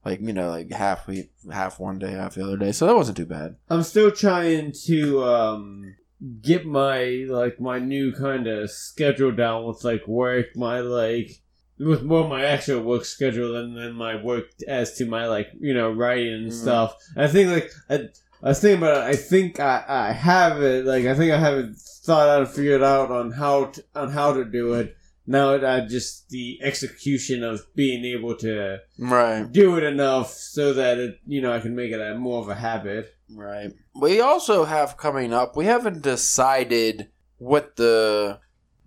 like 0.04 0.20
you 0.20 0.32
know, 0.32 0.48
like 0.48 0.72
half 0.72 1.06
week, 1.06 1.30
half 1.52 1.78
one 1.78 1.98
day, 1.98 2.12
half 2.12 2.34
the 2.34 2.44
other 2.44 2.56
day. 2.56 2.72
So 2.72 2.86
that 2.86 2.96
wasn't 2.96 3.18
too 3.18 3.26
bad. 3.26 3.56
I'm 3.68 3.82
still 3.82 4.10
trying 4.10 4.72
to 4.86 5.22
um 5.24 5.94
get 6.40 6.64
my 6.66 7.24
like 7.28 7.60
my 7.60 7.78
new 7.78 8.12
kind 8.12 8.46
of 8.46 8.70
schedule 8.70 9.32
down 9.32 9.64
with 9.64 9.84
like 9.84 10.06
work, 10.06 10.54
my 10.56 10.80
like 10.80 11.40
with 11.78 12.02
more 12.02 12.28
my 12.28 12.44
actual 12.44 12.80
work 12.82 13.04
schedule 13.04 13.54
than, 13.54 13.74
than 13.74 13.92
my 13.94 14.22
work 14.22 14.44
as 14.68 14.94
to 14.98 15.06
my 15.06 15.26
like 15.26 15.48
you 15.60 15.74
know 15.74 15.90
writing 15.90 16.34
and 16.34 16.52
Mhm. 16.52 16.62
stuff. 16.62 16.96
I 17.16 17.26
think 17.28 17.50
like 17.50 17.70
I, 17.90 18.08
I 18.44 18.48
was 18.50 18.60
thinking 18.60 18.82
about 18.82 19.08
it. 19.08 19.10
I 19.12 19.16
think 19.16 19.60
I, 19.60 19.84
I 19.88 20.12
have 20.12 20.62
it. 20.62 20.84
Like 20.84 21.06
I 21.06 21.14
think 21.14 21.32
I 21.32 21.38
haven't 21.38 21.76
thought 22.04 22.28
out 22.28 22.42
and 22.42 22.50
figured 22.50 22.82
out 22.82 23.10
on 23.10 23.32
how 23.32 23.66
to, 23.66 23.84
on 23.94 24.10
how 24.10 24.32
to 24.34 24.44
do 24.44 24.74
it. 24.74 24.96
Now 25.26 25.54
it, 25.54 25.62
I 25.64 25.86
just 25.86 26.28
the 26.30 26.58
execution 26.62 27.44
of 27.44 27.62
being 27.76 28.04
able 28.04 28.34
to 28.38 28.78
Right. 28.98 29.50
do 29.50 29.76
it 29.76 29.84
enough 29.84 30.32
so 30.32 30.72
that 30.74 30.98
it 30.98 31.20
you 31.26 31.40
know 31.40 31.52
I 31.52 31.60
can 31.60 31.74
make 31.76 31.92
it 31.92 32.00
a 32.00 32.16
more 32.16 32.42
of 32.42 32.48
a 32.48 32.54
habit. 32.56 33.14
Right. 33.34 33.72
We 33.94 34.20
also 34.20 34.64
have 34.64 34.96
coming 34.96 35.32
up, 35.32 35.56
we 35.56 35.64
haven't 35.64 36.02
decided 36.02 37.08
what 37.38 37.76
the 37.76 38.40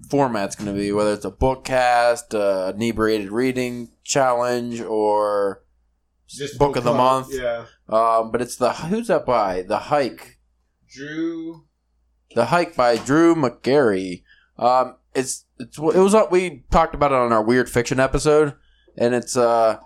format's 0.10 0.56
going 0.56 0.74
to 0.74 0.80
be, 0.80 0.92
whether 0.92 1.14
it's 1.14 1.26
a 1.26 1.32
book 1.32 1.66
cast, 1.66 2.34
a 2.34 2.74
inebriated 2.76 3.32
reading 3.32 3.92
challenge, 4.04 4.82
or. 4.82 5.64
Just 6.28 6.58
Book 6.58 6.76
of 6.76 6.84
the 6.84 6.94
month. 6.94 7.28
Yeah. 7.32 7.66
Um, 7.88 8.32
but 8.32 8.42
it's 8.42 8.56
the. 8.56 8.74
Who's 8.74 9.08
that 9.08 9.26
by? 9.26 9.62
The 9.62 9.78
Hike. 9.78 10.40
Drew. 10.90 11.66
The 12.34 12.46
Hike 12.46 12.76
by 12.76 12.98
Drew 12.98 13.36
Magary. 13.36 14.24
Um, 14.58 14.96
it's, 15.14 15.46
it's. 15.60 15.78
It 15.78 15.82
was. 15.82 16.14
What 16.14 16.32
we 16.32 16.66
talked 16.72 16.96
about 16.96 17.12
it 17.12 17.18
on 17.18 17.32
our 17.32 17.44
Weird 17.44 17.70
Fiction 17.70 18.00
episode, 18.00 18.56
and 18.98 19.14
it's. 19.14 19.38
uh 19.38 19.78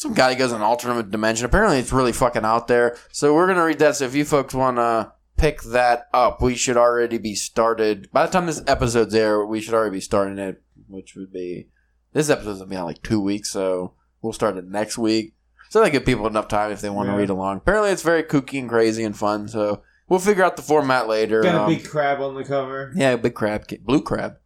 some 0.00 0.14
guy 0.14 0.34
goes 0.34 0.50
in 0.50 0.56
an 0.56 0.62
alternate 0.62 1.10
dimension. 1.10 1.44
Apparently, 1.44 1.78
it's 1.78 1.92
really 1.92 2.12
fucking 2.12 2.42
out 2.44 2.68
there. 2.68 2.96
So 3.12 3.34
we're 3.34 3.46
gonna 3.46 3.64
read 3.64 3.78
that. 3.80 3.96
So 3.96 4.06
if 4.06 4.14
you 4.14 4.24
folks 4.24 4.54
want 4.54 4.78
to 4.78 5.12
pick 5.36 5.60
that 5.64 6.08
up, 6.14 6.40
we 6.40 6.54
should 6.54 6.78
already 6.78 7.18
be 7.18 7.34
started. 7.34 8.08
By 8.10 8.24
the 8.24 8.32
time 8.32 8.46
this 8.46 8.62
episode's 8.66 9.12
there, 9.12 9.44
we 9.44 9.60
should 9.60 9.74
already 9.74 9.96
be 9.96 10.00
starting 10.00 10.38
it, 10.38 10.62
which 10.88 11.14
would 11.16 11.30
be 11.30 11.68
this 12.14 12.30
episode's 12.30 12.60
gonna 12.60 12.70
be 12.70 12.76
on 12.76 12.86
like 12.86 13.02
two 13.02 13.20
weeks. 13.20 13.50
So 13.50 13.92
we'll 14.22 14.32
start 14.32 14.56
it 14.56 14.64
next 14.66 14.96
week. 14.96 15.34
So 15.68 15.82
that 15.82 15.90
give 15.90 16.06
people 16.06 16.26
enough 16.26 16.48
time 16.48 16.72
if 16.72 16.80
they 16.80 16.88
want 16.88 17.08
to 17.08 17.12
Yeah. 17.12 17.18
read 17.18 17.30
along. 17.30 17.58
Apparently, 17.58 17.90
it's 17.90 18.02
very 18.02 18.22
kooky 18.22 18.58
and 18.58 18.70
crazy 18.70 19.04
and 19.04 19.14
fun. 19.14 19.48
So 19.48 19.82
we'll 20.08 20.18
figure 20.18 20.44
out 20.44 20.56
the 20.56 20.62
format 20.62 21.08
later. 21.08 21.42
Got 21.42 21.54
a 21.54 21.60
Um, 21.64 21.68
big 21.68 21.86
crab 21.86 22.22
on 22.22 22.34
the 22.36 22.44
cover. 22.44 22.90
yeah, 22.96 23.16
big 23.16 23.34
crab, 23.34 23.66
blue 23.84 24.00
crab. 24.00 24.36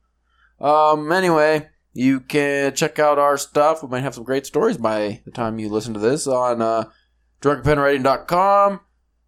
Um. 0.60 1.12
Anyway, 1.12 1.68
you 1.94 2.20
can 2.20 2.74
check 2.74 2.98
out 2.98 3.18
our 3.18 3.38
stuff. 3.38 3.82
We 3.82 3.88
might 3.88 4.02
have 4.02 4.14
some 4.14 4.24
great 4.24 4.44
stories 4.44 4.76
by 4.76 5.22
the 5.24 5.30
time 5.30 5.58
you 5.58 5.68
listen 5.70 5.94
to 5.94 6.00
this 6.00 6.26
on 6.26 6.60
uh, 6.60 6.90
drunkenpenwriting.com. 7.40 8.80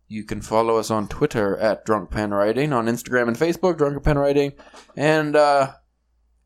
You 0.09 0.25
can 0.25 0.41
follow 0.41 0.77
us 0.77 0.91
on 0.91 1.09
Twitter 1.09 1.57
at 1.57 1.87
drunkpenwriting, 1.87 2.73
on 2.73 2.87
Instagram 2.87 3.29
and 3.29 3.37
Facebook, 3.37 3.77
drunkenpenwriting, 3.77 4.53
and 4.97 5.35
uh, 5.35 5.73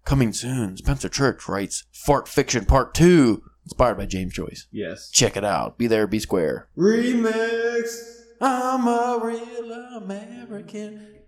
coming 0.04 0.32
soon, 0.32 0.76
Spencer 0.76 1.08
Church 1.08 1.48
writes 1.48 1.84
Fart 1.92 2.26
Fiction 2.26 2.64
Part 2.64 2.94
Two, 2.94 3.42
inspired 3.64 3.98
by 3.98 4.06
James 4.06 4.32
Joyce. 4.32 4.66
Yes. 4.70 5.10
Check 5.10 5.36
it 5.36 5.44
out. 5.44 5.76
Be 5.76 5.86
there, 5.86 6.06
be 6.06 6.18
square. 6.18 6.68
Remix. 6.76 8.16
I'm 8.40 8.88
a 8.88 9.20
real 9.22 9.72
American. 9.98 11.19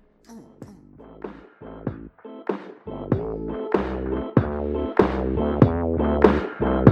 Bye. 6.62 6.91